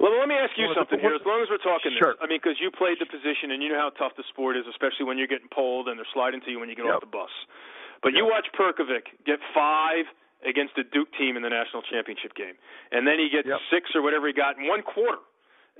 Well, 0.00 0.14
let 0.18 0.28
me 0.28 0.34
ask 0.34 0.52
you 0.58 0.70
something 0.76 0.98
here. 1.00 1.14
As 1.14 1.22
long 1.26 1.42
as 1.42 1.48
we're 1.50 1.58
talking 1.62 1.90
Sure. 1.98 2.14
this, 2.14 2.22
I 2.22 2.26
mean, 2.26 2.38
because 2.42 2.58
you 2.62 2.70
played 2.70 2.98
the 3.02 3.06
position 3.06 3.50
and 3.50 3.62
you 3.62 3.70
know 3.70 3.78
how 3.78 3.90
tough 3.94 4.14
the 4.16 4.22
sport 4.30 4.56
is, 4.56 4.62
especially 4.70 5.06
when 5.06 5.18
you're 5.18 5.30
getting 5.30 5.50
pulled 5.50 5.88
and 5.88 5.98
they're 5.98 6.12
sliding 6.14 6.40
to 6.46 6.50
you 6.50 6.58
when 6.60 6.68
you 6.68 6.74
get 6.78 6.86
Yep. 6.86 6.94
off 6.94 7.00
the 7.02 7.10
bus. 7.10 7.30
But 8.02 8.14
you 8.14 8.22
watch 8.26 8.46
Perkovic 8.54 9.10
get 9.26 9.38
five 9.54 10.06
against 10.46 10.74
the 10.76 10.84
Duke 10.84 11.10
team 11.18 11.36
in 11.36 11.42
the 11.42 11.50
national 11.50 11.82
championship 11.82 12.34
game, 12.34 12.54
and 12.92 13.06
then 13.06 13.18
he 13.18 13.28
gets 13.28 13.48
Yep. 13.48 13.60
six 13.70 13.90
or 13.94 14.02
whatever 14.02 14.26
he 14.26 14.32
got 14.32 14.58
in 14.58 14.66
one 14.68 14.82
quarter 14.82 15.18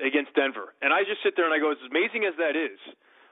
against 0.03 0.35
Denver. 0.35 0.75
And 0.83 0.93
I 0.93 1.03
just 1.05 1.23
sit 1.23 1.35
there 1.37 1.45
and 1.45 1.55
I 1.55 1.59
go, 1.59 1.71
as 1.71 1.79
amazing 1.87 2.25
as 2.25 2.35
that 2.39 2.55
is, 2.55 2.79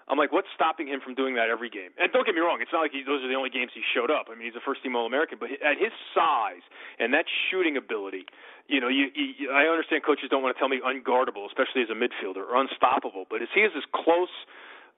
I'm 0.06 0.18
like, 0.18 0.30
what's 0.30 0.46
stopping 0.54 0.86
him 0.86 1.00
from 1.02 1.18
doing 1.18 1.34
that 1.34 1.50
every 1.50 1.66
game? 1.68 1.90
And 1.98 2.12
don't 2.14 2.22
get 2.24 2.34
me 2.34 2.40
wrong, 2.40 2.62
it's 2.62 2.70
not 2.70 2.78
like 2.86 2.94
he, 2.94 3.02
those 3.02 3.26
are 3.26 3.28
the 3.28 3.34
only 3.34 3.50
games 3.50 3.74
he 3.74 3.82
showed 3.90 4.10
up. 4.10 4.30
I 4.30 4.38
mean, 4.38 4.46
he's 4.46 4.54
a 4.54 4.62
first 4.62 4.82
team 4.86 4.94
All 4.94 5.02
American, 5.06 5.38
but 5.38 5.50
at 5.50 5.78
his 5.82 5.90
size 6.14 6.62
and 7.02 7.10
that 7.10 7.26
shooting 7.50 7.74
ability, 7.76 8.22
you 8.70 8.78
know, 8.78 8.86
you, 8.86 9.10
you, 9.14 9.50
I 9.50 9.66
understand 9.66 10.06
coaches 10.06 10.30
don't 10.30 10.46
want 10.46 10.54
to 10.54 10.58
tell 10.62 10.70
me 10.70 10.78
unguardable, 10.78 11.42
especially 11.50 11.82
as 11.82 11.90
a 11.90 11.98
midfielder, 11.98 12.46
or 12.46 12.54
unstoppable. 12.54 13.26
But 13.28 13.42
as 13.42 13.50
he 13.50 13.66
is 13.66 13.74
as 13.74 13.82
close, 13.90 14.30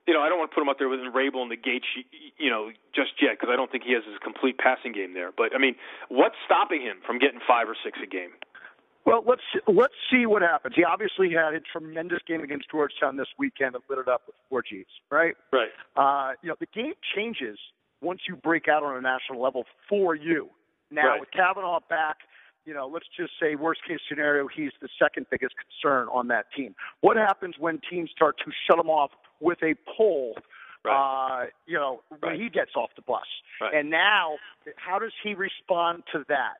you 0.09 0.15
know, 0.15 0.23
I 0.25 0.31
don't 0.31 0.39
want 0.39 0.51
to 0.51 0.55
put 0.55 0.63
him 0.63 0.71
up 0.73 0.79
there 0.81 0.89
with 0.89 1.01
Rabil 1.01 1.37
and 1.45 1.53
the 1.53 1.61
Gaits, 1.61 1.85
you 2.39 2.49
know, 2.49 2.73
just 2.97 3.13
yet 3.21 3.37
because 3.37 3.53
I 3.53 3.57
don't 3.57 3.71
think 3.71 3.85
he 3.85 3.93
has 3.93 4.03
his 4.09 4.17
complete 4.25 4.57
passing 4.57 4.93
game 4.93 5.13
there. 5.13 5.31
But 5.37 5.55
I 5.55 5.59
mean, 5.59 5.77
what's 6.09 6.35
stopping 6.49 6.81
him 6.81 6.97
from 7.05 7.19
getting 7.21 7.41
five 7.47 7.69
or 7.69 7.77
six 7.85 7.99
a 8.03 8.07
game? 8.09 8.33
Well, 9.05 9.23
let's 9.29 9.45
let's 9.69 9.93
see 10.11 10.25
what 10.25 10.41
happens. 10.41 10.75
He 10.75 10.83
obviously 10.83 11.29
had 11.31 11.53
a 11.53 11.61
tremendous 11.61 12.21
game 12.27 12.41
against 12.41 12.71
Georgetown 12.71 13.17
this 13.19 13.29
weekend 13.39 13.75
and 13.77 13.85
lit 13.89 13.99
it 13.99 14.09
up 14.09 14.23
with 14.27 14.37
four 14.49 14.63
Gs, 14.63 14.89
right? 15.13 15.37
Right. 15.53 15.73
Uh, 15.95 16.33
you 16.43 16.49
know, 16.49 16.57
the 16.59 16.69
game 16.75 16.95
changes 17.15 17.59
once 18.01 18.21
you 18.27 18.35
break 18.35 18.67
out 18.67 18.83
on 18.83 18.97
a 18.97 19.01
national 19.01 19.43
level 19.43 19.65
for 19.91 20.15
you. 20.15 20.49
Now 20.91 21.09
Right. 21.09 21.21
with 21.21 21.31
Kavanagh 21.33 21.81
back, 21.91 22.17
you 22.65 22.73
know, 22.73 22.87
let's 22.87 23.07
just 23.15 23.33
say 23.41 23.57
worst 23.57 23.81
case 23.87 24.01
scenario, 24.09 24.49
he's 24.49 24.73
the 24.81 24.89
second 24.99 25.27
biggest 25.31 25.55
concern 25.57 26.09
on 26.09 26.29
that 26.29 26.47
team. 26.57 26.75
What 27.01 27.17
happens 27.17 27.57
when 27.59 27.81
teams 27.91 28.11
start 28.11 28.37
to 28.45 28.51
shut 28.67 28.79
him 28.79 28.89
off 28.89 29.11
with 29.41 29.59
a 29.62 29.74
pull? 29.97 30.34
Right. 30.84 30.95
Uh, 30.95 31.47
you 31.66 31.76
know, 31.76 32.03
when 32.20 32.36
he 32.36 32.49
gets 32.49 32.70
off 32.76 32.91
the 32.97 33.03
bus. 33.03 33.26
Right. 33.61 33.74
And 33.74 33.91
now, 33.91 34.36
how 34.76 34.99
does 34.99 35.12
he 35.22 35.34
respond 35.34 36.05
to 36.12 36.24
that? 36.28 36.55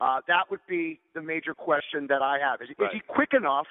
Uh, 0.00 0.20
that 0.28 0.50
would 0.50 0.60
be 0.68 0.98
the 1.14 1.22
major 1.22 1.54
question 1.54 2.06
that 2.08 2.22
I 2.22 2.38
have. 2.38 2.60
Is, 2.62 2.68
Right. 2.78 2.86
is 2.86 2.94
he 2.94 3.00
quick 3.00 3.32
enough 3.32 3.66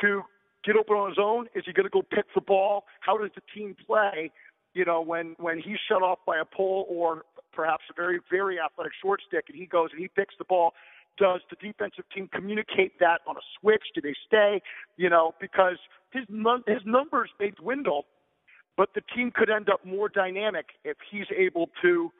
to 0.00 0.22
get 0.64 0.76
open 0.76 0.96
on 0.96 1.08
his 1.08 1.18
own? 1.18 1.48
Is 1.54 1.64
he 1.64 1.72
going 1.72 1.84
to 1.86 1.90
go 1.90 2.02
pick 2.02 2.26
the 2.34 2.40
ball? 2.40 2.84
How 3.00 3.16
does 3.16 3.30
the 3.34 3.42
team 3.54 3.74
play? 3.86 4.30
You 4.74 4.84
know, 4.84 5.00
when 5.00 5.34
when 5.38 5.58
he's 5.58 5.78
shut 5.88 6.02
off 6.02 6.18
by 6.26 6.38
a 6.38 6.44
pole 6.44 6.86
or 6.88 7.22
perhaps 7.52 7.84
a 7.90 7.94
very 7.94 8.20
very 8.30 8.58
athletic 8.60 8.92
short 9.00 9.20
stick, 9.26 9.44
and 9.48 9.56
he 9.56 9.64
goes 9.66 9.88
and 9.92 10.00
he 10.00 10.08
picks 10.08 10.34
the 10.38 10.44
ball. 10.44 10.74
Does 11.16 11.40
the 11.50 11.56
defensive 11.56 12.04
team 12.14 12.28
communicate 12.32 13.00
that 13.00 13.22
on 13.26 13.36
a 13.36 13.40
switch? 13.58 13.82
Do 13.94 14.00
they 14.00 14.14
stay? 14.26 14.62
You 14.96 15.10
know, 15.10 15.34
because 15.40 15.78
his 16.12 16.24
num- 16.28 16.64
his 16.66 16.82
numbers 16.84 17.30
may 17.38 17.50
dwindle, 17.50 18.06
but 18.76 18.90
the 18.94 19.02
team 19.14 19.30
could 19.34 19.50
end 19.50 19.68
up 19.68 19.84
more 19.84 20.08
dynamic 20.08 20.66
if 20.84 20.96
he's 21.10 21.26
able 21.36 21.68
to 21.82 22.10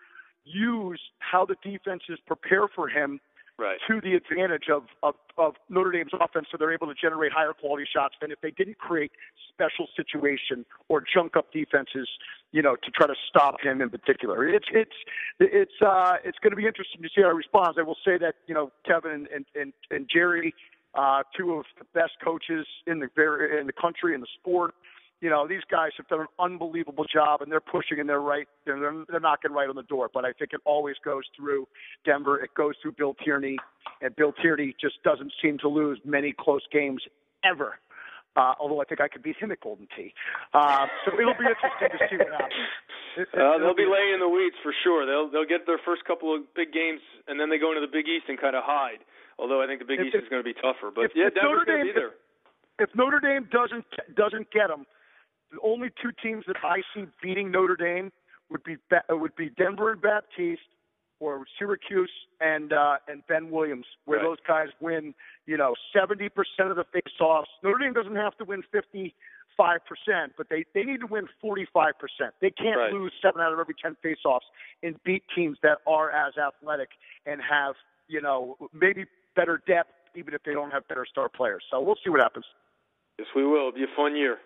use 0.44 1.00
how 1.18 1.44
the 1.44 1.56
defenses 1.62 2.18
prepare 2.26 2.68
for 2.68 2.88
him 2.88 3.20
Right. 3.60 3.78
to 3.88 4.00
the 4.00 4.14
advantage 4.14 4.68
of, 4.72 4.84
of, 5.02 5.16
of 5.36 5.56
Notre 5.68 5.90
Dame's 5.90 6.12
offense, 6.20 6.46
so 6.48 6.56
they're 6.56 6.72
able 6.72 6.86
to 6.86 6.94
generate 6.94 7.32
higher 7.32 7.52
quality 7.52 7.84
shots 7.92 8.14
than 8.20 8.30
if 8.30 8.40
they 8.40 8.52
didn't 8.52 8.78
create 8.78 9.10
special 9.48 9.88
situation 9.96 10.64
or 10.88 11.02
junk 11.02 11.36
up 11.36 11.52
defenses, 11.52 12.08
you 12.52 12.62
know, 12.62 12.76
to 12.76 12.90
try 12.92 13.08
to 13.08 13.16
stop 13.28 13.56
him 13.60 13.80
in 13.82 13.90
particular. 13.90 14.46
It's 14.48 14.68
it's 14.70 14.92
it's 15.40 15.72
uh, 15.84 16.18
it's 16.24 16.38
going 16.38 16.52
to 16.52 16.56
be 16.56 16.66
interesting 16.66 17.02
to 17.02 17.08
see 17.08 17.20
how 17.22 17.30
he 17.30 17.36
responds. 17.36 17.76
I 17.80 17.82
will 17.82 17.98
say 18.04 18.16
that 18.18 18.36
you 18.46 18.54
know 18.54 18.70
Kevin 18.86 19.26
and 19.34 19.44
and, 19.56 19.72
and 19.90 20.08
Jerry, 20.08 20.54
uh, 21.02 21.20
two 21.36 21.48
of 21.58 21.64
the 21.78 21.86
best 21.94 22.14
coaches 22.28 22.66
in 22.90 22.96
the 23.02 23.08
very 23.14 23.60
in 23.60 23.66
the 23.66 23.72
country 23.84 24.10
in 24.16 24.20
the 24.20 24.32
sport. 24.40 24.74
You 25.20 25.30
know, 25.30 25.42
these 25.48 25.66
guys 25.68 25.90
have 25.96 26.06
done 26.06 26.20
an 26.26 26.32
unbelievable 26.38 27.04
job, 27.12 27.42
and 27.42 27.50
they're 27.50 27.68
pushing 27.76 27.98
and 27.98 28.08
they're 28.08 28.20
right. 28.34 28.46
They're, 28.64 28.78
they're, 28.78 29.04
they're 29.10 29.18
knocking 29.28 29.50
right 29.50 29.68
on 29.68 29.74
the 29.74 29.82
door. 29.94 30.06
But 30.14 30.24
I 30.24 30.32
think 30.38 30.52
it 30.52 30.60
always 30.64 30.94
goes 31.04 31.24
through 31.36 31.66
Denver. 32.04 32.38
It 32.46 32.50
goes 32.56 32.74
through 32.80 32.92
Bill 33.00 33.14
Tierney, 33.24 33.56
and 34.00 34.14
Bill 34.14 34.32
Tierney 34.40 34.76
just 34.80 35.02
doesn't 35.02 35.32
seem 35.42 35.58
to 35.58 35.68
lose 35.68 35.98
many 36.04 36.32
close 36.38 36.62
games 36.72 37.02
ever. 37.44 37.80
Uh, 38.36 38.54
although 38.60 38.80
I 38.80 38.84
think 38.84 39.00
I 39.00 39.08
could 39.08 39.24
beat 39.26 39.34
him 39.42 39.50
at 39.50 39.58
Golden 39.60 39.88
Tee. 39.96 40.14
Uh, 40.54 40.86
so 41.04 41.10
it'll 41.18 41.34
be 41.34 41.50
interesting 41.50 41.90
to 41.90 41.98
see 42.08 42.16
what 42.22 42.30
happens. 42.30 42.70
It- 43.16 43.28
it- 43.34 43.40
Uh, 43.42 43.58
they'll 43.58 43.74
be 43.74 43.90
laying 43.90 44.14
in 44.14 44.20
the 44.20 44.28
weeds 44.30 44.54
for 44.62 44.72
sure. 44.84 45.02
They'll 45.04 45.26
they'll 45.28 45.50
get 45.56 45.66
their 45.66 45.80
first 45.84 46.04
couple 46.04 46.30
of 46.32 46.42
big 46.54 46.70
games, 46.72 47.00
and 47.26 47.40
then 47.40 47.50
they 47.50 47.58
go 47.58 47.70
into 47.74 47.80
the 47.82 47.90
Big 47.90 48.06
East 48.06 48.26
and 48.28 48.38
kind 48.38 48.54
of 48.54 48.62
hide. 48.62 49.02
Although 49.38 49.62
I 49.62 49.66
think 49.66 49.78
the 49.80 49.84
Big 49.86 50.00
If- 50.00 50.06
East 50.06 50.16
is 50.16 50.28
going 50.28 50.42
to 50.42 50.44
be 50.44 50.54
tougher. 50.54 50.90
But 50.94 51.06
if- 51.06 51.12
yeah, 51.14 51.26
if 51.28 51.34
Denver's 51.34 51.50
Notre 51.52 51.64
going 51.66 51.78
to 51.78 51.84
Dame- 51.84 51.94
be 51.94 52.00
there. 52.00 52.14
if 52.80 52.94
Notre 52.94 53.20
Dame 53.20 53.44
doesn't 53.50 53.84
doesn't 54.14 54.50
get 54.50 54.68
them, 54.68 54.86
the 55.52 55.58
only 55.62 55.90
two 56.02 56.12
teams 56.22 56.44
that 56.46 56.56
I 56.64 56.82
see 56.94 57.06
beating 57.22 57.50
Notre 57.50 57.76
Dame 57.76 58.12
would 58.50 58.62
be 58.64 58.76
uh, 58.92 59.16
would 59.16 59.34
be 59.36 59.50
Denver 59.50 59.92
and 59.92 60.00
Baptiste, 60.00 60.60
or 61.20 61.44
Syracuse 61.58 62.10
and 62.40 62.72
uh, 62.72 62.96
and 63.08 63.26
Ben 63.26 63.50
Williams, 63.50 63.86
where 64.06 64.18
Right. 64.18 64.24
those 64.26 64.38
guys 64.46 64.68
win, 64.80 65.14
you 65.46 65.56
know, 65.56 65.74
seventy 65.92 66.28
percent 66.28 66.70
of 66.70 66.76
the 66.76 66.84
face-offs. 66.84 67.50
Notre 67.62 67.78
Dame 67.78 67.92
doesn't 67.92 68.16
have 68.16 68.36
to 68.38 68.44
win 68.44 68.62
fifty-five 68.72 69.80
percent, 69.86 70.32
but 70.36 70.48
they 70.48 70.64
they 70.74 70.82
need 70.82 71.00
to 71.00 71.06
win 71.06 71.28
forty-five 71.40 71.94
percent. 71.98 72.34
They 72.40 72.50
can't 72.50 72.76
Right. 72.78 72.92
lose 72.92 73.12
seven 73.22 73.40
out 73.40 73.52
of 73.52 73.58
every 73.58 73.74
ten 73.74 73.94
face-offs 74.02 74.46
and 74.82 75.00
beat 75.04 75.22
teams 75.34 75.58
that 75.62 75.78
are 75.86 76.10
as 76.10 76.36
athletic 76.38 76.90
and 77.26 77.40
have 77.42 77.74
you 78.08 78.20
know 78.20 78.56
maybe 78.72 79.04
better 79.38 79.62
depth, 79.66 79.94
even 80.18 80.34
if 80.34 80.42
they 80.42 80.52
don't 80.52 80.70
have 80.74 80.82
better 80.88 81.06
star 81.06 81.28
players. 81.30 81.62
So 81.70 81.78
we'll 81.80 81.96
see 82.02 82.10
what 82.10 82.20
happens. 82.20 82.44
Yes, 83.18 83.28
we 83.34 83.46
will. 83.46 83.70
It'll 83.70 83.78
be 83.78 83.84
a 83.86 83.94
fun 83.96 84.16
year. 84.16 84.38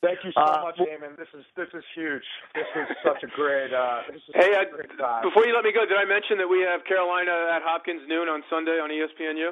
Thank 0.00 0.22
you 0.22 0.30
so 0.30 0.40
Uh, 0.40 0.62
much, 0.70 0.78
well- 0.78 0.86
Eamon. 0.86 1.16
This 1.18 1.26
is 1.34 1.44
this 1.58 1.66
is 1.74 1.82
huge. 1.94 2.22
This 2.54 2.66
is 2.76 2.86
such 3.02 3.24
a 3.24 3.30
great. 3.34 3.72
Uh, 3.74 4.02
this 4.06 4.22
is 4.22 4.34
Hey, 4.34 4.54
such 4.54 4.70
great 4.70 4.94
time. 4.98 5.22
before 5.26 5.44
you 5.44 5.52
let 5.54 5.64
me 5.64 5.72
go, 5.74 5.82
did 5.84 5.98
I 5.98 6.04
mention 6.06 6.38
that 6.38 6.46
we 6.48 6.60
have 6.62 6.84
Carolina 6.86 7.50
at 7.50 7.62
Hopkins 7.66 8.06
noon 8.06 8.28
on 8.28 8.44
Sunday 8.48 8.78
on 8.78 8.90
ESPNU? 8.90 9.50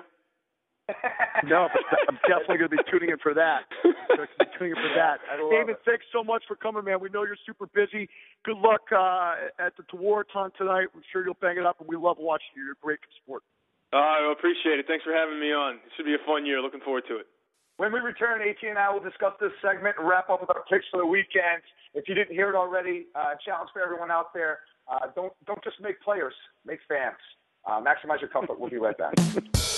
No, 1.44 1.66
I'm 2.08 2.14
definitely 2.30 2.58
going 2.58 2.70
to 2.70 2.76
be 2.78 2.82
tuning 2.90 3.10
in 3.10 3.18
for 3.18 3.34
that. 3.34 3.66
Gonna 3.82 4.28
be 4.38 4.46
tuning 4.56 4.70
in 4.70 4.76
for 4.80 4.94
that. 4.94 5.18
I 5.28 5.36
David, 5.50 5.70
it. 5.76 5.80
thanks 5.84 6.06
so 6.12 6.22
much 6.22 6.44
for 6.46 6.54
coming, 6.54 6.84
man. 6.84 7.00
We 7.00 7.08
know 7.10 7.24
you're 7.24 7.36
super 7.44 7.66
busy. 7.66 8.08
Good 8.44 8.56
luck 8.58 8.82
uh, 8.92 9.34
at 9.58 9.76
the 9.76 9.82
Tewaaraton 9.90 10.54
tonight. 10.54 10.86
I'm 10.94 11.02
sure 11.12 11.24
you'll 11.24 11.36
bang 11.42 11.56
it 11.58 11.66
up, 11.66 11.80
and 11.80 11.88
we 11.88 11.96
love 11.96 12.18
watching 12.20 12.54
you. 12.56 12.62
You're 12.64 12.72
a 12.78 12.82
great 12.82 13.00
sport. 13.22 13.42
Uh, 13.96 14.28
I 14.28 14.32
appreciate 14.36 14.78
it. 14.78 14.84
Thanks 14.86 15.04
for 15.04 15.16
having 15.16 15.40
me 15.40 15.56
on. 15.56 15.76
It 15.76 15.90
should 15.96 16.04
be 16.04 16.12
a 16.12 16.20
fun 16.26 16.44
year. 16.44 16.60
Looking 16.60 16.80
forward 16.80 17.04
to 17.08 17.16
it. 17.16 17.26
When 17.78 17.92
we 17.92 18.00
return, 18.00 18.42
AT 18.42 18.60
and 18.68 18.78
I 18.78 18.92
will 18.92 19.00
discuss 19.00 19.32
this 19.40 19.52
segment 19.64 19.96
and 19.98 20.06
wrap 20.06 20.28
up 20.28 20.42
with 20.42 20.50
our 20.50 20.64
picks 20.68 20.84
for 20.90 20.98
the 20.98 21.06
weekend. 21.06 21.64
If 21.94 22.04
you 22.06 22.14
didn't 22.14 22.34
hear 22.34 22.50
it 22.50 22.56
already, 22.56 23.06
uh, 23.14 23.40
challenge 23.42 23.70
for 23.72 23.80
everyone 23.80 24.10
out 24.10 24.34
there: 24.34 24.60
uh, 24.90 25.08
don't 25.14 25.32
don't 25.46 25.64
just 25.64 25.80
make 25.80 26.00
players, 26.02 26.34
make 26.66 26.80
fans. 26.86 27.16
Uh, 27.64 27.80
maximize 27.80 28.20
your 28.20 28.28
comfort. 28.28 28.60
We'll 28.60 28.70
be 28.70 28.76
right 28.76 28.96
back. 28.96 29.14